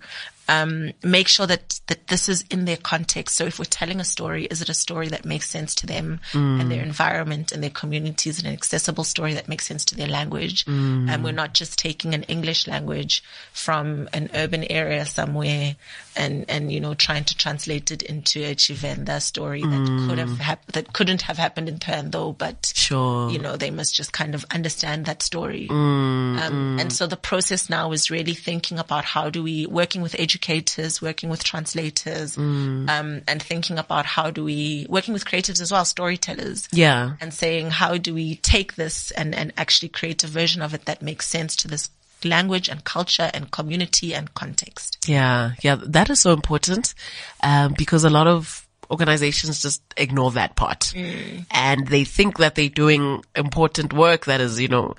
um, 0.48 0.92
make 1.02 1.28
sure 1.28 1.46
that, 1.46 1.80
that 1.86 2.08
this 2.08 2.28
is 2.28 2.44
in 2.50 2.64
their 2.64 2.76
context. 2.76 3.36
So 3.36 3.44
if 3.44 3.58
we're 3.58 3.64
telling 3.64 4.00
a 4.00 4.04
story, 4.04 4.46
is 4.46 4.60
it 4.60 4.68
a 4.68 4.74
story 4.74 5.08
that 5.08 5.24
makes 5.24 5.48
sense 5.48 5.74
to 5.76 5.86
them 5.86 6.20
mm. 6.32 6.60
and 6.60 6.70
their 6.70 6.82
environment 6.82 7.52
and 7.52 7.62
their 7.62 7.70
communities 7.70 8.38
and 8.38 8.48
an 8.48 8.52
accessible 8.52 9.04
story 9.04 9.34
that 9.34 9.48
makes 9.48 9.66
sense 9.66 9.84
to 9.86 9.96
their 9.96 10.08
language? 10.08 10.64
Mm. 10.64 11.08
And 11.08 11.24
we're 11.24 11.32
not 11.32 11.54
just 11.54 11.78
taking 11.78 12.14
an 12.14 12.24
English 12.24 12.66
language 12.66 13.22
from 13.52 14.08
an 14.12 14.30
urban 14.34 14.64
area 14.64 15.06
somewhere 15.06 15.76
and, 16.16 16.44
and, 16.48 16.72
you 16.72 16.80
know, 16.80 16.94
trying 16.94 17.24
to 17.24 17.36
translate 17.36 17.90
it 17.90 18.02
into 18.02 18.40
a 18.40 18.54
Tshivenda 18.54 19.20
story 19.20 19.62
that 19.62 19.68
mm. 19.68 20.08
could 20.08 20.18
have 20.18 20.38
hap- 20.38 20.72
that 20.72 20.92
couldn't 20.92 21.22
have 21.22 21.38
happened 21.38 21.68
in 21.68 21.78
turn 21.78 22.10
Though, 22.10 22.32
but 22.32 22.72
sure, 22.74 23.30
you 23.30 23.38
know, 23.38 23.56
they 23.56 23.70
must 23.70 23.94
just 23.94 24.12
kind 24.12 24.34
of 24.34 24.44
understand 24.50 25.06
that 25.06 25.22
story. 25.22 25.68
Mm, 25.70 26.38
um, 26.40 26.78
and 26.80 26.92
so 26.92 27.06
the 27.06 27.16
process 27.16 27.70
now 27.70 27.92
is 27.92 28.10
really 28.10 28.34
thinking 28.34 28.78
about 28.78 29.04
how 29.04 29.30
do 29.30 29.42
we, 29.42 29.66
working 29.66 30.02
with 30.02 30.14
educators 30.18 30.42
educators, 30.42 31.02
working 31.02 31.30
with 31.30 31.44
translators, 31.44 32.36
mm. 32.36 32.88
um, 32.88 33.22
and 33.28 33.42
thinking 33.42 33.78
about 33.78 34.06
how 34.06 34.30
do 34.30 34.44
we, 34.44 34.86
working 34.88 35.14
with 35.14 35.24
creatives 35.24 35.60
as 35.60 35.72
well, 35.72 35.84
storytellers. 35.84 36.68
Yeah. 36.72 37.16
And 37.20 37.32
saying, 37.32 37.70
how 37.70 37.96
do 37.96 38.14
we 38.14 38.36
take 38.36 38.74
this 38.74 39.10
and, 39.12 39.34
and 39.34 39.52
actually 39.56 39.88
create 39.88 40.24
a 40.24 40.26
version 40.26 40.62
of 40.62 40.74
it 40.74 40.84
that 40.86 41.02
makes 41.02 41.26
sense 41.26 41.56
to 41.56 41.68
this 41.68 41.90
language 42.24 42.68
and 42.68 42.84
culture 42.84 43.30
and 43.32 43.50
community 43.50 44.14
and 44.14 44.32
context. 44.34 45.08
Yeah. 45.08 45.52
Yeah. 45.62 45.76
That 45.76 46.10
is 46.10 46.20
so 46.20 46.32
important. 46.32 46.94
Um, 47.42 47.74
because 47.76 48.04
a 48.04 48.10
lot 48.10 48.26
of 48.26 48.66
organizations 48.90 49.62
just 49.62 49.82
ignore 49.96 50.30
that 50.32 50.54
part 50.54 50.92
mm. 50.94 51.46
and 51.50 51.88
they 51.88 52.04
think 52.04 52.36
that 52.36 52.54
they're 52.54 52.68
doing 52.68 53.24
important 53.34 53.92
work 53.94 54.26
that 54.26 54.40
is, 54.40 54.60
you 54.60 54.68
know, 54.68 54.94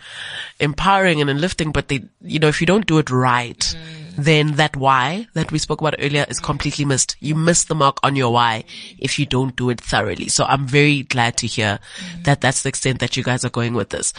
empowering 0.59 1.21
and 1.21 1.39
lifting, 1.39 1.71
but 1.71 1.89
they, 1.89 2.03
you 2.19 2.39
know, 2.39 2.47
if 2.47 2.59
you 2.59 2.65
don't 2.65 2.88
do 2.88 2.97
it 2.97 3.12
right, 3.12 3.59
mm 3.59 4.03
then 4.17 4.53
that 4.55 4.75
why 4.75 5.27
that 5.33 5.51
we 5.51 5.59
spoke 5.59 5.81
about 5.81 5.95
earlier 5.99 6.25
is 6.29 6.39
completely 6.39 6.86
missed. 6.86 7.15
You 7.19 7.36
miss 7.36 7.65
the 7.65 7.75
mark 7.75 7.97
on 8.03 8.15
your 8.15 8.31
why 8.31 8.65
if 8.97 9.17
you 9.17 9.25
don't 9.25 9.55
do 9.55 9.69
it 9.69 9.81
thoroughly. 9.81 10.29
So 10.29 10.45
I'm 10.45 10.67
very 10.67 11.03
glad 11.03 11.38
to 11.38 11.47
hear 11.47 11.79
mm. 11.97 12.23
that 12.25 12.41
that's 12.41 12.63
the 12.63 12.69
extent 12.69 12.99
that 12.99 13.17
you 13.17 13.23
guys 13.23 13.43
are 13.43 13.49
going 13.49 13.73
with 13.73 13.89
this. 13.89 14.13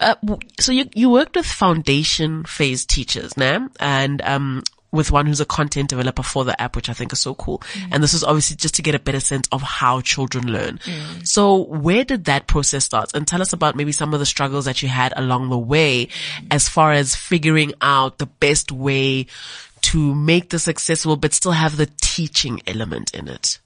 Uh, 0.00 0.14
so 0.60 0.72
you, 0.72 0.88
you 0.94 1.10
worked 1.10 1.36
with 1.36 1.46
foundation 1.46 2.44
phase 2.44 2.84
teachers, 2.84 3.36
now, 3.36 3.68
and, 3.80 4.20
um, 4.22 4.62
with 4.92 5.10
one 5.12 5.26
who's 5.26 5.40
a 5.40 5.44
content 5.44 5.90
developer 5.90 6.22
for 6.22 6.44
the 6.44 6.60
app, 6.60 6.74
which 6.74 6.88
I 6.88 6.92
think 6.92 7.12
is 7.12 7.18
so 7.18 7.34
cool. 7.34 7.58
Mm. 7.74 7.88
And 7.92 8.02
this 8.02 8.14
is 8.14 8.24
obviously 8.24 8.56
just 8.56 8.74
to 8.76 8.82
get 8.82 8.94
a 8.94 8.98
better 8.98 9.20
sense 9.20 9.48
of 9.52 9.60
how 9.62 10.00
children 10.00 10.50
learn. 10.50 10.78
Mm. 10.78 11.26
So 11.26 11.64
where 11.64 12.04
did 12.04 12.24
that 12.24 12.46
process 12.46 12.84
start? 12.84 13.14
And 13.14 13.26
tell 13.26 13.42
us 13.42 13.52
about 13.52 13.76
maybe 13.76 13.92
some 13.92 14.14
of 14.14 14.20
the 14.20 14.26
struggles 14.26 14.64
that 14.64 14.82
you 14.82 14.88
had 14.88 15.12
along 15.16 15.50
the 15.50 15.58
way 15.58 16.06
mm. 16.06 16.46
as 16.50 16.68
far 16.68 16.92
as 16.92 17.14
figuring 17.14 17.74
out 17.82 18.18
the 18.18 18.26
best 18.26 18.72
way 18.72 19.26
to 19.82 20.14
make 20.14 20.50
this 20.50 20.66
accessible, 20.66 21.16
but 21.16 21.34
still 21.34 21.52
have 21.52 21.76
the 21.76 21.90
teaching 22.00 22.60
element 22.66 23.14
in 23.14 23.28
it. 23.28 23.58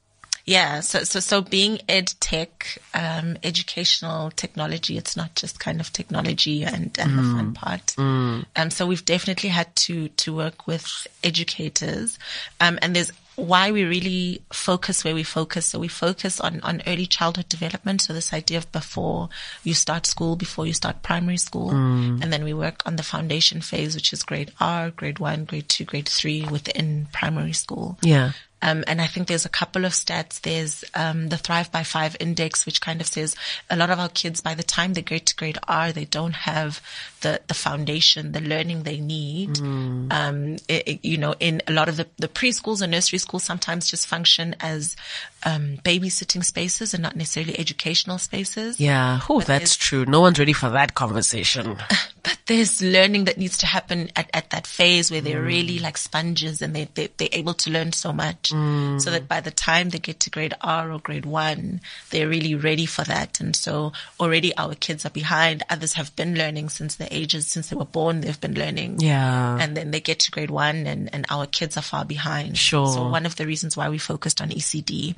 Yeah. 0.51 0.81
So, 0.81 1.05
so, 1.05 1.21
so 1.21 1.43
being 1.43 1.79
ed 1.89 2.13
tech, 2.19 2.79
um, 2.93 3.39
educational 3.45 4.33
technology, 4.33 4.99
it's 4.99 5.17
not 5.17 5.37
just 5.37 5.61
kind 5.61 5.81
of 5.81 5.93
technology 5.93 6.65
and, 6.65 6.99
and 6.99 7.13
mm. 7.13 7.17
the 7.17 7.23
fun 7.23 7.55
part. 7.55 7.87
Mm. 7.97 8.47
Um, 8.57 8.71
so 8.71 8.85
we've 8.85 9.05
definitely 9.05 9.51
had 9.51 9.75
to, 9.87 10.09
to 10.09 10.35
work 10.35 10.67
with 10.67 11.07
educators. 11.23 12.19
Um, 12.59 12.81
and 12.83 12.97
there's, 12.97 13.13
why 13.37 13.71
we 13.71 13.85
really 13.85 14.43
focus 14.53 15.05
where 15.05 15.15
we 15.15 15.23
focus. 15.23 15.67
So 15.67 15.79
we 15.79 15.87
focus 15.87 16.41
on, 16.41 16.61
on 16.63 16.83
early 16.85 17.07
childhood 17.07 17.49
development. 17.49 18.01
So 18.03 18.13
this 18.13 18.33
idea 18.33 18.59
of 18.59 18.71
before 18.73 19.29
you 19.63 19.73
start 19.73 20.05
school, 20.05 20.35
before 20.35 20.67
you 20.67 20.73
start 20.75 21.05
primary 21.05 21.39
school. 21.39 21.71
Mm. 21.71 22.23
And 22.23 22.33
then 22.33 22.43
we 22.43 22.53
work 22.53 22.83
on 22.87 22.97
the 22.97 23.05
foundation 23.05 23.61
phase, 23.61 23.95
which 23.95 24.13
is 24.13 24.25
grade 24.25 24.53
R, 24.59 24.91
grade 24.91 25.21
one, 25.21 25.45
grade 25.45 25.69
two, 25.69 25.85
grade 25.85 26.09
three 26.09 26.45
within 26.51 27.07
primary 27.13 27.53
school. 27.55 27.99
Yeah. 28.03 28.33
Um, 28.62 28.85
and 28.87 29.01
I 29.01 29.07
think 29.07 29.29
there's 29.29 29.46
a 29.46 29.51
couple 29.51 29.85
of 29.85 29.92
stats. 29.92 30.40
There's 30.40 30.85
um, 30.94 31.29
the 31.29 31.37
Thrive 31.37 31.73
by 31.73 31.83
Five 31.83 32.16
index, 32.20 32.66
which 32.66 32.81
kind 32.81 33.01
of 33.01 33.07
says 33.07 33.35
a 33.68 33.77
lot 33.77 33.90
of 33.90 33.99
our 33.99 34.09
kids, 34.09 34.40
by 34.40 34.55
the 34.55 34.62
time 34.62 34.94
they 34.94 35.03
get 35.03 35.27
to 35.27 35.37
grade 35.37 35.59
R, 35.66 35.92
they 35.92 36.05
don't 36.05 36.35
have 36.35 36.81
the, 37.23 37.40
the 37.46 37.55
foundation, 37.55 38.33
the 38.33 38.40
learning 38.40 38.83
they 38.83 38.99
need. 38.99 39.51
Mm. 39.51 40.12
Um, 40.12 40.53
it, 40.68 40.88
it, 40.88 41.05
you 41.05 41.18
know, 41.18 41.35
in 41.40 41.62
a 41.66 41.73
lot 41.73 41.88
of 41.88 41.96
the, 41.96 42.07
the 42.18 42.29
preschools 42.29 42.83
and 42.83 42.92
nursery 42.92 43.18
schools 43.18 43.44
sometimes 43.44 43.90
just 43.90 44.07
function 44.07 44.57
as 44.61 44.96
um, 45.44 45.79
babysitting 45.85 46.44
spaces 46.44 46.94
and 46.94 47.03
not 47.03 47.16
necessarily 47.16 47.59
educational 47.59 48.18
spaces. 48.18 48.79
Yeah. 48.79 49.20
Oh, 49.29 49.40
that's 49.40 49.77
true. 49.77 50.05
No 50.05 50.20
one's 50.20 50.38
ready 50.38 50.53
for 50.53 50.70
that 50.70 50.94
conversation. 50.94 51.79
But 52.23 52.37
there's 52.44 52.83
learning 52.83 53.25
that 53.25 53.38
needs 53.38 53.57
to 53.59 53.66
happen 53.66 54.11
at, 54.14 54.29
at 54.35 54.51
that 54.51 54.66
phase 54.66 55.11
where 55.11 55.23
they're 55.23 55.40
mm. 55.40 55.46
really 55.46 55.79
like 55.79 55.96
sponges 55.96 56.61
and 56.61 56.77
they, 56.77 56.87
they, 56.92 57.09
they're 57.16 57.31
able 57.33 57.55
to 57.55 57.70
learn 57.70 57.92
so 57.92 58.12
much 58.12 58.50
mm. 58.51 59.01
so 59.01 59.11
that 59.11 59.29
by 59.29 59.41
the 59.41 59.51
time 59.51 59.91
they 59.91 59.99
get 59.99 60.21
to 60.21 60.31
grade 60.31 60.55
R 60.61 60.93
or 60.93 60.99
grade 60.99 61.27
one, 61.27 61.81
they're 62.11 62.29
really 62.29 62.55
ready 62.55 62.87
for 62.87 63.05
that. 63.05 63.41
And 63.41 63.55
so 63.55 63.93
already 64.19 64.57
our 64.57 64.75
kids 64.75 65.05
are 65.07 65.11
behind. 65.11 65.63
Others 65.71 65.95
have 65.95 66.15
been 66.17 66.35
learning 66.35 66.69
since 66.69 66.97
the 66.97 67.13
ages, 67.15 67.47
since 67.47 67.69
they 67.69 67.77
were 67.77 67.85
born, 67.85 68.21
they've 68.21 68.41
been 68.41 68.55
learning. 68.55 69.01
Yeah. 69.01 69.59
And 69.61 69.77
then 69.77 69.91
they 69.91 70.01
get 70.01 70.21
to 70.21 70.31
grade 70.31 70.51
one 70.51 70.87
and, 70.87 71.09
and 71.13 71.27
our 71.31 71.47
kids 71.47 71.77
are 71.77 71.83
far 71.83 72.05
behind. 72.05 72.59
Sure. 72.59 72.87
So 72.87 73.09
one 73.09 73.27
of 73.27 73.37
the 73.37 73.47
reasons 73.47 73.77
why 73.77 73.89
we 73.89 73.99
focused 73.99 74.41
on 74.41 74.51
ECD 74.51 75.15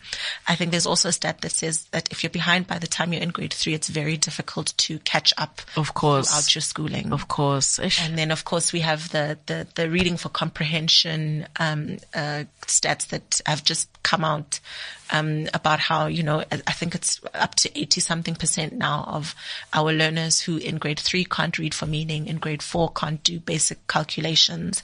I 0.47 0.55
think 0.55 0.71
there's 0.71 0.87
also 0.87 1.09
a 1.09 1.13
stat 1.13 1.41
that 1.41 1.53
says 1.53 1.85
that 1.91 2.11
if 2.11 2.23
you're 2.23 2.31
behind 2.31 2.67
by 2.67 2.79
the 2.79 2.87
time 2.87 3.13
you're 3.13 3.23
in 3.23 3.31
grade 3.31 3.53
three, 3.53 3.75
it's 3.75 3.89
very 3.89 4.17
difficult 4.17 4.75
to 4.79 4.99
catch 5.01 5.33
up. 5.39 5.61
Of 5.77 5.95
course. 5.95 6.31
Throughout 6.31 6.55
your 6.55 6.63
schooling. 6.63 7.13
Of 7.13 7.29
course. 7.29 7.79
Ish. 7.79 8.03
And 8.03 8.19
then 8.19 8.31
of 8.31 8.45
course 8.45 8.73
we 8.73 8.81
have 8.81 9.11
the, 9.11 9.39
the, 9.47 9.67
the 9.75 9.91
reading 9.91 10.17
for 10.17 10.29
comprehension, 10.29 11.47
um, 11.59 11.99
uh, 12.15 12.45
stats 12.67 13.09
that 13.09 13.22
have 13.47 13.65
just 13.65 13.89
come 14.03 14.25
out 14.25 14.61
um, 15.11 15.49
about 15.53 15.79
how, 15.79 16.07
you 16.07 16.23
know, 16.23 16.45
I 16.51 16.73
think 16.73 16.95
it's 16.95 17.21
up 17.35 17.55
to 17.57 17.79
80 17.79 18.01
something 18.01 18.35
percent 18.35 18.73
now 18.73 19.05
of 19.07 19.35
our 19.73 19.93
learners 19.93 20.41
who 20.41 20.57
in 20.57 20.77
grade 20.77 20.99
three 20.99 21.25
can't 21.25 21.59
read 21.59 21.75
for 21.75 21.87
meaning, 21.87 22.27
in 22.27 22.37
grade 22.39 22.63
four 22.63 22.91
can't 22.91 23.23
do 23.23 23.39
basic 23.39 23.87
calculations. 23.87 24.83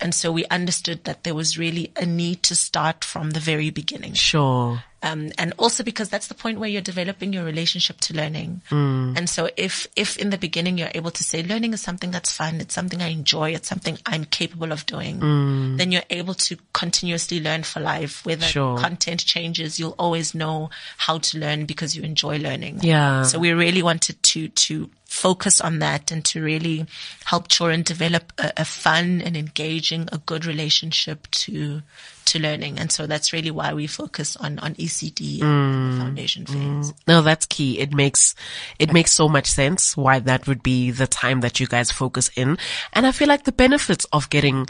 And 0.00 0.14
so 0.14 0.32
we 0.32 0.44
understood 0.46 1.04
that 1.04 1.24
there 1.24 1.34
was 1.34 1.58
really 1.58 1.92
a 1.96 2.04
need 2.04 2.42
to 2.44 2.56
start 2.56 3.04
from 3.04 3.30
the 3.30 3.40
very 3.40 3.70
beginning. 3.70 4.14
Sure. 4.14 4.82
Um, 5.00 5.30
and 5.38 5.54
also 5.58 5.84
because 5.84 6.08
that's 6.08 6.26
the 6.26 6.34
point 6.34 6.58
where 6.58 6.68
you're 6.68 6.82
developing 6.82 7.32
your 7.32 7.44
relationship 7.44 8.00
to 8.00 8.14
learning. 8.14 8.62
Mm. 8.70 9.16
And 9.16 9.30
so 9.30 9.48
if, 9.56 9.86
if 9.94 10.16
in 10.16 10.30
the 10.30 10.38
beginning 10.38 10.76
you're 10.76 10.90
able 10.94 11.12
to 11.12 11.22
say 11.22 11.42
learning 11.42 11.72
is 11.72 11.80
something 11.80 12.10
that's 12.10 12.32
fun, 12.32 12.60
it's 12.60 12.74
something 12.74 13.00
I 13.00 13.08
enjoy, 13.08 13.50
it's 13.50 13.68
something 13.68 13.98
I'm 14.06 14.24
capable 14.24 14.72
of 14.72 14.86
doing, 14.86 15.20
mm. 15.20 15.78
then 15.78 15.92
you're 15.92 16.02
able 16.10 16.34
to 16.34 16.56
continuously 16.72 17.40
learn 17.40 17.62
for 17.62 17.78
life. 17.78 18.26
Whether 18.26 18.46
sure. 18.46 18.76
content 18.76 19.24
changes, 19.24 19.78
you'll 19.78 19.94
always 19.98 20.34
know 20.34 20.70
how 20.96 21.18
to 21.18 21.38
learn 21.38 21.64
because 21.64 21.96
you 21.96 22.02
enjoy 22.02 22.38
learning. 22.38 22.80
Yeah. 22.82 23.22
So 23.22 23.38
we 23.38 23.52
really 23.52 23.82
wanted 23.82 24.20
to, 24.20 24.48
to 24.48 24.90
focus 25.08 25.58
on 25.58 25.78
that 25.78 26.12
and 26.12 26.22
to 26.22 26.40
really 26.42 26.86
help 27.24 27.48
children 27.48 27.82
develop 27.82 28.30
a, 28.38 28.52
a 28.58 28.64
fun 28.64 29.22
and 29.22 29.36
engaging, 29.36 30.06
a 30.12 30.18
good 30.18 30.44
relationship 30.44 31.26
to, 31.30 31.80
to 32.26 32.38
learning. 32.38 32.78
And 32.78 32.92
so 32.92 33.06
that's 33.06 33.32
really 33.32 33.50
why 33.50 33.72
we 33.72 33.86
focus 33.86 34.36
on, 34.36 34.58
on 34.58 34.74
ECD 34.74 35.40
and 35.42 35.94
the 35.94 35.96
foundation 35.96 36.44
phase. 36.44 36.56
Mm. 36.56 36.94
No, 37.08 37.22
that's 37.22 37.46
key. 37.46 37.78
It 37.78 37.94
makes, 37.94 38.34
it 38.78 38.92
makes 38.92 39.10
so 39.10 39.28
much 39.28 39.46
sense 39.46 39.96
why 39.96 40.18
that 40.20 40.46
would 40.46 40.62
be 40.62 40.90
the 40.90 41.06
time 41.06 41.40
that 41.40 41.58
you 41.58 41.66
guys 41.66 41.90
focus 41.90 42.30
in. 42.36 42.58
And 42.92 43.06
I 43.06 43.12
feel 43.12 43.28
like 43.28 43.44
the 43.44 43.52
benefits 43.52 44.04
of 44.12 44.28
getting, 44.28 44.68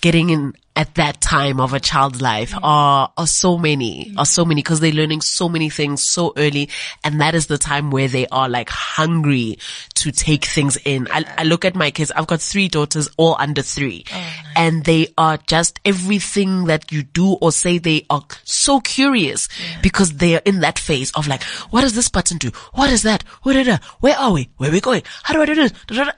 getting 0.00 0.30
in 0.30 0.54
at 0.76 0.94
that 0.96 1.20
time 1.20 1.60
of 1.60 1.72
a 1.72 1.80
child's 1.80 2.20
life 2.20 2.52
mm. 2.52 2.60
are, 2.62 3.12
are 3.16 3.26
so 3.26 3.56
many, 3.56 4.06
mm. 4.06 4.18
are 4.18 4.26
so 4.26 4.44
many 4.44 4.60
because 4.60 4.80
they're 4.80 4.92
learning 4.92 5.20
so 5.20 5.48
many 5.48 5.70
things 5.70 6.02
so 6.02 6.32
early. 6.36 6.68
And 7.02 7.20
that 7.20 7.34
is 7.34 7.46
the 7.46 7.58
time 7.58 7.90
where 7.90 8.08
they 8.08 8.26
are 8.28 8.48
like 8.48 8.68
hungry 8.70 9.58
to 9.94 10.10
take 10.10 10.44
things 10.44 10.76
in. 10.84 11.08
I, 11.10 11.24
I 11.38 11.44
look 11.44 11.64
at 11.64 11.74
my 11.74 11.90
kids. 11.90 12.10
I've 12.10 12.26
got 12.26 12.40
three 12.40 12.68
daughters, 12.68 13.08
all 13.16 13.36
under 13.38 13.62
three 13.62 14.04
oh, 14.12 14.34
and 14.56 14.84
they 14.84 15.08
are 15.16 15.36
just 15.36 15.80
everything 15.84 16.64
that 16.64 16.90
you 16.90 17.02
do 17.02 17.34
or 17.34 17.52
say. 17.52 17.78
They 17.78 18.06
are 18.10 18.24
so 18.44 18.80
curious 18.80 19.48
because 19.82 20.12
they 20.12 20.36
are 20.36 20.42
in 20.44 20.60
that 20.60 20.78
phase 20.78 21.12
of 21.12 21.28
like, 21.28 21.42
what 21.70 21.82
does 21.82 21.94
this 21.94 22.08
button 22.08 22.38
do? 22.38 22.50
What 22.72 22.90
is 22.90 23.02
that? 23.02 23.22
Where, 23.42 23.78
where 24.00 24.16
are 24.16 24.32
we? 24.32 24.48
Where 24.56 24.70
are 24.70 24.72
we 24.72 24.80
going? 24.80 25.02
How 25.22 25.34
do 25.34 25.42
I 25.42 25.46
do 25.46 25.54
this? 25.54 25.72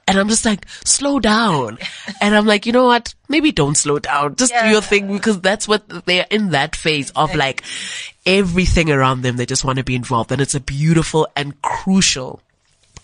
And 0.09 0.19
I'm 0.19 0.29
just 0.29 0.45
like, 0.45 0.67
slow 0.85 1.19
down. 1.21 1.79
and 2.21 2.35
I'm 2.35 2.47
like, 2.47 2.67
you 2.67 2.73
know 2.73 2.87
what? 2.87 3.15
Maybe 3.29 3.51
don't 3.53 3.77
slow 3.77 3.99
down. 3.99 4.37
Just 4.37 4.46
do 4.53 4.69
your 4.69 4.83
thing 4.83 5.13
because 5.13 5.41
that's 5.41 5.67
what 5.69 5.89
they're 6.07 6.27
in 6.31 6.51
that 6.51 6.77
phase 6.77 7.11
of 7.11 7.35
like 7.35 7.63
everything 8.25 8.91
around 8.91 9.23
them. 9.23 9.37
They 9.37 9.47
just 9.47 9.65
want 9.65 9.79
to 9.79 9.85
be 9.85 9.95
involved 9.95 10.33
and 10.33 10.41
it's 10.41 10.55
a 10.55 10.61
beautiful 10.61 11.29
and 11.37 11.61
crucial 11.63 12.41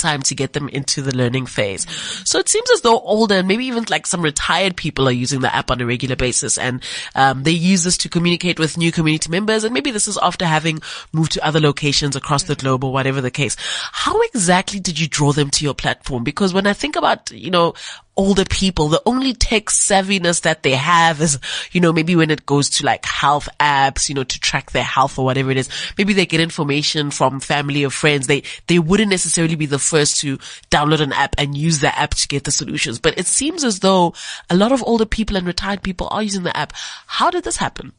time 0.03 0.21
to 0.23 0.35
get 0.35 0.53
them 0.53 0.69
into 0.69 1.01
the 1.01 1.17
learning 1.17 1.47
phase. 1.47 1.87
So 2.29 2.39
it 2.39 2.49
seems 2.49 2.71
as 2.73 2.83
though 2.83 2.99
older 2.99 3.37
and 3.37 3.49
maybe 3.49 3.67
even 3.67 3.85
like 3.89 4.07
some 4.07 4.21
retired 4.21 4.77
people 4.77 5.09
are 5.09 5.13
using 5.13 5.41
the 5.41 5.55
app 5.55 5.71
on 5.71 5.81
a 5.81 5.87
regular 5.87 6.17
basis 6.17 6.59
and 6.59 6.83
um, 7.15 7.45
they 7.45 7.53
use 7.53 7.85
this 7.85 7.97
to 7.99 8.09
communicate 8.09 8.59
with 8.59 8.77
new 8.77 8.93
community 8.93 9.31
members 9.31 9.65
and 9.65 9.73
maybe 9.73 9.93
this 9.93 10.09
is 10.09 10.19
after 10.21 10.45
having 10.45 10.83
moved 11.13 11.33
to 11.33 11.47
other 11.47 11.61
locations 11.61 12.17
across 12.17 12.43
the 12.43 12.57
globe 12.57 12.85
or 12.85 12.93
whatever 12.93 13.21
the 13.21 13.31
case. 13.31 13.57
How 13.93 14.21
exactly 14.23 14.81
did 14.81 14.99
you 14.99 15.09
draw 15.09 15.33
them 15.33 15.51
to 15.51 15.65
your 15.65 15.75
platform? 15.75 16.25
Because 16.25 16.53
when 16.53 16.67
I 16.67 16.73
think 16.73 16.97
about, 16.97 17.31
you 17.31 17.51
know, 17.51 17.75
older 18.17 18.45
people, 18.45 18.89
the 18.89 19.03
only 19.07 19.33
tech 19.33 19.67
savviness 19.67 20.43
that 20.43 20.63
they 20.63 20.73
have 20.73 21.21
is, 21.21 21.39
you 21.73 21.81
know, 21.81 21.93
maybe 21.93 22.15
when 22.15 22.31
it 22.31 22.45
goes 22.45 22.69
to 22.69 22.85
like 22.85 23.05
health 23.07 23.49
apps, 23.59 24.09
you 24.09 24.15
know, 24.15 24.25
to 24.25 24.41
track 24.41 24.73
their 24.73 24.85
health 24.85 25.19
or 25.19 25.25
whatever 25.25 25.51
it 25.51 25.57
is, 25.57 25.69
maybe 25.97 26.13
they 26.13 26.27
get 26.27 26.41
information 26.41 27.11
from 27.11 27.41
family 27.41 27.85
or 27.85 27.91
friends. 27.91 28.27
They, 28.27 28.43
they 28.67 28.79
wouldn't 28.79 29.11
necessarily 29.11 29.55
be 29.55 29.67
the 29.67 29.79
first 29.79 30.21
to 30.21 30.39
download 30.71 31.01
an 31.01 31.13
app 31.13 31.35
and 31.39 31.57
use 31.57 31.81
the 31.81 31.97
app 31.99 32.11
to 32.15 32.29
get 32.29 32.45
the 32.45 32.51
solutions. 32.51 32.99
But 32.99 33.19
it 33.19 33.27
seems 33.27 33.65
as 33.65 33.81
though 33.81 34.15
a 34.51 34.57
lot 34.57 34.73
of 34.73 34.83
older 34.85 35.07
people 35.07 35.37
and 35.37 35.47
retired 35.47 35.83
people 35.83 36.09
are 36.11 36.23
using 36.23 36.43
the 36.43 36.57
app. 36.57 36.75
How 37.07 37.31
did 37.31 37.45
this 37.45 37.57
happen? 37.57 37.93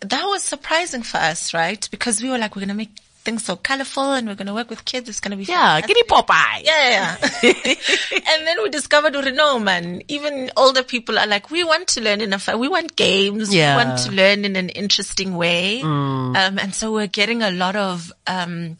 That 0.00 0.24
was 0.24 0.42
surprising 0.42 1.02
for 1.02 1.18
us, 1.18 1.54
right? 1.54 1.86
Because 1.90 2.22
we 2.22 2.28
were 2.28 2.38
like, 2.38 2.56
we're 2.56 2.60
going 2.60 2.68
to 2.68 2.74
make 2.74 2.96
things 3.22 3.44
so 3.44 3.56
colorful 3.56 4.12
and 4.12 4.26
we're 4.26 4.34
going 4.34 4.46
to 4.46 4.54
work 4.54 4.68
with 4.68 4.84
kids. 4.84 5.08
It's 5.08 5.20
going 5.20 5.30
to 5.30 5.36
be 5.36 5.44
yeah, 5.44 5.80
kitty 5.80 6.02
Popeye. 6.02 6.62
Yeah, 6.64 7.16
yeah. 7.42 7.42
and 7.42 8.46
then 8.46 8.62
we 8.62 8.68
discovered, 8.68 9.14
no, 9.34 9.58
man, 9.58 10.02
even 10.08 10.50
older 10.56 10.82
people 10.82 11.18
are 11.18 11.26
like, 11.26 11.50
we 11.50 11.64
want 11.64 11.88
to 11.88 12.00
learn 12.00 12.20
in 12.20 12.32
a, 12.32 12.58
we 12.58 12.68
want 12.68 12.96
games. 12.96 13.54
Yeah. 13.54 13.76
We 13.76 13.84
want 13.84 13.98
to 14.00 14.12
learn 14.12 14.44
in 14.44 14.56
an 14.56 14.68
interesting 14.70 15.36
way. 15.36 15.80
Mm. 15.82 16.36
Um, 16.36 16.58
and 16.58 16.74
so 16.74 16.92
we're 16.92 17.06
getting 17.06 17.42
a 17.42 17.50
lot 17.50 17.76
of, 17.76 18.12
um, 18.26 18.76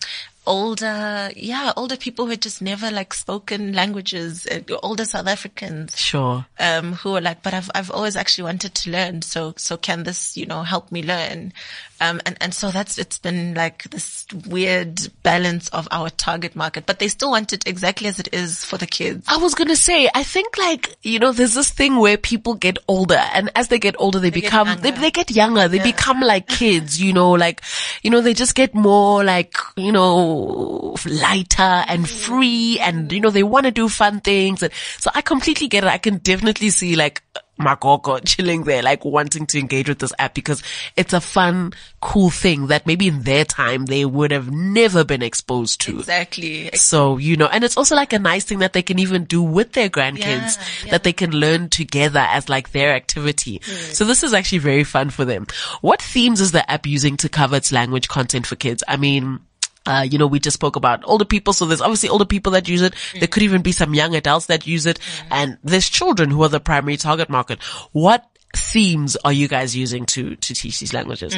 older, 0.46 1.30
yeah, 1.36 1.72
older 1.76 1.96
people 1.96 2.24
who 2.24 2.32
had 2.32 2.42
just 2.42 2.60
never 2.60 2.90
like 2.90 3.14
spoken 3.14 3.72
languages, 3.72 4.46
uh, 4.46 4.60
older 4.82 5.04
South 5.04 5.26
Africans. 5.26 5.96
Sure. 5.96 6.44
Um, 6.58 6.94
who 6.94 7.16
are 7.16 7.20
like, 7.20 7.42
but 7.42 7.54
I've, 7.54 7.70
I've 7.74 7.90
always 7.90 8.16
actually 8.16 8.44
wanted 8.44 8.74
to 8.74 8.90
learn. 8.90 9.22
So, 9.22 9.54
so 9.56 9.76
can 9.76 10.02
this, 10.02 10.36
you 10.36 10.46
know, 10.46 10.62
help 10.62 10.90
me 10.90 11.02
learn? 11.02 11.52
Um, 12.02 12.20
and, 12.26 12.36
and 12.40 12.52
so 12.52 12.72
that's, 12.72 12.98
it's 12.98 13.18
been 13.18 13.54
like 13.54 13.84
this 13.84 14.26
weird 14.48 15.00
balance 15.22 15.68
of 15.68 15.86
our 15.92 16.10
target 16.10 16.56
market, 16.56 16.84
but 16.84 16.98
they 16.98 17.06
still 17.06 17.30
want 17.30 17.52
it 17.52 17.64
exactly 17.64 18.08
as 18.08 18.18
it 18.18 18.28
is 18.32 18.64
for 18.64 18.76
the 18.76 18.88
kids. 18.88 19.24
I 19.28 19.36
was 19.36 19.54
gonna 19.54 19.76
say, 19.76 20.10
I 20.12 20.24
think 20.24 20.58
like, 20.58 20.96
you 21.02 21.20
know, 21.20 21.30
there's 21.30 21.54
this 21.54 21.70
thing 21.70 22.00
where 22.00 22.16
people 22.16 22.54
get 22.54 22.78
older 22.88 23.22
and 23.34 23.52
as 23.54 23.68
they 23.68 23.78
get 23.78 23.94
older, 24.00 24.18
they, 24.18 24.30
become, 24.30 24.80
they, 24.80 24.90
they 24.90 25.12
get 25.12 25.30
younger, 25.30 25.68
they 25.68 25.78
become 25.78 26.20
like 26.20 26.48
kids, 26.48 27.00
you 27.00 27.12
know, 27.12 27.30
like, 27.30 27.62
you 28.02 28.10
know, 28.10 28.20
they 28.20 28.34
just 28.34 28.56
get 28.56 28.74
more 28.74 29.22
like, 29.22 29.54
you 29.76 29.92
know, 29.92 30.96
lighter 31.06 31.62
and 31.62 32.10
free 32.10 32.80
and, 32.80 33.12
you 33.12 33.20
know, 33.20 33.30
they 33.30 33.44
want 33.44 33.66
to 33.66 33.70
do 33.70 33.88
fun 33.88 34.20
things. 34.20 34.64
And 34.64 34.72
so 34.98 35.08
I 35.14 35.20
completely 35.20 35.68
get 35.68 35.84
it. 35.84 35.86
I 35.86 35.98
can 35.98 36.18
definitely 36.18 36.70
see 36.70 36.96
like, 36.96 37.22
Makoko 37.60 38.20
chilling 38.24 38.64
there, 38.64 38.82
like 38.82 39.04
wanting 39.04 39.46
to 39.46 39.58
engage 39.58 39.88
with 39.88 39.98
this 39.98 40.12
app 40.18 40.34
because 40.34 40.62
it's 40.96 41.12
a 41.12 41.20
fun, 41.20 41.72
cool 42.00 42.30
thing 42.30 42.68
that 42.68 42.86
maybe 42.86 43.08
in 43.08 43.22
their 43.22 43.44
time 43.44 43.86
they 43.86 44.04
would 44.04 44.30
have 44.30 44.50
never 44.50 45.04
been 45.04 45.22
exposed 45.22 45.80
to. 45.82 45.98
Exactly. 45.98 46.70
So, 46.74 47.18
you 47.18 47.36
know, 47.36 47.46
and 47.46 47.64
it's 47.64 47.76
also 47.76 47.94
like 47.94 48.12
a 48.12 48.18
nice 48.18 48.44
thing 48.44 48.60
that 48.60 48.72
they 48.72 48.82
can 48.82 48.98
even 48.98 49.24
do 49.24 49.42
with 49.42 49.72
their 49.72 49.88
grandkids 49.88 50.84
Yeah, 50.84 50.90
that 50.90 51.04
they 51.04 51.12
can 51.12 51.32
learn 51.32 51.68
together 51.68 52.20
as 52.20 52.48
like 52.48 52.72
their 52.72 52.94
activity. 52.94 53.58
Mm. 53.60 53.94
So 53.94 54.04
this 54.04 54.22
is 54.22 54.34
actually 54.34 54.58
very 54.58 54.84
fun 54.84 55.10
for 55.10 55.24
them. 55.24 55.46
What 55.80 56.02
themes 56.02 56.40
is 56.40 56.52
the 56.52 56.68
app 56.70 56.86
using 56.86 57.16
to 57.18 57.28
cover 57.28 57.56
its 57.56 57.72
language 57.72 58.08
content 58.08 58.46
for 58.46 58.56
kids? 58.56 58.82
I 58.88 58.96
mean, 58.96 59.40
uh, 59.86 60.06
you 60.08 60.18
know, 60.18 60.26
we 60.26 60.38
just 60.40 60.54
spoke 60.54 60.76
about 60.76 61.02
older 61.04 61.24
people. 61.24 61.52
So 61.52 61.66
there's 61.66 61.80
obviously 61.80 62.08
older 62.08 62.24
people 62.24 62.52
that 62.52 62.68
use 62.68 62.82
it. 62.82 62.94
There 63.18 63.28
could 63.28 63.42
even 63.42 63.62
be 63.62 63.72
some 63.72 63.94
young 63.94 64.14
adults 64.14 64.46
that 64.46 64.66
use 64.66 64.86
it 64.86 64.98
and 65.30 65.58
there's 65.64 65.88
children 65.88 66.30
who 66.30 66.42
are 66.42 66.48
the 66.48 66.60
primary 66.60 66.96
target 66.96 67.28
market. 67.28 67.62
What 67.92 68.24
themes 68.52 69.16
are 69.24 69.32
you 69.32 69.48
guys 69.48 69.74
using 69.76 70.04
to, 70.06 70.36
to 70.36 70.54
teach 70.54 70.80
these 70.80 70.92
languages? 70.92 71.34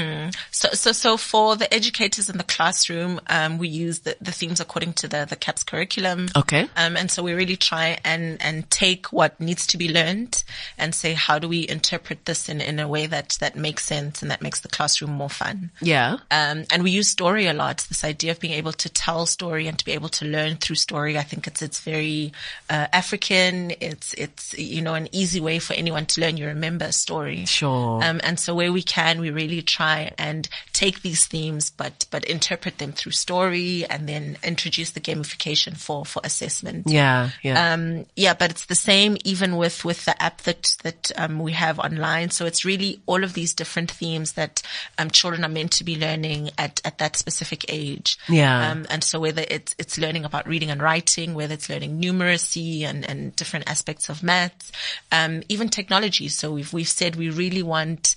So, 0.50 0.68
so, 0.72 0.92
so 0.92 1.16
for 1.16 1.56
the 1.56 1.72
educators 1.72 2.28
in 2.28 2.38
the 2.38 2.44
classroom, 2.44 3.20
um, 3.28 3.58
we 3.58 3.68
use 3.68 4.00
the, 4.00 4.16
the 4.20 4.32
themes 4.32 4.60
according 4.60 4.94
to 4.94 5.08
the, 5.08 5.26
the 5.28 5.36
CAPS 5.36 5.62
curriculum. 5.64 6.28
Okay. 6.36 6.68
Um, 6.76 6.96
and 6.96 7.10
so 7.10 7.22
we 7.22 7.32
really 7.32 7.56
try 7.56 7.98
and, 8.04 8.40
and 8.42 8.68
take 8.70 9.12
what 9.12 9.38
needs 9.40 9.66
to 9.68 9.78
be 9.78 9.92
learned 9.92 10.42
and 10.76 10.94
say, 10.94 11.14
how 11.14 11.38
do 11.38 11.48
we 11.48 11.68
interpret 11.68 12.24
this 12.24 12.48
in, 12.48 12.60
in 12.60 12.78
a 12.80 12.88
way 12.88 13.06
that, 13.06 13.36
that 13.40 13.56
makes 13.56 13.84
sense 13.84 14.22
and 14.22 14.30
that 14.30 14.42
makes 14.42 14.60
the 14.60 14.68
classroom 14.68 15.12
more 15.12 15.30
fun? 15.30 15.70
Yeah. 15.80 16.18
Um, 16.30 16.64
and 16.72 16.82
we 16.82 16.90
use 16.90 17.08
story 17.08 17.46
a 17.46 17.52
lot. 17.52 17.86
This 17.88 18.04
idea 18.04 18.32
of 18.32 18.40
being 18.40 18.54
able 18.54 18.72
to 18.72 18.88
tell 18.88 19.26
story 19.26 19.66
and 19.66 19.78
to 19.78 19.84
be 19.84 19.92
able 19.92 20.08
to 20.10 20.24
learn 20.24 20.56
through 20.56 20.76
story. 20.76 21.16
I 21.18 21.22
think 21.22 21.46
it's, 21.46 21.62
it's 21.62 21.80
very, 21.80 22.32
uh, 22.68 22.88
African. 22.92 23.72
It's, 23.80 24.14
it's, 24.14 24.56
you 24.58 24.82
know, 24.82 24.94
an 24.94 25.08
easy 25.12 25.40
way 25.40 25.58
for 25.58 25.74
anyone 25.74 26.06
to 26.06 26.20
learn. 26.20 26.36
You 26.36 26.46
remember 26.46 26.90
story. 27.04 27.44
Sure. 27.44 28.02
Um, 28.02 28.20
and 28.24 28.40
so 28.40 28.54
where 28.54 28.72
we 28.72 28.82
can, 28.82 29.20
we 29.20 29.30
really 29.30 29.62
try 29.62 30.12
and 30.16 30.48
take 30.72 31.02
these 31.02 31.26
themes, 31.26 31.70
but, 31.70 32.06
but 32.10 32.24
interpret 32.24 32.78
them 32.78 32.92
through 32.92 33.12
story 33.12 33.84
and 33.92 34.08
then 34.08 34.36
introduce 34.42 34.92
the 34.92 35.00
gamification 35.00 35.76
for, 35.76 36.04
for 36.04 36.20
assessment. 36.24 36.86
yeah. 36.88 37.30
Yeah. 37.42 37.56
Um, 37.64 38.06
yeah, 38.16 38.34
but 38.40 38.50
it's 38.50 38.66
the 38.66 38.74
same 38.90 39.16
even 39.24 39.56
with, 39.56 39.84
with 39.84 40.04
the 40.06 40.16
app 40.20 40.40
that, 40.48 40.62
that, 40.82 41.12
um, 41.16 41.38
we 41.38 41.52
have 41.52 41.78
online. 41.78 42.30
So 42.30 42.46
it's 42.46 42.64
really 42.64 43.00
all 43.06 43.22
of 43.22 43.34
these 43.34 43.52
different 43.54 43.90
themes 43.90 44.32
that, 44.32 44.62
um, 44.98 45.10
children 45.10 45.44
are 45.44 45.54
meant 45.58 45.72
to 45.72 45.84
be 45.84 45.96
learning 45.96 46.50
at, 46.56 46.80
at 46.84 46.98
that 46.98 47.16
specific 47.16 47.64
age. 47.68 48.16
Yeah. 48.28 48.70
Um, 48.70 48.86
and 48.90 49.04
so 49.04 49.20
whether 49.20 49.44
it's, 49.48 49.74
it's 49.78 49.98
learning 49.98 50.24
about 50.24 50.48
reading 50.48 50.70
and 50.70 50.80
writing, 50.80 51.34
whether 51.34 51.54
it's 51.54 51.68
learning 51.68 52.00
numeracy 52.00 52.82
and, 52.88 53.04
and 53.08 53.36
different 53.36 53.68
aspects 53.68 54.08
of 54.08 54.22
maths, 54.22 54.72
um, 55.12 55.42
even 55.48 55.68
technology. 55.68 56.28
So 56.28 56.52
we've, 56.52 56.72
we've 56.72 56.93
said 56.94 57.16
we 57.16 57.30
really 57.30 57.62
want, 57.62 58.14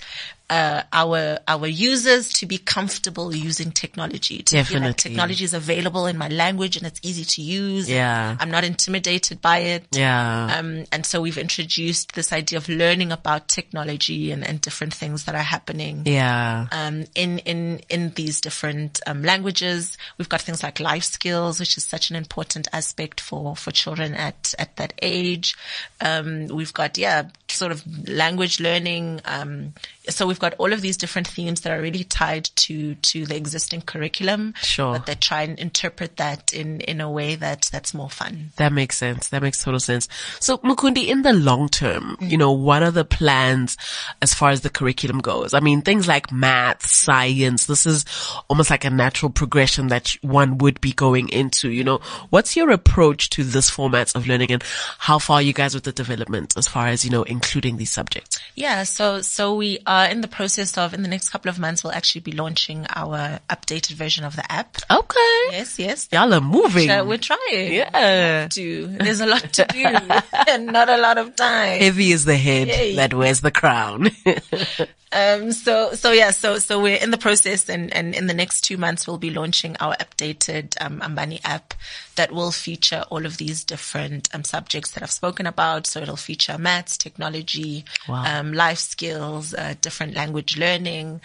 uh, 0.50 0.84
our 0.93 1.39
our 1.48 1.68
users 1.68 2.32
to 2.34 2.45
be 2.45 2.58
comfortable 2.58 3.36
using 3.36 3.72
technology. 3.72 4.43
To 4.43 4.64
feel 4.64 4.80
like 4.80 4.95
Definitely. 4.95 5.12
technology 5.12 5.43
is 5.43 5.54
available 5.54 6.06
in 6.06 6.18
my 6.18 6.30
language 6.30 6.78
and 6.78 6.86
it's 6.88 7.02
easy 7.04 7.26
to 7.26 7.41
use. 7.41 7.89
Yeah. 7.89 8.38
I'm 8.39 8.50
not 8.50 8.64
intimidated 8.64 9.41
by 9.41 9.60
it. 9.60 9.88
yeah. 9.91 10.56
Um, 10.58 10.86
and 10.91 11.06
so 11.06 11.20
we've 11.22 11.38
introduced 11.38 12.14
this 12.14 12.32
idea 12.32 12.58
of 12.58 12.70
learning 12.70 13.12
about 13.12 13.50
technology 13.50 14.32
and, 14.32 14.48
and 14.48 14.62
different 14.62 14.93
things 14.93 15.26
that 15.26 15.36
are 15.36 15.39
happening. 15.43 16.04
yeah. 16.06 16.68
Um, 16.72 17.06
in, 17.16 17.39
in, 17.39 17.82
in 17.89 18.12
these 18.12 18.39
different, 18.39 19.02
um, 19.06 19.24
languages, 19.24 19.98
we've 20.18 20.30
got 20.30 20.41
things 20.41 20.64
like 20.64 20.80
life 20.80 21.04
skills, 21.04 21.60
which 21.60 21.76
is 21.78 21.84
such 21.84 22.10
an 22.10 22.16
important 22.16 22.68
aspect 22.72 23.20
for, 23.20 23.56
for 23.56 23.72
children 23.72 24.14
at, 24.14 24.54
at 24.58 24.76
that 24.78 24.93
age. 25.02 25.56
Um, 26.00 26.48
we've 26.48 26.74
got, 26.74 26.98
yeah, 26.98 27.30
sort 27.50 27.72
of 27.72 27.84
language 28.08 28.60
learning. 28.60 29.22
Um, 29.26 29.74
so 30.10 30.26
we've 30.28 30.37
got 30.40 30.54
all 30.58 30.74
of 30.74 30.82
these 30.82 30.98
different 30.98 31.28
themes 31.28 31.62
that 31.62 31.72
are 31.72 31.82
really 31.82 32.04
tied 32.04 32.46
to, 32.56 32.96
to 32.96 33.26
the 33.26 33.36
existing 33.36 33.82
curriculum. 33.82 34.54
Sure. 34.62 34.94
But 34.94 35.06
they 35.06 35.16
try 35.16 35.44
and 35.44 35.58
interpret 35.60 36.18
that 36.18 36.54
in, 36.54 36.82
in 36.82 37.02
a 37.02 37.10
way 37.12 37.36
that, 37.36 37.70
that's 37.72 37.94
more 37.94 38.10
fun. 38.10 38.52
That 38.58 38.74
makes 38.74 38.98
sense. 38.98 39.30
That 39.30 39.42
makes 39.42 39.64
total 39.64 39.80
sense. 39.80 40.08
So 40.40 40.58
Mukundi, 40.60 41.08
in 41.08 41.22
the 41.22 41.34
long 41.34 41.70
term, 41.70 42.18
mm. 42.20 42.30
you 42.30 42.38
know, 42.38 42.52
what 42.52 42.84
are 42.84 42.92
the 42.92 43.06
plans 43.06 43.78
as 44.22 44.34
far 44.34 44.50
as 44.50 44.62
the 44.62 44.70
curriculum 44.70 45.20
goes? 45.20 45.54
I 45.54 45.60
mean, 45.60 45.82
things 45.82 46.08
like 46.08 46.32
math, 46.32 46.86
science, 46.86 47.66
this 47.66 47.86
is 47.86 48.06
almost 48.50 48.70
like 48.70 48.86
a 48.86 48.90
natural 48.90 49.32
progression 49.32 49.88
that 49.88 50.16
one 50.22 50.58
would 50.60 50.82
be 50.82 50.92
going 50.92 51.30
into, 51.30 51.70
you 51.70 51.84
know, 51.84 52.00
what's 52.30 52.56
your 52.56 52.70
approach 52.72 53.30
to 53.32 53.44
this 53.44 53.70
format 53.70 54.16
of 54.16 54.28
learning 54.28 54.52
and 54.52 54.64
how 55.00 55.20
far 55.20 55.38
are 55.38 55.42
you 55.42 55.54
guys 55.54 55.74
with 55.74 55.84
the 55.84 55.92
development 55.92 56.56
as 56.58 56.68
far 56.68 56.88
as, 56.88 57.04
you 57.04 57.12
know, 57.12 57.24
including 57.24 57.78
these 57.78 57.92
subjects? 57.92 58.40
Yeah, 58.56 58.84
so 58.84 59.22
so 59.22 59.56
we 59.56 59.80
are 59.86 60.08
in 60.08 60.22
the 60.22 60.27
the 60.28 60.36
process 60.36 60.78
of, 60.78 60.94
in 60.94 61.02
the 61.02 61.08
next 61.08 61.30
couple 61.30 61.50
of 61.50 61.58
months, 61.58 61.84
we'll 61.84 61.94
actually 61.94 62.22
be 62.22 62.32
launching 62.34 62.86
our 62.94 63.40
updated 63.50 63.94
version 63.94 64.24
of 64.26 64.36
the 64.36 64.52
app. 64.52 64.78
Okay. 64.92 65.42
Yes, 65.52 65.80
yes. 65.80 66.10
Y'all 66.12 66.34
are 66.34 66.42
moving. 66.42 66.90
We're 67.08 67.18
trying. 67.18 67.74
Yeah. 67.74 68.48
To, 68.52 68.88
there's 68.88 69.22
a 69.22 69.26
lot 69.26 69.54
to 69.54 69.66
do 69.70 69.86
and 70.48 70.68
not 70.68 70.90
a 70.90 70.98
lot 70.98 71.18
of 71.18 71.36
time. 71.36 71.80
Heavy 71.80 72.12
is 72.12 72.26
the 72.26 72.38
head 72.38 72.68
Yay. 72.68 72.96
that 72.96 73.14
wears 73.14 73.42
the 73.42 73.52
crown. 73.52 74.10
Um, 75.18 75.51
so, 75.51 75.93
so 75.93 76.11
yeah, 76.11 76.30
so, 76.30 76.59
so 76.59 76.80
we're 76.80 76.97
in 76.97 77.09
the 77.09 77.18
process 77.18 77.70
and, 77.70 77.91
and 77.91 78.13
in 78.13 78.28
the 78.28 78.36
next 78.36 78.61
two 78.61 78.78
months, 78.78 79.07
we'll 79.07 79.18
be 79.18 79.32
launching 79.32 79.76
our 79.80 79.95
updated, 79.95 80.76
um, 80.80 80.99
Ambani 80.99 81.39
app 81.43 81.74
that 82.18 82.32
will 82.32 82.51
feature 82.51 83.03
all 83.09 83.26
of 83.26 83.38
these 83.38 83.63
different, 83.63 84.30
um, 84.36 84.43
subjects 84.43 84.91
that 84.91 85.01
I've 85.01 85.09
spoken 85.11 85.47
about. 85.47 85.88
So 85.88 86.01
it'll 86.01 86.18
feature 86.18 86.59
maths, 86.59 86.97
technology, 86.97 87.84
Wow. 88.07 88.26
um, 88.39 88.53
life 88.53 88.78
skills, 88.78 89.55
uh, 89.55 89.74
different 89.82 90.13
language 90.13 90.55
learning. 90.55 91.22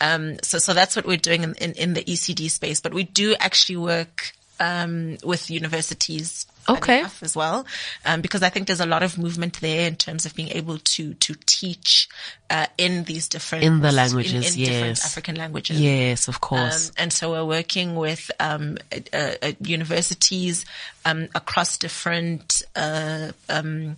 Um, 0.00 0.38
so, 0.42 0.58
so 0.58 0.74
that's 0.74 0.96
what 0.96 1.06
we're 1.06 1.16
doing 1.16 1.44
in, 1.44 1.54
in, 1.54 1.72
in 1.74 1.94
the 1.94 2.02
ECD 2.02 2.50
space, 2.50 2.80
but 2.80 2.92
we 2.92 3.04
do 3.04 3.36
actually 3.38 3.76
work, 3.76 4.32
um, 4.60 5.16
with 5.24 5.50
universities 5.50 6.46
Okay. 6.68 7.04
as 7.22 7.36
well, 7.36 7.64
um, 8.04 8.20
because 8.20 8.42
I 8.42 8.48
think 8.48 8.66
there's 8.66 8.80
a 8.80 8.86
lot 8.86 9.02
of 9.04 9.18
movement 9.18 9.60
there 9.60 9.86
in 9.86 9.94
terms 9.96 10.26
of 10.26 10.34
being 10.34 10.48
able 10.50 10.78
to 10.78 11.14
to 11.14 11.34
teach 11.46 12.08
uh, 12.50 12.66
in 12.76 13.04
these 13.04 13.28
different 13.28 13.62
In 13.64 13.80
the 13.80 13.92
languages, 13.92 14.56
in, 14.56 14.64
different 14.64 14.98
yes. 14.98 15.04
African 15.06 15.36
languages. 15.36 15.80
yes, 15.80 16.26
of 16.28 16.36
Um, 16.36 16.40
course. 16.40 16.92
and 16.96 17.12
so 17.12 17.30
we're 17.30 17.44
working 17.44 17.94
with 17.94 18.30
um, 18.40 18.78
uh, 18.92 19.32
uh, 19.42 19.52
universities 19.60 20.64
um, 21.04 21.28
across 21.34 21.76
different 21.78 22.62
uh, 22.74 23.30
um, 23.48 23.96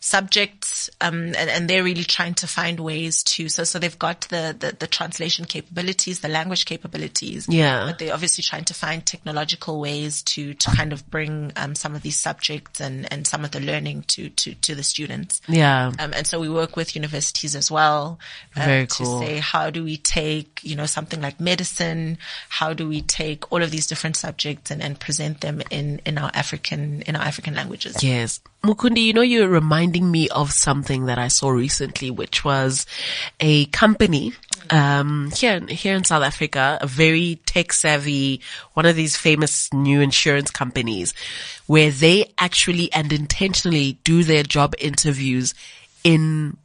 subjects, 0.00 0.90
um, 1.00 1.34
and, 1.34 1.50
and 1.50 1.68
they're 1.70 1.82
really 1.82 2.04
trying 2.04 2.34
to 2.34 2.46
find 2.46 2.78
ways 2.80 3.22
to. 3.24 3.48
So, 3.48 3.64
so 3.64 3.78
they've 3.78 3.98
got 3.98 4.22
the, 4.22 4.54
the, 4.58 4.76
the 4.78 4.86
translation 4.86 5.44
capabilities, 5.44 6.20
the 6.20 6.28
language 6.28 6.64
capabilities. 6.64 7.48
Yeah. 7.48 7.86
But 7.86 7.98
they're 7.98 8.14
obviously 8.14 8.42
trying 8.42 8.64
to 8.64 8.74
find 8.74 9.04
technological 9.04 9.80
ways 9.80 10.22
to 10.22 10.54
to 10.54 10.70
kind 10.70 10.92
of 10.92 11.08
bring 11.10 11.52
um, 11.56 11.74
some 11.74 11.94
of 11.94 12.02
these 12.02 12.16
subjects 12.16 12.80
and, 12.80 13.10
and 13.12 13.26
some 13.26 13.44
of 13.44 13.50
the 13.50 13.60
learning 13.60 14.04
to 14.08 14.28
to 14.30 14.54
to 14.54 14.74
the 14.74 14.82
students. 14.82 15.40
yeah. 15.48 15.92
Um, 15.98 16.12
and 16.14 16.26
so 16.26 16.40
we 16.40 16.48
work 16.48 16.76
with 16.76 16.94
universities 16.94 17.56
as 17.56 17.70
well 17.70 18.18
um, 18.56 18.64
Very 18.64 18.86
to 18.86 19.06
say 19.06 19.38
how 19.38 19.70
do 19.70 19.84
we 19.84 19.96
take 19.96 20.60
you 20.62 20.76
know 20.76 20.86
something 20.86 21.20
like 21.20 21.40
medicine, 21.40 22.18
how 22.48 22.72
do 22.72 22.88
we 22.88 23.02
take 23.02 23.50
all 23.52 23.62
of 23.62 23.70
these 23.70 23.86
different 23.86 24.16
subjects 24.16 24.70
and, 24.70 24.82
and 24.82 24.98
present 24.98 25.40
them 25.40 25.62
in 25.70 26.00
in 26.04 26.18
our 26.18 26.30
African 26.34 27.02
in 27.02 27.16
our 27.16 27.22
African 27.22 27.54
languages. 27.54 28.02
Yes. 28.02 28.40
Mukundi, 28.62 29.04
you 29.04 29.12
know, 29.12 29.22
you're 29.22 29.48
reminding 29.48 30.10
me 30.10 30.28
of 30.30 30.52
something 30.52 31.06
that 31.06 31.18
I 31.18 31.28
saw 31.28 31.50
recently, 31.50 32.10
which 32.10 32.44
was 32.44 32.86
a 33.38 33.66
company, 33.66 34.32
um, 34.70 35.30
here, 35.34 35.54
in- 35.54 35.68
here 35.68 35.94
in 35.94 36.04
South 36.04 36.24
Africa, 36.24 36.76
a 36.80 36.86
very 36.86 37.38
tech 37.46 37.72
savvy, 37.72 38.40
one 38.74 38.84
of 38.84 38.96
these 38.96 39.16
famous 39.16 39.72
new 39.72 40.00
insurance 40.00 40.50
companies 40.50 41.14
where 41.66 41.90
they 41.90 42.32
actually 42.36 42.92
and 42.92 43.12
intentionally 43.12 43.98
do 44.02 44.24
their 44.24 44.42
job 44.42 44.74
interviews 44.78 45.54
in 46.04 46.56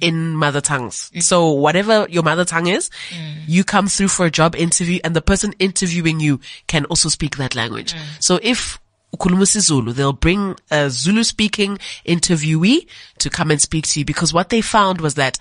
in 0.00 0.34
mother 0.34 0.60
tongues. 0.60 1.10
Mm. 1.14 1.22
So 1.22 1.50
whatever 1.52 2.06
your 2.08 2.22
mother 2.22 2.44
tongue 2.44 2.66
is, 2.66 2.90
mm. 3.10 3.34
you 3.46 3.62
come 3.62 3.88
through 3.88 4.08
for 4.08 4.26
a 4.26 4.30
job 4.30 4.56
interview 4.56 5.00
and 5.04 5.14
the 5.14 5.22
person 5.22 5.54
interviewing 5.58 6.18
you 6.20 6.40
can 6.66 6.84
also 6.86 7.08
speak 7.08 7.36
that 7.36 7.54
language. 7.54 7.94
Mm. 7.94 8.00
So 8.20 8.40
if 8.42 8.80
ukhuluma 9.16 9.42
isiZulu, 9.42 9.94
they'll 9.94 10.12
bring 10.12 10.56
a 10.70 10.90
Zulu 10.90 11.22
speaking 11.24 11.78
interviewee 12.06 12.86
to 13.18 13.30
come 13.30 13.50
and 13.50 13.60
speak 13.60 13.86
to 13.88 14.00
you 14.00 14.04
because 14.04 14.32
what 14.32 14.48
they 14.48 14.60
found 14.60 15.00
was 15.00 15.14
that 15.14 15.38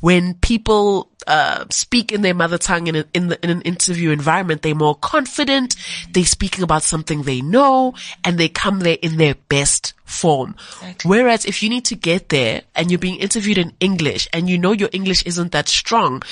when 0.00 0.34
people 0.34 1.08
uh, 1.26 1.64
speak 1.70 2.12
in 2.12 2.20
their 2.20 2.34
mother 2.34 2.58
tongue 2.58 2.88
in, 2.88 2.96
a, 2.96 3.04
in, 3.14 3.28
the, 3.28 3.42
in 3.42 3.48
an 3.48 3.62
interview 3.62 4.10
environment, 4.10 4.60
they're 4.60 4.74
more 4.74 4.94
confident. 4.94 5.76
They're 6.12 6.26
speaking 6.26 6.62
about 6.62 6.82
something 6.82 7.22
they 7.22 7.40
know, 7.40 7.94
and 8.22 8.36
they 8.36 8.50
come 8.50 8.80
there 8.80 8.98
in 9.00 9.16
their 9.16 9.34
best 9.48 9.94
form. 10.04 10.56
Exactly. 10.58 11.08
Whereas 11.08 11.46
if 11.46 11.62
you 11.62 11.70
need 11.70 11.86
to 11.86 11.94
get 11.94 12.28
there 12.28 12.62
and 12.74 12.90
you're 12.90 12.98
being 12.98 13.18
interviewed 13.18 13.56
in 13.56 13.72
English 13.80 14.28
and 14.32 14.50
you 14.50 14.58
know 14.58 14.72
your 14.72 14.90
English 14.92 15.22
isn't 15.24 15.52
that 15.52 15.68
strong, 15.68 16.22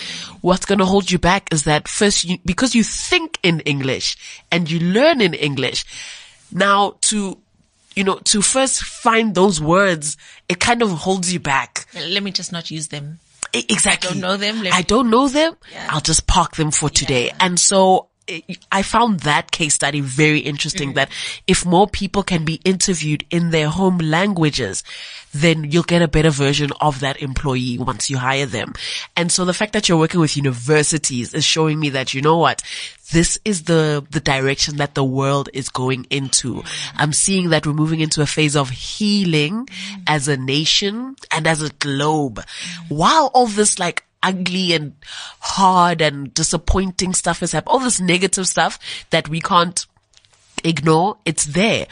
what's 0.43 0.67
going 0.67 0.79
to 0.81 0.85
hold 0.85 1.11
you 1.11 1.19
back 1.19 1.53
is 1.53 1.65
that 1.65 1.89
first 1.89 2.25
you, 2.25 2.39
because 2.45 2.75
you 2.75 2.83
think 2.83 3.39
in 3.43 3.61
English 3.61 4.45
and 4.51 4.71
you 4.71 4.81
learn 4.81 5.23
in 5.23 5.33
English, 5.33 5.87
now 6.53 6.97
to, 7.03 7.39
you 7.95 8.05
know, 8.05 8.19
to 8.25 8.43
first 8.43 8.83
find 8.83 9.35
those 9.35 9.61
words, 9.61 10.17
it 10.49 10.61
kind 10.61 10.83
of 10.83 10.91
holds 10.91 11.33
you 11.33 11.41
back. 11.41 11.87
Let 11.95 12.23
me 12.23 12.31
just 12.31 12.53
not 12.53 12.71
use 12.71 12.89
them. 12.89 13.19
Exactly. 13.55 14.11
don't 14.11 14.21
know 14.21 14.37
them, 14.37 14.63
let 14.63 14.73
I 14.73 14.83
don't 14.83 15.11
know 15.11 15.29
them. 15.29 15.57
Yeah. 15.73 15.89
I'll 15.91 16.01
just 16.01 16.27
park 16.27 16.57
them 16.57 16.71
for 16.71 16.89
today. 16.89 17.33
And 17.39 17.61
so 17.61 18.09
i 18.71 18.83
found 18.83 19.21
that 19.21 19.51
case 19.51 19.75
study 19.75 20.01
very 20.01 20.39
interesting 20.39 20.93
Mm. 20.93 20.95
that 20.95 21.11
if 21.47 21.65
more 21.65 21.89
people 21.89 22.23
can 22.23 22.45
be 22.45 22.61
interviewed 22.65 23.25
in 23.31 23.51
their 23.51 23.69
home 23.69 23.99
languages, 23.99 24.85
then 25.33 25.71
you'll 25.71 25.83
get 25.83 26.03
a 26.03 26.09
better 26.09 26.31
version 26.31 26.71
of 26.81 27.01
that 27.01 27.21
employee 27.23 27.79
once 27.79 28.11
you 28.11 28.19
hire 28.19 28.47
them. 28.47 28.75
And 29.17 29.33
so 29.33 29.45
the 29.45 29.55
fact 29.55 29.73
that 29.73 29.89
you're 29.89 29.99
working 29.99 30.21
with 30.21 30.37
universities 30.37 31.33
is 31.35 31.45
showing 31.45 31.79
me 31.81 31.91
that, 31.91 32.15
you 32.15 32.21
know 32.21 32.37
what? 32.37 32.63
This 33.13 33.39
is 33.45 33.65
the, 33.65 34.05
the 34.11 34.21
direction 34.21 34.77
that 34.77 34.95
the 34.95 35.05
world 35.05 35.49
is 35.53 35.69
going 35.69 36.07
into. 36.11 36.57
Mm. 36.57 36.93
I'm 36.97 37.13
seeing 37.13 37.51
that 37.51 37.67
we're 37.67 37.73
moving 37.73 38.01
into 38.01 38.23
a 38.23 38.27
phase 38.27 38.57
of 38.57 38.71
healing 38.71 39.67
mm. 39.67 40.03
as 40.07 40.29
a 40.29 40.37
nation 40.37 41.17
and 41.31 41.47
as 41.47 41.63
a 41.63 41.71
globe. 41.71 42.37
Mm. 42.37 42.91
While 42.97 43.31
all 43.35 43.47
this 43.47 43.79
like 43.79 44.05
ugly 44.23 44.73
and 44.73 44.95
hard 45.41 46.01
and 46.01 46.33
disappointing 46.35 47.15
stuff 47.15 47.43
is 47.43 47.53
happening, 47.53 47.73
all 47.73 47.81
this 47.81 48.01
negative 48.01 48.47
stuff 48.47 48.79
that 49.11 49.29
we 49.29 49.41
can't 49.41 49.87
ignore, 50.65 51.19
it's 51.25 51.47
there. 51.47 51.87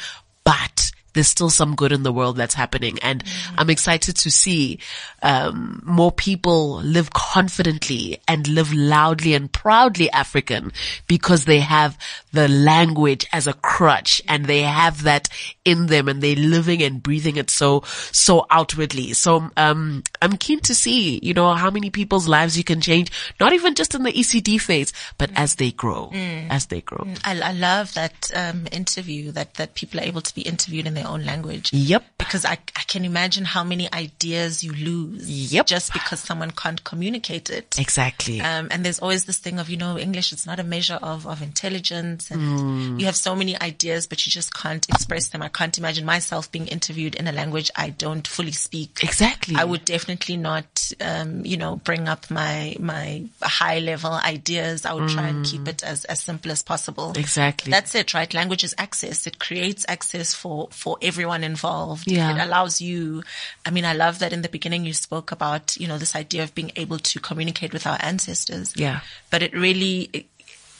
But 0.45 0.90
there's 1.13 1.29
still 1.29 1.51
some 1.51 1.75
good 1.75 1.93
in 1.93 2.03
the 2.03 2.13
world 2.13 2.37
that's 2.37 2.55
happening. 2.55 2.99
And 3.03 3.25
I'm 3.57 3.71
excited 3.71 4.17
to 4.17 4.31
see, 4.31 4.79
um, 5.23 5.83
more 5.85 6.13
people 6.13 6.77
live 6.83 7.13
confidently 7.13 8.21
and 8.29 8.47
live 8.49 8.73
loudly 8.73 9.35
and 9.35 9.53
proudly 9.53 10.11
African 10.11 10.73
because 11.07 11.45
they 11.45 11.61
have 11.61 11.99
the 12.33 12.49
language 12.49 13.27
as 13.33 13.47
a 13.47 13.53
crutch 13.53 14.23
and 14.29 14.47
they 14.47 14.63
have 14.63 15.03
that 15.03 15.29
in 15.65 15.87
them 15.87 16.09
and 16.09 16.23
they're 16.23 16.37
living 16.37 16.83
and 16.83 17.03
breathing 17.03 17.37
it 17.37 17.51
so, 17.51 17.83
so 18.13 18.47
outwardly. 18.51 19.13
So, 19.13 19.51
um, 19.57 20.03
I'm 20.23 20.37
keen 20.37 20.61
to 20.61 20.75
see, 20.75 21.19
you 21.23 21.35
know, 21.35 21.53
how 21.55 21.71
many 21.71 21.91
people's 21.91 22.29
lives 22.29 22.57
you 22.57 22.65
can 22.65 22.81
change, 22.81 23.11
not 23.41 23.53
even 23.53 23.75
just 23.75 23.95
in 23.95 24.03
the 24.03 24.13
ECD 24.13 24.61
phase, 24.61 24.93
but 25.19 25.31
as 25.35 25.57
they 25.57 25.73
grow, 25.73 26.11
as 26.13 26.67
they 26.67 26.81
grow. 26.81 27.07
I, 27.25 27.41
I 27.41 27.53
love 27.53 27.95
that 27.95 28.31
um, 28.35 28.67
interview 28.73 29.33
that 29.33 29.55
that 29.55 29.75
people 29.75 30.01
are 30.01 30.05
able 30.05 30.21
to 30.21 30.35
be 30.35 30.43
interviewed 30.43 30.87
in 30.87 30.95
their 31.01 31.11
own 31.11 31.25
language. 31.25 31.73
Yep. 31.73 32.05
Because 32.19 32.45
I, 32.45 32.59
I 32.77 32.83
can 32.87 33.05
imagine 33.05 33.45
how 33.45 33.65
many 33.65 33.93
ideas 33.93 34.63
you 34.63 34.73
lose 34.73 35.53
Yep. 35.53 35.67
just 35.67 35.93
because 35.93 36.21
someone 36.21 36.51
can't 36.51 36.83
communicate 36.85 37.51
it. 37.51 37.77
Exactly. 37.79 38.41
Um, 38.41 38.69
and 38.71 38.85
there's 38.85 38.99
always 39.01 39.25
this 39.25 39.39
thing 39.39 39.59
of, 39.59 39.69
you 39.69 39.77
know, 39.77 39.99
English, 39.99 40.33
it's 40.33 40.47
not 40.47 40.61
a 40.61 40.65
measure 40.65 40.99
of, 41.03 41.27
of 41.27 41.43
intelligence 41.43 42.31
and 42.31 43.01
you 43.01 43.07
have 43.07 43.17
so 43.17 43.35
many 43.35 43.61
ideas, 43.61 44.07
but 44.07 44.25
you 44.27 44.31
just 44.31 44.55
can't 44.55 44.89
express 44.89 45.29
them. 45.29 45.43
I 45.43 45.49
can't 45.49 45.77
imagine 45.79 46.05
myself 46.05 46.51
being 46.53 46.67
interviewed 46.67 47.15
in 47.15 47.27
a 47.27 47.33
language 47.33 47.71
I 47.77 47.91
don't 47.91 48.27
fully 48.27 48.53
speak. 48.53 49.01
Exactly. 49.03 49.57
I 49.57 49.65
would 49.65 49.85
definitely 49.85 50.37
not, 50.37 50.91
um, 51.01 51.45
you 51.45 51.57
know, 51.57 51.77
bring 51.77 52.09
up 52.09 52.31
my, 52.31 52.77
my 52.79 53.25
high 53.43 53.79
level 53.79 54.13
ideas. 54.13 54.85
I 54.85 54.93
would 54.95 55.09
try 55.11 55.29
and 55.29 55.45
keep 55.45 55.67
it 55.67 55.83
as, 55.83 56.05
as 56.05 56.21
simple 56.21 56.51
as 56.53 56.63
possible. 56.63 57.13
Exactly. 57.17 57.71
That's 57.71 57.95
it, 57.95 58.15
right? 58.15 58.33
Language 58.33 58.65
is 58.65 58.75
access. 58.79 59.27
It 59.27 59.39
creates 59.39 59.85
access 59.89 60.35
for, 60.35 60.69
for 60.71 60.90
everyone 61.03 61.45
involved. 61.45 62.11
Yeah. 62.11 62.35
It 62.35 62.43
allows 62.47 62.81
you, 62.81 63.23
I 63.65 63.71
mean, 63.71 63.85
I 63.85 63.93
love 63.93 64.19
that 64.21 64.33
in 64.33 64.43
the 64.43 64.49
beginning 64.49 64.85
you 64.85 64.93
spoke 64.93 65.33
about, 65.33 65.77
you 65.77 65.87
know, 65.89 65.99
this 65.99 66.15
idea 66.17 66.43
of 66.43 66.55
being 66.55 66.73
able 66.77 66.99
to 66.99 67.21
communicate 67.21 67.73
with 67.73 67.87
our 67.87 67.99
ancestors. 68.01 68.73
Yeah. 68.77 69.01
But 69.31 69.43
it 69.43 69.53
really, 69.55 70.11
it- 70.13 70.27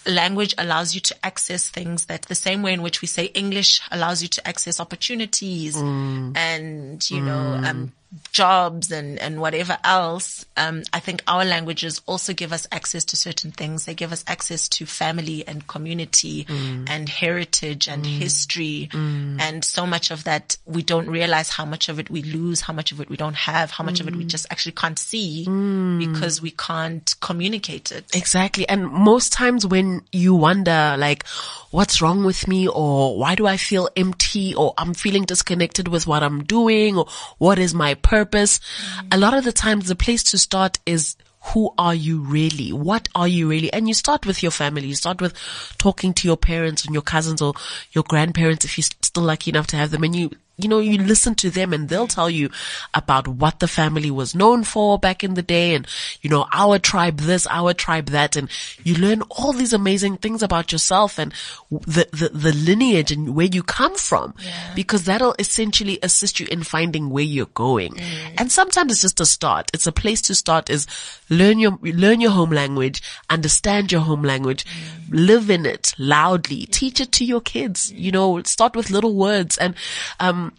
language 0.07 0.55
allows 0.57 0.95
you 0.95 1.01
to 1.01 1.15
access 1.23 1.69
things 1.69 2.07
that 2.07 2.23
the 2.23 2.35
same 2.35 2.63
way 2.63 2.73
in 2.73 2.81
which 2.81 3.03
we 3.03 3.07
say 3.07 3.27
English 3.27 3.83
allows 3.91 4.23
you 4.23 4.29
to 4.29 4.49
access 4.49 4.81
opportunities 4.81 5.77
and, 5.77 7.11
you 7.11 7.21
know, 7.21 7.61
um, 7.63 7.93
jobs 8.33 8.91
and, 8.91 9.19
and 9.19 9.41
whatever 9.41 9.79
else. 9.85 10.45
Um, 10.57 10.83
I 10.93 11.01
think 11.01 11.23
our 11.29 11.45
languages 11.45 12.01
also 12.07 12.33
give 12.33 12.53
us 12.53 12.67
access 12.73 13.05
to 13.07 13.17
certain 13.17 13.53
things. 13.53 13.85
They 13.85 13.95
give 13.95 14.13
us 14.13 14.25
access 14.27 14.69
to 14.71 14.87
family 14.87 15.47
and 15.47 15.67
community 15.67 16.45
mm. 16.45 16.89
and 16.89 17.09
heritage 17.09 17.89
and 17.89 18.05
mm. 18.05 18.09
history. 18.09 18.89
Mm. 18.93 19.41
And 19.41 19.65
so 19.65 19.87
much 19.87 20.11
of 20.11 20.25
that 20.25 20.57
we 20.67 20.83
don't 20.83 21.09
realize 21.09 21.51
how 21.51 21.65
much 21.65 21.89
of 21.89 21.99
it 21.99 22.11
we 22.11 22.23
lose, 22.23 22.63
how 22.63 22.73
much 22.73 22.93
of 22.93 23.01
it 23.01 23.09
we 23.09 23.17
don't 23.17 23.37
have, 23.37 23.71
how 23.71 23.85
much 23.85 24.01
of 24.01 24.09
it 24.09 24.17
we 24.17 24.25
just 24.25 24.47
actually 24.51 24.73
can't 24.73 24.99
see 24.99 25.45
because 25.99 26.43
we 26.43 26.51
can't 26.51 27.15
communicate 27.21 27.93
it. 27.93 28.05
Exactly. 28.15 28.69
And 28.69 28.89
most 28.89 29.33
times 29.33 29.67
when 29.67 30.03
you 30.13 30.35
wonder, 30.35 30.97
like, 30.99 31.27
what's 31.71 32.03
wrong 32.03 32.25
with 32.25 32.49
me 32.49 32.67
or 32.69 33.19
why 33.19 33.35
do 33.35 33.47
I 33.47 33.57
feel 33.57 33.89
empty 33.97 34.55
or 34.55 34.75
I'm 34.77 34.95
feeling 34.95 35.25
disconnected 35.25 35.89
with 35.89 36.07
what 36.07 36.23
I'm 36.23 36.45
doing 36.45 36.97
or 36.97 37.07
what 37.39 37.59
is 37.59 37.75
my 37.75 37.95
purpose? 38.03 38.59
Mm. 38.59 39.09
A 39.13 39.19
lot 39.19 39.35
of 39.35 39.45
the 39.45 39.53
times 39.53 39.89
the 39.89 39.95
place 39.95 40.23
to 40.25 40.39
start 40.39 40.79
is 40.87 41.17
who 41.55 41.73
are 41.79 41.95
you 41.95 42.21
really? 42.21 42.73
What 42.73 43.09
are 43.15 43.29
you 43.29 43.49
really? 43.49 43.73
And 43.73 43.89
you 43.89 43.95
start 43.95 44.27
with 44.27 44.43
your 44.43 44.53
family. 44.53 44.87
You 44.87 44.95
start 44.95 45.21
with 45.21 45.35
talking 45.79 46.13
to 46.15 46.29
your 46.29 46.37
parents 46.37 46.85
and 46.85 46.95
your 46.95 47.03
cousins 47.03 47.41
or 47.41 47.55
your 47.93 48.05
grandparents 48.05 48.65
if 48.65 48.77
you're 48.77 48.85
still 49.03 49.23
lucky 49.23 49.51
enough 49.51 49.67
to 49.69 49.77
have 49.77 49.91
them 49.91 50.05
and 50.05 50.15
you 50.15 50.31
you 50.65 50.71
know, 50.71 50.79
you 50.79 50.99
listen 50.99 51.35
to 51.37 51.51
them 51.51 51.73
and 51.73 51.89
they'll 51.89 52.07
tell 52.07 52.31
you 52.31 52.51
about 52.95 53.27
what 53.29 53.61
the 53.61 53.69
family 53.69 54.11
was 54.11 54.35
known 54.35 54.65
for 54.65 54.99
back 54.99 55.23
in 55.25 55.35
the 55.35 55.43
day 55.43 55.75
and, 55.75 55.87
you 56.23 56.31
know, 56.31 56.47
our 56.53 56.79
tribe 56.79 57.19
this, 57.19 57.47
our 57.49 57.73
tribe 57.75 58.07
that, 58.07 58.37
and 58.37 58.49
you 58.85 58.95
learn 58.95 59.23
all 59.31 59.53
these 59.53 59.73
amazing 59.73 60.17
things 60.17 60.43
about 60.43 60.73
yourself 60.73 61.19
and 61.19 61.33
the, 61.71 62.09
the, 62.13 62.31
the 62.33 62.53
lineage 62.53 63.11
and 63.13 63.35
where 63.35 63.47
you 63.47 63.63
come 63.63 63.97
from 63.97 64.35
Yeah. 64.45 64.73
because 64.75 65.05
that'll 65.05 65.35
essentially 65.39 65.99
assist 66.03 66.41
you 66.41 66.47
in 66.51 66.63
finding 66.63 67.11
where 67.11 67.25
you're 67.25 67.47
going. 67.47 67.99
And 68.39 68.51
sometimes 68.51 68.93
it's 68.93 69.03
just 69.03 69.21
a 69.21 69.27
start. 69.27 69.71
It's 69.75 69.87
a 69.87 69.93
place 69.93 70.21
to 70.23 70.35
start 70.35 70.71
is 70.71 70.87
learn 71.29 71.59
your, 71.59 71.79
learn 71.83 72.21
your 72.21 72.31
home 72.33 72.51
language, 72.51 73.03
understand 73.29 73.93
your 73.93 74.01
home 74.03 74.23
language, 74.23 74.65
live 75.11 75.51
in 75.51 75.67
it 75.67 75.95
loudly, 75.99 76.67
teach 76.67 77.01
it 77.01 77.13
to 77.13 77.25
your 77.25 77.41
kids, 77.41 77.93
you 77.93 78.11
know, 78.13 78.43
start 78.43 78.75
with 78.77 78.91
little 78.91 79.15
words 79.15 79.59
and, 79.59 79.75
um, 80.19 80.50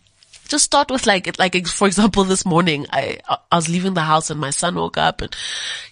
just 0.52 0.66
start 0.66 0.92
with 0.92 1.08
like, 1.08 1.40
like, 1.40 1.66
for 1.66 1.88
example, 1.88 2.26
this 2.26 2.46
morning, 2.46 2.86
I, 2.92 3.20
I 3.52 3.56
was 3.56 3.70
leaving 3.70 3.94
the 3.94 4.02
house 4.02 4.30
and 4.30 4.40
my 4.40 4.50
son 4.50 4.76
woke 4.76 4.98
up 4.98 5.22
and, 5.22 5.34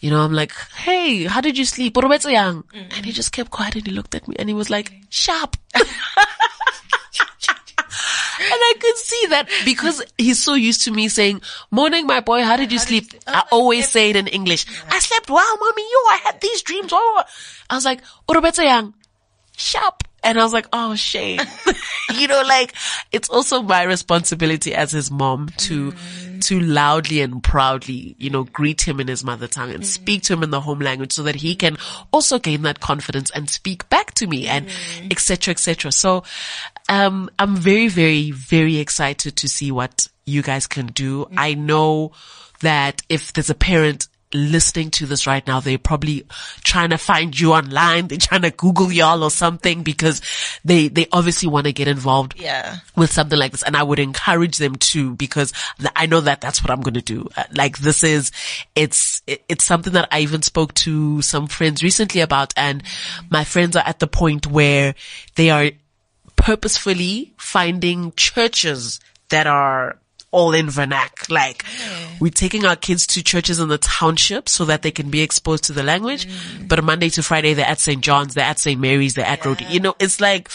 you 0.01 0.11
know, 0.11 0.19
I'm 0.19 0.33
like, 0.33 0.53
Hey, 0.75 1.23
how 1.23 1.39
did 1.39 1.57
you 1.57 1.63
sleep? 1.65 1.95
young? 1.95 2.65
And 2.73 3.05
he 3.05 3.13
just 3.13 3.31
kept 3.31 3.51
quiet 3.51 3.75
and 3.75 3.87
he 3.87 3.93
looked 3.93 4.15
at 4.15 4.27
me 4.27 4.35
and 4.37 4.49
he 4.49 4.53
was 4.53 4.69
like, 4.69 4.91
sharp. 5.09 5.55
And 8.41 8.61
I 8.71 8.73
could 8.79 8.95
see 8.95 9.25
that 9.29 9.49
because 9.65 10.01
he's 10.17 10.39
so 10.39 10.53
used 10.53 10.83
to 10.83 10.91
me 10.91 11.09
saying, 11.09 11.41
morning, 11.71 12.07
my 12.07 12.19
boy, 12.21 12.43
how 12.43 12.55
did 12.55 12.71
you 12.71 12.79
sleep? 12.79 13.13
I 13.27 13.43
always 13.51 13.89
say 13.89 14.11
it 14.11 14.15
in 14.15 14.27
English. 14.27 14.65
I 14.89 14.99
slept 14.99 15.29
well, 15.29 15.57
mommy. 15.57 15.81
Yo, 15.81 15.99
I 16.07 16.19
had 16.23 16.39
these 16.41 16.61
dreams. 16.61 16.91
Oh, 16.93 17.23
I 17.69 17.75
was 17.75 17.85
like, 17.85 18.01
yang, 18.57 18.93
sharp. 19.57 20.03
And 20.23 20.39
I 20.39 20.43
was 20.43 20.53
like, 20.53 20.67
oh, 20.73 20.95
shame. 20.95 21.39
you 22.15 22.27
know, 22.27 22.41
like 22.41 22.73
it's 23.11 23.29
also 23.29 23.61
my 23.61 23.83
responsibility 23.83 24.73
as 24.73 24.91
his 24.91 25.09
mom 25.11 25.49
to, 25.57 25.91
mm. 25.91 26.45
to 26.45 26.59
loudly 26.59 27.21
and 27.21 27.41
proudly, 27.41 28.15
you 28.17 28.29
know, 28.29 28.43
greet 28.43 28.81
him 28.81 28.99
in 28.99 29.07
his 29.07 29.23
mother 29.23 29.47
tongue 29.47 29.71
and 29.71 29.83
mm. 29.83 29.87
speak 29.87 30.23
to 30.23 30.33
him 30.33 30.43
in 30.43 30.49
the 30.49 30.61
home 30.61 30.79
language 30.79 31.13
so 31.13 31.23
that 31.23 31.35
he 31.35 31.55
can 31.55 31.77
also 32.11 32.39
gain 32.39 32.63
that 32.63 32.79
confidence 32.79 33.31
and 33.31 33.49
speak 33.49 33.87
back 33.89 34.13
to 34.15 34.27
me 34.27 34.47
and 34.47 34.67
mm. 34.67 35.11
et 35.11 35.19
cetera, 35.19 35.51
et 35.51 35.59
cetera. 35.59 35.91
So, 35.91 36.23
um, 36.89 37.29
I'm 37.37 37.55
very, 37.55 37.87
very, 37.87 38.31
very 38.31 38.77
excited 38.77 39.35
to 39.37 39.47
see 39.47 39.71
what 39.71 40.07
you 40.25 40.41
guys 40.41 40.67
can 40.67 40.87
do. 40.87 41.27
I 41.37 41.53
know 41.53 42.11
that 42.61 43.01
if 43.09 43.33
there's 43.33 43.49
a 43.49 43.55
parent 43.55 44.07
listening 44.33 44.91
to 44.91 45.05
this 45.07 45.25
right 45.25 45.45
now, 45.47 45.59
they're 45.59 45.77
probably 45.79 46.25
trying 46.63 46.91
to 46.91 46.97
find 46.97 47.37
you 47.39 47.53
online. 47.53 48.07
They're 48.07 48.17
trying 48.19 48.43
to 48.43 48.51
Google 48.51 48.91
y'all 48.91 49.23
or 49.23 49.31
something 49.31 49.81
because 49.81 50.21
they, 50.63 50.87
they 50.87 51.07
obviously 51.11 51.49
want 51.49 51.65
to 51.65 51.73
get 51.73 51.87
involved 51.87 52.35
Yeah. 52.39 52.77
with 52.95 53.11
something 53.11 53.39
like 53.39 53.51
this. 53.51 53.63
And 53.63 53.75
I 53.75 53.81
would 53.83 53.97
encourage 53.99 54.57
them 54.57 54.75
to 54.75 55.15
because 55.15 55.51
I 55.95 56.05
know 56.05 56.21
that 56.21 56.41
that's 56.41 56.61
what 56.63 56.69
I'm 56.69 56.81
going 56.81 56.93
to 56.93 57.01
do. 57.01 57.27
Uh, 57.35 57.43
Like 57.55 57.79
this 57.79 58.03
is, 58.03 58.31
it's, 58.75 59.23
it's 59.25 59.63
something 59.63 59.93
that 59.93 60.07
I 60.11 60.19
even 60.19 60.43
spoke 60.43 60.73
to 60.75 61.21
some 61.23 61.47
friends 61.47 61.81
recently 61.81 62.21
about 62.21 62.53
and 62.55 62.83
my 63.31 63.43
friends 63.43 63.75
are 63.75 63.83
at 63.85 63.99
the 63.99 64.07
point 64.07 64.45
where 64.45 64.93
they 65.35 65.49
are 65.49 65.71
purposefully 66.35 67.33
finding 67.37 68.13
churches 68.15 68.99
that 69.29 69.47
are 69.47 69.97
all 70.31 70.53
in 70.53 70.67
vernac. 70.67 71.29
Like 71.29 71.65
we're 72.19 72.31
taking 72.31 72.65
our 72.65 72.75
kids 72.75 73.07
to 73.07 73.23
churches 73.23 73.59
in 73.59 73.69
the 73.69 73.77
township 73.77 74.49
so 74.49 74.65
that 74.65 74.81
they 74.81 74.91
can 74.91 75.09
be 75.09 75.21
exposed 75.21 75.63
to 75.65 75.73
the 75.73 75.83
language. 75.83 76.27
But 76.67 76.83
Monday 76.83 77.09
to 77.09 77.23
Friday, 77.23 77.53
they're 77.53 77.65
at 77.65 77.79
St. 77.79 78.01
John's, 78.01 78.33
they're 78.33 78.45
at 78.45 78.59
St. 78.59 78.79
Mary's, 78.79 79.15
they're 79.15 79.25
at 79.25 79.41
Rhodey. 79.41 79.69
You 79.69 79.79
know, 79.79 79.95
it's 79.99 80.19
like, 80.19 80.49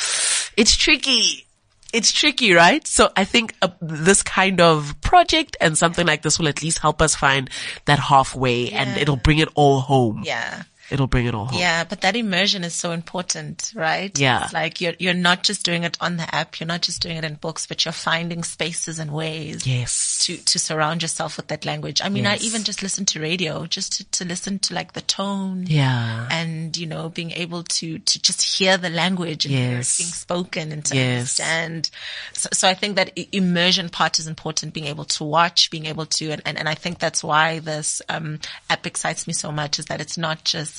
it's 0.57 0.77
tricky. 0.77 1.47
It's 1.93 2.11
tricky, 2.11 2.53
right? 2.53 2.85
So 2.87 3.11
I 3.16 3.25
think 3.25 3.55
uh, 3.62 3.68
this 3.81 4.25
kind 4.25 4.61
of 4.61 5.01
project 5.01 5.57
and 5.61 5.79
something 5.79 6.05
like 6.05 6.22
this 6.22 6.41
will 6.41 6.49
at 6.49 6.61
least 6.61 6.79
help 6.79 7.01
us 7.01 7.14
find 7.14 7.49
that 7.85 8.01
halfway 8.01 8.70
and 8.70 8.99
it'll 8.99 9.16
bring 9.16 9.39
it 9.39 9.49
all 9.55 9.81
home. 9.81 10.22
Yeah. 10.25 10.64
It'll 10.91 11.07
bring 11.07 11.26
it 11.26 11.35
all 11.35 11.47
home. 11.47 11.59
Yeah, 11.59 11.85
but 11.85 12.01
that 12.03 12.16
immersion 12.16 12.64
is 12.64 12.74
so 12.74 12.93
important, 12.93 13.72
right? 13.74 14.16
Yeah. 14.18 14.45
It's 14.45 14.53
like 14.53 14.80
you're 14.80 14.95
you're 14.99 15.14
not 15.14 15.43
just 15.43 15.64
doing 15.64 15.85
it 15.85 15.97
on 16.01 16.16
the 16.16 16.35
app, 16.35 16.61
you're 16.61 16.66
not 16.66 16.82
just 16.82 17.03
doing 17.03 17.16
it 17.16 17.24
in 17.24 17.35
books, 17.35 17.66
but 17.66 17.85
you're 17.85 17.93
finding 17.93 18.43
spaces 18.45 18.99
and 18.99 19.11
ways 19.12 19.66
Yes. 19.66 20.24
to 20.26 20.37
to 20.37 20.59
surround 20.59 21.03
yourself 21.03 21.37
with 21.37 21.49
that 21.49 21.64
language. 21.64 22.01
I 22.03 22.09
mean, 22.09 22.26
I 22.26 22.37
even 22.37 22.64
just 22.64 22.82
listen 22.82 23.05
to 23.07 23.20
radio, 23.20 23.66
just 23.66 23.93
to, 23.95 24.05
to 24.18 24.24
listen 24.24 24.59
to 24.61 24.74
like 24.74 24.93
the 24.93 25.01
tone. 25.01 25.64
Yeah. 25.66 26.28
And, 26.30 26.76
you 26.76 26.87
know, 26.87 27.09
being 27.09 27.30
able 27.32 27.62
to, 27.62 27.99
to 27.99 28.22
just 28.22 28.43
hear 28.59 28.76
the 28.76 28.91
language 28.91 29.45
and 29.47 29.55
Yes. 29.55 29.97
being 29.99 30.09
spoken 30.11 30.72
and 30.72 30.85
to 30.87 30.95
Yes. 30.97 31.41
understand. 31.41 31.91
So, 32.32 32.49
so 32.53 32.68
I 32.68 32.74
think 32.74 32.97
that 32.97 33.16
immersion 33.32 33.89
part 33.89 34.18
is 34.18 34.26
important, 34.26 34.74
being 34.74 34.87
able 34.87 35.05
to 35.07 35.24
watch, 35.24 35.70
being 35.70 35.87
able 35.87 36.07
to, 36.07 36.30
and, 36.32 36.43
and, 36.45 36.59
and 36.59 36.68
I 36.68 36.74
think 36.74 36.99
that's 36.99 37.22
why 37.24 37.59
this, 37.61 38.03
um, 38.09 38.39
app 38.70 38.87
excites 38.87 39.26
me 39.26 39.32
so 39.32 39.51
much 39.51 39.78
is 39.78 39.87
that 39.87 40.01
it's 40.01 40.18
not 40.18 40.45
just 40.45 40.74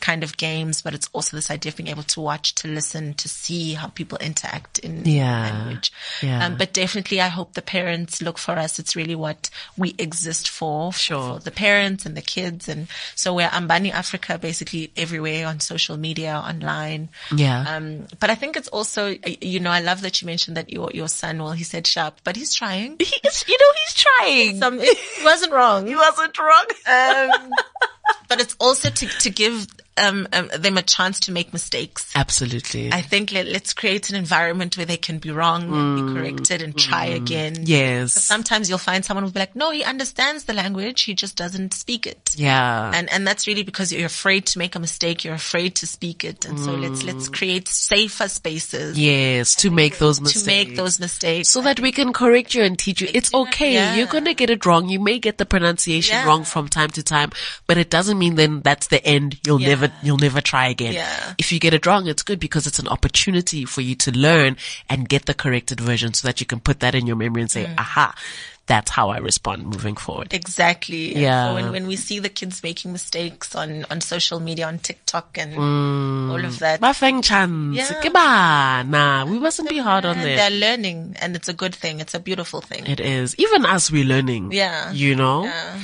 kind 0.00 0.22
of 0.22 0.36
games, 0.36 0.82
but 0.82 0.94
it's 0.94 1.08
also 1.12 1.36
this 1.36 1.50
idea 1.50 1.70
of 1.70 1.76
being 1.76 1.88
able 1.88 2.02
to 2.04 2.20
watch, 2.20 2.54
to 2.56 2.68
listen, 2.68 3.14
to 3.14 3.28
see 3.28 3.74
how 3.74 3.88
people 3.88 4.18
interact 4.18 4.78
in 4.80 5.04
Yeah. 5.04 5.40
language. 5.42 5.92
Yeah. 6.22 6.44
Um, 6.44 6.56
but 6.56 6.72
definitely 6.72 7.20
I 7.20 7.28
hope 7.28 7.54
the 7.54 7.62
parents 7.62 8.20
look 8.22 8.38
for 8.38 8.52
us. 8.52 8.78
It's 8.78 8.94
really 8.96 9.14
what 9.14 9.50
we 9.76 9.94
exist 9.98 10.48
for. 10.48 10.92
Sure. 10.92 11.34
For 11.38 11.40
the 11.44 11.50
parents 11.50 12.06
and 12.06 12.16
the 12.16 12.22
kids. 12.22 12.68
And 12.68 12.88
so 13.14 13.34
we're 13.34 13.48
Ambani 13.48 13.90
Africa 13.92 14.38
basically 14.38 14.92
everywhere 14.96 15.46
on 15.46 15.60
social 15.60 15.96
media, 15.96 16.34
online. 16.34 17.08
Yeah. 17.34 17.64
Um, 17.76 18.06
but 18.20 18.30
I 18.30 18.34
think 18.34 18.56
it's 18.56 18.68
also, 18.68 19.14
you 19.40 19.60
know, 19.60 19.70
I 19.70 19.80
love 19.80 20.00
that 20.02 20.20
you 20.22 20.26
mentioned 20.26 20.56
that 20.56 20.70
your, 20.70 20.90
your 20.92 21.08
son, 21.08 21.38
well, 21.42 21.52
he 21.52 21.64
said 21.64 21.86
sharp, 21.86 22.20
but 22.24 22.36
he's 22.36 22.54
trying. 22.54 22.96
He's, 22.98 23.44
you 23.48 23.56
know, 23.58 23.72
he's 23.84 23.94
trying. 23.94 24.58
Some, 24.58 24.78
he 24.80 24.94
wasn't 25.24 25.52
wrong. 25.52 25.86
he 25.86 25.94
wasn't 25.94 26.38
wrong. 26.38 26.64
Um, 26.86 27.50
but 28.28 28.40
it's 28.40 28.56
also 28.58 28.90
to, 28.90 29.06
to 29.06 29.30
give 29.30 29.66
um, 29.98 30.28
um, 30.32 30.48
them 30.58 30.78
a 30.78 30.82
chance 30.82 31.20
to 31.20 31.32
make 31.32 31.52
mistakes. 31.52 32.10
Absolutely. 32.14 32.92
I 32.92 33.02
think 33.02 33.32
let, 33.32 33.46
let's 33.46 33.72
create 33.72 34.10
an 34.10 34.16
environment 34.16 34.76
where 34.76 34.86
they 34.86 34.96
can 34.96 35.18
be 35.18 35.30
wrong 35.30 35.72
and 35.72 35.96
be 36.14 36.14
corrected 36.20 36.62
and 36.62 36.76
try 36.78 37.06
again. 37.06 37.54
yes. 37.66 38.12
Sometimes 38.12 38.68
you'll 38.68 38.78
find 38.78 39.04
someone 39.04 39.24
who'll 39.24 39.32
be 39.32 39.40
like, 39.40 39.56
no, 39.56 39.70
he 39.70 39.82
understands 39.84 40.44
the 40.44 40.52
language. 40.52 41.02
He 41.02 41.14
just 41.14 41.36
doesn't 41.36 41.74
speak 41.74 42.06
it. 42.06 42.34
yeah. 42.36 42.90
And, 42.94 43.10
and 43.12 43.26
that's 43.26 43.46
really 43.46 43.62
because 43.62 43.92
you're 43.92 44.06
afraid 44.06 44.46
to 44.46 44.58
make 44.58 44.74
a 44.74 44.78
mistake. 44.80 45.24
You're 45.24 45.34
afraid 45.34 45.74
to 45.76 45.86
speak 45.86 46.24
it. 46.24 46.44
And 46.44 46.58
so 46.58 46.72
let's, 46.72 47.02
let's 47.04 47.28
create 47.28 47.68
safer 47.68 48.28
spaces 48.28 48.98
yes. 48.98 49.54
To 49.56 49.70
make 49.70 49.98
those 49.98 50.20
mistakes. 50.20 50.42
to 50.44 50.46
make 50.50 50.76
those 50.76 51.00
mistakes. 51.00 51.48
so 51.48 51.60
that 51.62 51.80
we 51.80 51.92
can 51.92 52.12
correct 52.12 52.54
you 52.54 52.62
and 52.62 52.78
teach 52.78 53.00
you. 53.00 53.08
It's 53.12 53.32
okay. 53.34 53.74
Yeah. 53.74 53.94
You're 53.96 54.06
gonna 54.06 54.34
get 54.34 54.50
it 54.50 54.64
wrong. 54.66 54.88
You 54.88 55.00
may 55.00 55.18
get 55.18 55.38
the 55.38 55.46
pronunciation 55.46 56.14
Yeah. 56.16 56.26
wrong 56.26 56.44
from 56.44 56.68
time 56.68 56.90
to 56.90 57.02
time, 57.02 57.30
but 57.66 57.78
it 57.78 57.90
doesn't 57.90 58.18
mean 58.18 58.34
then 58.36 58.60
that's 58.62 58.88
the 58.88 59.04
end. 59.04 59.38
You'll 59.46 59.60
Yeah. 59.60 59.68
never, 59.68 59.87
you'll 60.02 60.18
never 60.18 60.40
try 60.40 60.68
again. 60.68 60.92
Yeah. 60.94 61.34
If 61.38 61.52
you 61.52 61.58
get 61.60 61.74
it 61.74 61.86
wrong, 61.86 62.06
it's 62.06 62.22
good 62.22 62.40
because 62.40 62.66
it's 62.66 62.78
an 62.78 62.88
opportunity 62.88 63.64
for 63.64 63.80
you 63.80 63.94
to 63.96 64.10
learn 64.16 64.56
and 64.88 65.08
get 65.08 65.26
the 65.26 65.34
corrected 65.34 65.80
version 65.80 66.14
so 66.14 66.26
that 66.28 66.40
you 66.40 66.46
can 66.46 66.60
put 66.60 66.80
that 66.80 66.94
in 66.94 67.06
your 67.06 67.16
memory 67.16 67.42
and 67.42 67.50
say, 67.50 67.64
Mm. 67.66 67.74
aha, 67.78 68.14
that's 68.66 68.90
how 68.90 69.08
I 69.08 69.16
respond 69.16 69.64
moving 69.64 69.96
forward. 69.96 70.34
Exactly. 70.34 71.16
Yeah. 71.16 71.54
When, 71.54 71.70
when 71.72 71.86
we 71.86 71.96
see 71.96 72.18
the 72.18 72.28
kids 72.28 72.62
making 72.62 72.92
mistakes 72.92 73.54
on, 73.54 73.86
on 73.90 74.02
social 74.02 74.40
media, 74.40 74.66
on 74.68 74.78
TikTok 74.78 75.38
and 75.38 75.54
Mm. 75.54 76.30
all 76.30 76.44
of 76.44 76.58
that, 76.58 76.78
Bafeng 76.80 77.24
chance. 77.24 77.76
Yeah. 77.76 78.82
Nah, 78.86 79.24
we 79.24 79.38
mustn't 79.38 79.68
be 79.70 79.78
hard 79.78 80.04
on 80.04 80.18
them. 80.18 80.24
they're 80.26 80.50
learning 80.50 81.16
and 81.20 81.34
it's 81.34 81.48
a 81.48 81.54
good 81.54 81.74
thing. 81.74 82.00
It's 82.00 82.12
a 82.14 82.20
beautiful 82.20 82.60
thing. 82.60 82.86
It 82.86 83.00
is. 83.00 83.34
Even 83.38 83.64
us, 83.64 83.90
we're 83.90 84.04
learning. 84.04 84.52
Yeah. 84.52 84.92
You 84.92 85.16
know? 85.16 85.44
Yeah. 85.44 85.80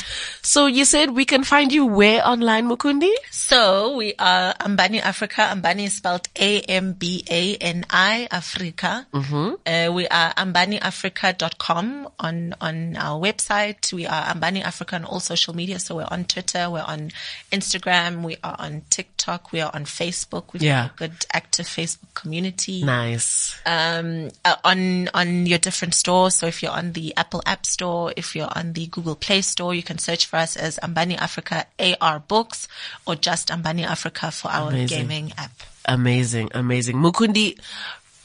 So 0.46 0.66
you 0.66 0.84
said 0.84 1.12
we 1.12 1.24
can 1.24 1.42
find 1.42 1.72
you 1.72 1.86
where 1.86 2.20
online, 2.26 2.68
Mukundi? 2.68 3.10
So 3.30 3.96
we 3.96 4.12
are 4.18 4.52
Ambani 4.60 5.00
Africa. 5.00 5.48
Ambani 5.50 5.86
is 5.86 5.94
spelled 5.94 6.28
A-M-B-A-N-I 6.38 8.28
Africa. 8.30 9.06
Mm-hmm. 9.14 9.54
Uh, 9.66 9.92
we 9.94 10.06
are 10.08 10.34
ambaniafrica.com 10.34 12.08
on, 12.20 12.54
on 12.60 12.96
our 12.96 13.18
website. 13.18 13.90
We 13.90 14.04
are 14.06 14.22
Ambani 14.24 14.62
Africa 14.62 14.96
on 14.96 15.04
all 15.06 15.20
social 15.20 15.56
media. 15.56 15.78
So 15.78 15.96
we're 15.96 16.08
on 16.10 16.26
Twitter. 16.26 16.68
We're 16.68 16.84
on 16.86 17.10
Instagram. 17.50 18.22
We 18.22 18.36
are 18.44 18.56
on 18.58 18.82
TikTok. 18.90 19.50
We 19.50 19.62
are 19.62 19.70
on 19.72 19.86
Facebook. 19.86 20.52
We've 20.52 20.62
Yeah. 20.62 20.88
got 20.88 20.90
a 20.92 20.96
good 21.08 21.26
active 21.32 21.66
Facebook 21.66 22.12
community. 22.12 22.84
Nice. 22.84 23.56
um, 23.64 24.28
uh, 24.44 24.56
on 24.62 25.08
on 25.14 25.46
your 25.46 25.58
different 25.58 25.94
stores. 25.94 26.34
So 26.34 26.46
if 26.46 26.62
you're 26.62 26.70
on 26.72 26.92
the 26.92 27.14
Apple 27.16 27.42
App 27.46 27.64
Store, 27.64 28.12
if 28.14 28.36
you're 28.36 28.52
on 28.54 28.74
the 28.74 28.86
Google 28.88 29.14
Play 29.16 29.40
Store, 29.40 29.74
you 29.74 29.82
can 29.82 29.96
search 29.98 30.26
for 30.26 30.33
us 30.34 30.56
as 30.56 30.78
Ambani 30.82 31.16
Africa 31.16 31.66
AR 31.78 32.20
Books 32.20 32.68
or 33.06 33.14
just 33.16 33.48
Ambani 33.48 33.84
Africa 33.84 34.30
for 34.30 34.48
our 34.48 34.70
Amazing. 34.70 34.98
gaming 34.98 35.32
app. 35.38 35.52
Amazing, 35.86 36.50
amazing. 36.54 36.96
Mukundi, 36.96 37.58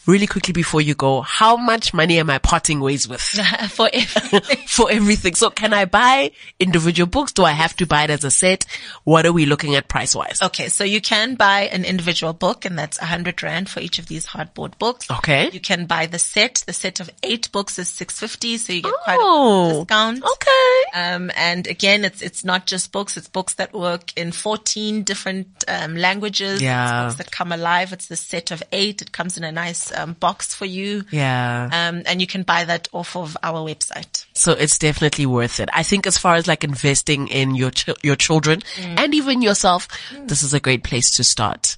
really 0.10 0.28
quickly 0.28 0.52
before 0.54 0.82
you 0.82 0.96
go, 0.96 1.22
how 1.22 1.56
much 1.56 1.94
money 1.94 2.20
am 2.20 2.30
I 2.30 2.38
parting 2.40 2.80
ways 2.80 3.08
with 3.08 3.22
for 3.70 3.90
everything. 3.94 4.58
for 4.68 4.92
everything? 4.92 5.36
So 5.36 5.50
can 5.50 5.74
I 5.74 5.86
buy 5.86 6.32
individual 6.60 7.08
books? 7.08 7.32
Do 7.32 7.44
I 7.44 7.52
have 7.52 7.76
to 7.78 7.86
buy 7.86 8.04
it 8.04 8.10
as 8.10 8.24
a 8.24 8.32
set? 8.32 8.66
What 9.04 9.26
are 9.26 9.32
we 9.34 9.46
looking 9.46 9.76
at 9.76 9.88
price 9.88 10.16
wise? 10.16 10.42
Okay, 10.42 10.70
so 10.70 10.84
you 10.84 11.02
can 11.02 11.36
buy 11.36 11.62
an 11.72 11.86
individual 11.86 12.34
book 12.34 12.66
and 12.66 12.78
that's 12.78 13.00
a 13.00 13.06
hundred 13.06 13.42
rand 13.44 13.70
for 13.70 13.80
each 13.80 14.00
of 14.00 14.08
these 14.08 14.26
hardboard 14.26 14.78
books. 14.80 15.10
Okay. 15.10 15.50
You 15.52 15.60
can 15.60 15.86
buy 15.86 16.06
the 16.06 16.20
set. 16.20 16.64
The 16.66 16.74
set 16.74 17.00
of 17.00 17.10
eight 17.24 17.52
books 17.52 17.78
is 17.80 17.90
six 17.90 18.20
fifty, 18.20 18.58
so 18.58 18.74
you 18.74 18.82
get 18.82 18.94
quite 19.04 19.16
a 19.16 19.22
Oh, 19.22 19.80
discount. 19.86 20.24
Okay. 20.24 20.84
Um, 20.94 21.32
and 21.36 21.68
again, 21.68 22.04
it's 22.04 22.22
it's 22.22 22.44
not 22.44 22.66
just 22.66 22.92
books; 22.92 23.16
it's 23.18 23.28
books 23.28 23.54
that 23.56 23.74
work 23.74 24.18
in 24.18 24.32
fourteen 24.32 25.04
different 25.04 25.48
um, 25.68 25.96
languages. 25.96 26.62
Yeah. 26.62 27.06
it's 27.08 27.16
books 27.16 27.24
that 27.26 27.32
come 27.32 27.52
alive. 27.52 27.94
It's 27.94 28.08
the 28.08 28.16
set 28.16 28.52
of 28.52 28.64
eight. 28.72 29.02
It 29.02 29.12
comes 29.12 29.38
in 29.38 29.44
a 29.44 29.52
nice 29.52 29.92
um, 30.00 30.14
box 30.14 30.54
for 30.54 30.66
you. 30.66 31.04
Yeah. 31.12 31.70
Um, 31.72 32.04
and 32.06 32.22
you 32.22 32.28
can 32.28 32.44
buy 32.44 32.66
that 32.66 32.88
off 32.92 33.16
of 33.16 33.38
our 33.44 33.60
website. 33.68 34.26
So 34.34 34.54
it's 34.54 34.78
definitely 34.78 35.26
worth 35.26 35.60
it. 35.60 35.70
I 35.74 35.84
think 35.84 36.08
as 36.08 36.18
far 36.18 36.36
as 36.36 36.48
like 36.48 36.64
investing 36.64 37.28
in 37.28 37.56
your, 37.56 37.72
ch- 37.72 37.90
your 38.04 38.16
children 38.16 38.62
and 38.80 39.14
even 39.14 39.42
yourself, 39.42 39.88
this 40.26 40.44
is 40.44 40.54
a 40.54 40.60
great 40.60 40.84
place 40.84 41.12
to 41.18 41.24
start. 41.24 41.78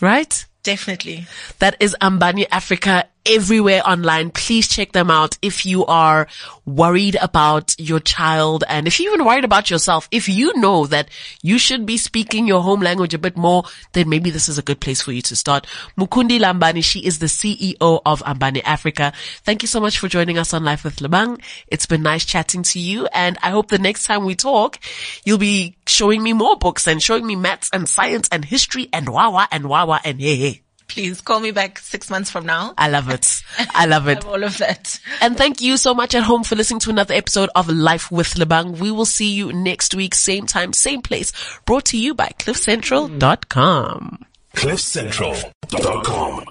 Right? 0.00 0.44
Definitely. 0.62 1.26
That 1.58 1.76
is 1.78 1.96
Ambani 2.00 2.46
Africa 2.50 3.06
everywhere 3.26 3.82
online. 3.86 4.30
Please 4.30 4.68
check 4.68 4.92
them 4.92 5.10
out 5.10 5.38
if 5.42 5.64
you 5.64 5.84
are 5.86 6.26
worried 6.66 7.16
about 7.20 7.74
your 7.78 8.00
child 8.00 8.64
and 8.68 8.86
if 8.86 9.00
you're 9.00 9.12
even 9.12 9.24
worried 9.24 9.44
about 9.44 9.70
yourself. 9.70 10.08
If 10.10 10.28
you 10.28 10.56
know 10.58 10.86
that 10.86 11.08
you 11.42 11.58
should 11.58 11.86
be 11.86 11.96
speaking 11.96 12.46
your 12.46 12.62
home 12.62 12.80
language 12.80 13.14
a 13.14 13.18
bit 13.18 13.36
more, 13.36 13.64
then 13.92 14.08
maybe 14.08 14.30
this 14.30 14.48
is 14.48 14.58
a 14.58 14.62
good 14.62 14.80
place 14.80 15.00
for 15.02 15.12
you 15.12 15.22
to 15.22 15.36
start. 15.36 15.66
Mukundi 15.98 16.38
Lambani, 16.38 16.82
she 16.82 17.00
is 17.00 17.18
the 17.18 17.26
CEO 17.26 18.02
of 18.04 18.22
Ambani 18.22 18.62
Africa. 18.64 19.12
Thank 19.42 19.62
you 19.62 19.68
so 19.68 19.80
much 19.80 19.98
for 19.98 20.08
joining 20.08 20.38
us 20.38 20.52
on 20.52 20.64
Life 20.64 20.84
with 20.84 20.96
Lebang. 20.96 21.40
It's 21.68 21.86
been 21.86 22.02
nice 22.02 22.24
chatting 22.24 22.62
to 22.64 22.78
you 22.78 23.06
and 23.12 23.38
I 23.42 23.50
hope 23.50 23.68
the 23.68 23.78
next 23.78 24.04
time 24.04 24.24
we 24.24 24.34
talk, 24.34 24.78
you'll 25.24 25.38
be 25.38 25.76
showing 25.86 26.22
me 26.22 26.32
more 26.32 26.56
books 26.56 26.86
and 26.86 27.02
showing 27.02 27.26
me 27.26 27.36
maths 27.36 27.70
and 27.72 27.88
science 27.88 28.28
and 28.30 28.44
history 28.44 28.88
and 28.92 29.08
wawa 29.08 29.48
and 29.50 29.68
wawa 29.68 30.00
and 30.04 30.20
hey 30.20 30.36
hey. 30.36 30.63
Please 30.88 31.20
call 31.20 31.40
me 31.40 31.50
back 31.50 31.78
six 31.78 32.10
months 32.10 32.30
from 32.30 32.46
now. 32.46 32.74
I 32.78 32.88
love 32.88 33.08
it. 33.10 33.42
I 33.74 33.86
love 33.86 34.06
it. 34.08 34.24
All 34.28 34.44
of 34.44 34.58
that. 34.58 35.00
And 35.20 35.36
thank 35.36 35.60
you 35.60 35.76
so 35.76 35.94
much 35.94 36.14
at 36.14 36.22
home 36.22 36.44
for 36.44 36.56
listening 36.56 36.80
to 36.80 36.90
another 36.90 37.14
episode 37.14 37.50
of 37.54 37.68
Life 37.68 38.10
with 38.12 38.34
Lebang. 38.34 38.78
We 38.78 38.90
will 38.90 39.04
see 39.04 39.32
you 39.32 39.52
next 39.52 39.94
week, 39.94 40.14
same 40.14 40.46
time, 40.46 40.72
same 40.72 41.02
place. 41.02 41.32
Brought 41.64 41.86
to 41.86 41.98
you 41.98 42.14
by 42.14 42.32
cliffcentral.com. 42.38 44.24
CliffCentral.com. 44.54 46.44